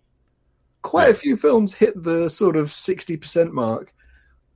quite 0.82 1.06
Yeah. 1.06 1.12
a 1.12 1.16
few 1.16 1.38
films 1.38 1.74
hit 1.74 2.02
the 2.02 2.30
sort 2.30 2.56
of 2.56 2.72
sixty 2.72 3.18
percent 3.18 3.54
mark, 3.54 3.94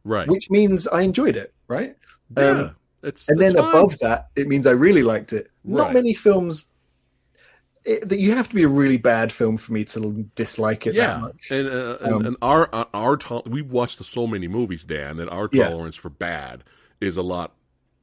right. 0.04 0.28
which 0.28 0.50
means 0.50 0.88
I 0.88 1.02
enjoyed 1.02 1.36
it. 1.36 1.54
Right. 1.68 1.96
yeah, 2.38 2.44
um, 2.50 2.76
it's 3.04 3.28
and 3.28 3.40
it's 3.42 3.54
then 3.54 3.56
fine. 3.56 3.70
above 3.70 3.98
that, 4.00 4.28
it 4.36 4.48
means 4.48 4.66
I 4.68 4.72
really 4.72 5.04
liked 5.04 5.34
it. 5.34 5.50
Not 5.64 5.86
Right. 5.88 5.94
many 5.96 6.14
films. 6.14 6.66
it, 7.86 8.10
that 8.10 8.20
you 8.20 8.36
have 8.36 8.50
to 8.50 8.56
be 8.56 8.64
a 8.64 8.68
really 8.68 8.98
bad 8.98 9.32
film 9.32 9.56
for 9.56 9.72
me 9.72 9.86
to 9.86 10.30
dislike 10.36 10.86
it 10.88 10.92
that 10.92 10.96
yeah, 10.96 11.18
much. 11.20 11.52
and 11.52 11.68
uh, 11.70 11.98
and, 12.02 12.14
Um, 12.16 12.26
and 12.26 12.36
our 12.42 12.68
uh, 12.74 12.84
our 12.94 13.16
to- 13.16 13.44
we've 13.46 13.72
watched 13.72 14.04
so 14.04 14.28
many 14.28 14.50
movies, 14.50 14.84
Dan, 14.84 15.16
that 15.18 15.30
our 15.30 15.48
Yeah. 15.54 15.70
tolerance 15.70 15.96
for 15.96 16.10
bad 16.10 16.66
is 17.00 17.16
a 17.16 17.22
lot 17.22 17.54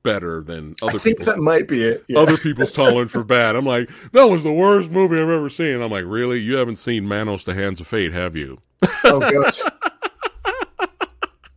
better 0.05 0.43
than 0.43 0.75
other 0.83 0.95
I 0.95 0.99
think 0.99 1.19
people's 1.19 1.35
that 1.35 1.41
might 1.43 1.67
be 1.67 1.83
it. 1.83 2.05
Yeah. 2.09 2.21
other 2.21 2.37
people's 2.37 2.73
tolerance 2.73 3.11
for 3.11 3.25
bad. 3.25 3.57
I'm 3.57 3.67
like, 3.67 3.91
that 4.13 4.25
was 4.31 4.45
the 4.45 4.53
worst 4.53 4.91
movie 4.93 5.17
I've 5.17 5.29
ever 5.29 5.51
seen. 5.51 5.81
I'm 5.83 5.91
like, 5.91 6.05
really? 6.07 6.39
You 6.39 6.55
haven't 6.57 6.77
seen 6.77 7.09
Manos: 7.09 7.43
The 7.45 7.55
Hands 7.55 7.81
of 7.81 7.89
Fate, 7.89 8.13
have 8.13 8.37
you? 8.37 8.61
oh 9.05 9.19
gosh. 9.19 9.61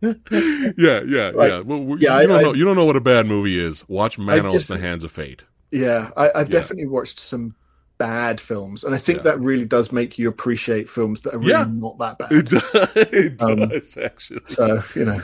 yeah, 0.00 1.00
yeah, 1.06 1.30
Like, 1.34 1.50
yeah. 1.50 1.60
Well, 1.60 1.96
yeah, 1.98 2.10
you 2.14 2.18
I- 2.20 2.26
don't 2.26 2.38
I- 2.38 2.42
know. 2.42 2.54
You 2.54 2.64
don't 2.64 2.76
know 2.76 2.84
what 2.84 2.96
a 2.96 3.00
bad 3.00 3.26
movie 3.26 3.58
is. 3.58 3.88
Watch 3.88 4.18
Manos: 4.18 4.66
The 4.66 4.78
Hands 4.78 5.04
of 5.04 5.12
Fate. 5.12 5.42
Yeah, 5.70 6.10
I, 6.16 6.30
I've 6.34 6.48
Yeah. 6.48 6.60
definitely 6.60 6.86
watched 6.86 7.20
some 7.20 7.54
bad 7.98 8.40
films, 8.40 8.84
and 8.84 8.94
I 8.94 8.98
think 8.98 9.18
Yeah. 9.18 9.22
that 9.24 9.40
really 9.40 9.64
does 9.64 9.90
make 9.92 10.18
you 10.18 10.28
appreciate 10.28 10.88
films 10.88 11.20
that 11.22 11.34
are 11.34 11.38
really 11.38 11.50
Yeah. 11.50 11.66
not 11.68 11.98
that 11.98 12.18
bad. 12.18 12.32
It 12.32 12.48
does, 12.48 12.62
it 12.96 13.42
Um, 13.42 13.68
does 13.68 13.96
actually. 13.98 14.40
So 14.44 14.80
you 14.94 15.04
know, 15.04 15.20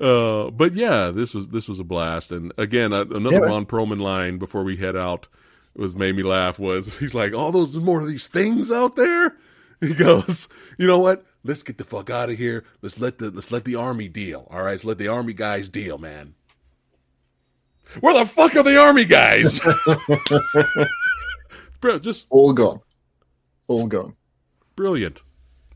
Uh, 0.00 0.50
but 0.50 0.74
yeah, 0.74 1.10
this 1.10 1.34
was 1.34 1.48
this 1.48 1.68
was 1.68 1.78
a 1.78 1.84
blast. 1.84 2.30
And 2.30 2.52
again, 2.56 2.92
uh, 2.92 3.04
another 3.06 3.40
Yeah. 3.40 3.50
Ron 3.50 3.66
Perlman 3.66 4.00
line 4.00 4.38
before 4.38 4.62
we 4.62 4.76
head 4.76 4.96
out 4.96 5.26
was 5.74 5.96
made 5.96 6.16
me 6.16 6.22
laugh. 6.22 6.58
Was 6.58 6.96
he's 6.98 7.14
like, 7.14 7.34
"All 7.34 7.52
those 7.52 7.74
more 7.76 8.00
of 8.00 8.08
these 8.08 8.26
things 8.26 8.70
out 8.70 8.96
there." 8.96 9.36
He 9.80 9.94
goes, 9.94 10.48
"You 10.76 10.88
know 10.88 10.98
what? 10.98 11.24
Let's 11.44 11.62
get 11.62 11.78
the 11.78 11.84
fuck 11.84 12.10
out 12.10 12.30
of 12.30 12.36
here. 12.36 12.64
Let's 12.82 12.98
let 12.98 13.18
the 13.18 13.30
let's 13.30 13.52
let 13.52 13.64
the 13.64 13.76
army 13.76 14.08
deal. 14.08 14.48
All 14.50 14.64
right, 14.64 14.72
let's 14.72 14.84
let 14.84 14.98
the 14.98 15.06
army 15.06 15.34
guys 15.34 15.68
deal, 15.68 15.98
man." 15.98 16.34
Where 18.00 18.18
the 18.18 18.26
fuck 18.26 18.56
are 18.56 18.64
the 18.64 18.76
army 18.76 19.04
guys? 19.04 19.60
Bro, 21.80 22.00
just 22.00 22.26
all 22.28 22.52
gone, 22.52 22.80
all 23.68 23.86
gone. 23.86 24.16
brilliant 24.74 25.20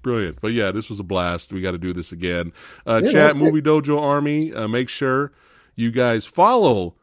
brilliant. 0.03 0.40
But 0.40 0.48
yeah 0.53 0.70
this 0.70 0.88
was 0.90 0.98
a 1.00 1.05
blast. 1.05 1.53
We 1.53 1.61
got 1.61 1.72
to 1.72 1.78
do 1.78 1.92
this 1.92 2.12
again. 2.12 2.53
Uh 2.86 3.00
Yeah, 3.03 3.12
chat 3.12 3.36
movie 3.36 3.62
dojo 3.62 4.00
army 4.00 4.53
uh, 4.53 4.68
make 4.68 4.88
sure 4.88 5.32
you 5.74 5.90
guys 5.90 6.26
follow 6.26 6.94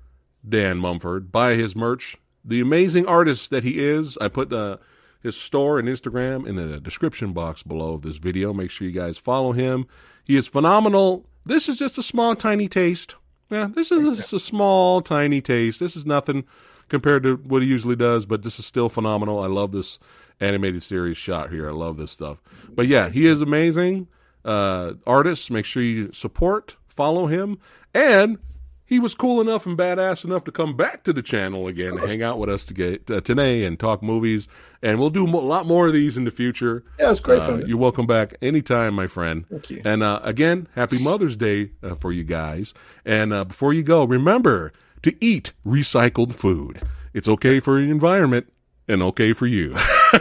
dan 0.47 0.77
mumford. 0.77 1.31
Buy 1.31 1.55
his 1.55 1.75
merch. 1.75 2.17
The 2.45 2.61
amazing 2.61 3.05
artist 3.05 3.49
that 3.49 3.63
he 3.63 3.79
is 3.79 4.17
i 4.19 4.27
put 4.27 4.51
uh, 4.53 4.77
his 5.21 5.35
store 5.35 5.79
and 5.79 5.87
instagram 5.87 6.47
in 6.47 6.55
the 6.55 6.79
description 6.79 7.33
box 7.33 7.63
below 7.63 7.93
of 7.93 8.01
this 8.01 8.17
video. 8.17 8.53
Make 8.53 8.71
sure 8.71 8.87
you 8.87 8.93
guys 8.93 9.17
follow 9.17 9.51
him. 9.51 9.85
He 10.23 10.35
is 10.37 10.47
phenomenal. 10.47 11.25
This 11.45 11.67
is 11.67 11.75
just 11.75 11.97
a 11.97 12.03
small 12.03 12.35
tiny 12.35 12.67
taste. 12.67 13.15
Yeah 13.49 13.67
this 13.73 13.91
is 13.91 14.17
just 14.17 14.33
a 14.33 14.39
small 14.39 15.01
tiny 15.01 15.41
taste. 15.41 15.79
This 15.79 15.95
is 15.95 16.05
nothing 16.05 16.45
compared 16.89 17.23
to 17.23 17.35
what 17.35 17.61
he 17.61 17.67
usually 17.67 17.95
does, 17.95 18.25
but 18.25 18.41
this 18.43 18.59
is 18.59 18.65
still 18.65 18.89
phenomenal. 18.89 19.39
I 19.39 19.47
love 19.47 19.71
this 19.71 19.99
animated 20.39 20.83
series 20.83 21.17
shot 21.17 21.51
here. 21.51 21.69
I 21.69 21.73
love 21.73 21.97
this 21.97 22.11
stuff. 22.11 22.37
But 22.69 22.87
yeah, 22.87 23.09
he 23.09 23.25
is 23.25 23.41
amazing. 23.41 24.07
Uh, 24.45 24.93
artist, 25.05 25.51
make 25.51 25.65
sure 25.65 25.83
you 25.83 26.11
support, 26.13 26.75
follow 26.87 27.27
him, 27.27 27.57
and 27.93 28.37
he 28.85 28.97
was 28.97 29.13
cool 29.13 29.39
enough 29.39 29.65
and 29.67 29.77
badass 29.77 30.23
enough 30.25 30.43
to 30.45 30.51
come 30.51 30.75
back 30.75 31.03
to 31.03 31.13
the 31.13 31.21
channel 31.21 31.67
again 31.67 31.97
and 31.99 32.09
hang 32.09 32.23
out 32.23 32.39
with 32.39 32.49
us 32.49 32.65
to 32.65 32.73
get, 32.73 33.11
uh, 33.11 33.21
today 33.21 33.63
and 33.63 33.79
talk 33.79 34.01
movies. 34.01 34.47
And 34.81 34.97
we'll 34.97 35.11
do 35.11 35.27
a 35.27 35.29
lot 35.29 35.67
more 35.67 35.85
of 35.87 35.93
these 35.93 36.17
in 36.17 36.23
the 36.23 36.31
future. 36.31 36.83
Yeah, 36.97 37.11
it's 37.11 37.19
great 37.19 37.41
Uh, 37.41 37.47
fun. 37.47 37.67
you're 37.67 37.77
welcome 37.77 38.07
back 38.07 38.35
anytime, 38.41 38.95
my 38.95 39.05
friend. 39.05 39.45
Thank 39.47 39.69
you. 39.69 39.81
And 39.85 40.01
uh, 40.01 40.21
again, 40.23 40.67
happy 40.73 40.97
Mother's 41.03 41.35
Day 41.35 41.71
uh, 41.83 41.93
for 41.95 42.11
you 42.11 42.23
guys. 42.23 42.73
And 43.05 43.31
uh, 43.31 43.43
before 43.43 43.73
you 43.73 43.83
go, 43.83 44.05
remember 44.05 44.71
to 45.03 45.13
eat 45.23 45.51
recycled 45.63 46.33
food. 46.33 46.81
It's 47.13 47.27
okay 47.27 47.59
for 47.59 47.75
the 47.79 47.91
environment 47.91 48.51
and 48.89 49.01
okay 49.03 49.31
for 49.33 49.47
you. 49.47 49.69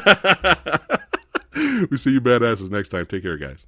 we 1.91 1.97
see 1.97 2.13
you 2.13 2.21
badasses 2.21 2.71
next 2.71 2.91
time. 2.91 3.07
Take 3.07 3.23
care, 3.23 3.37
guys. 3.37 3.65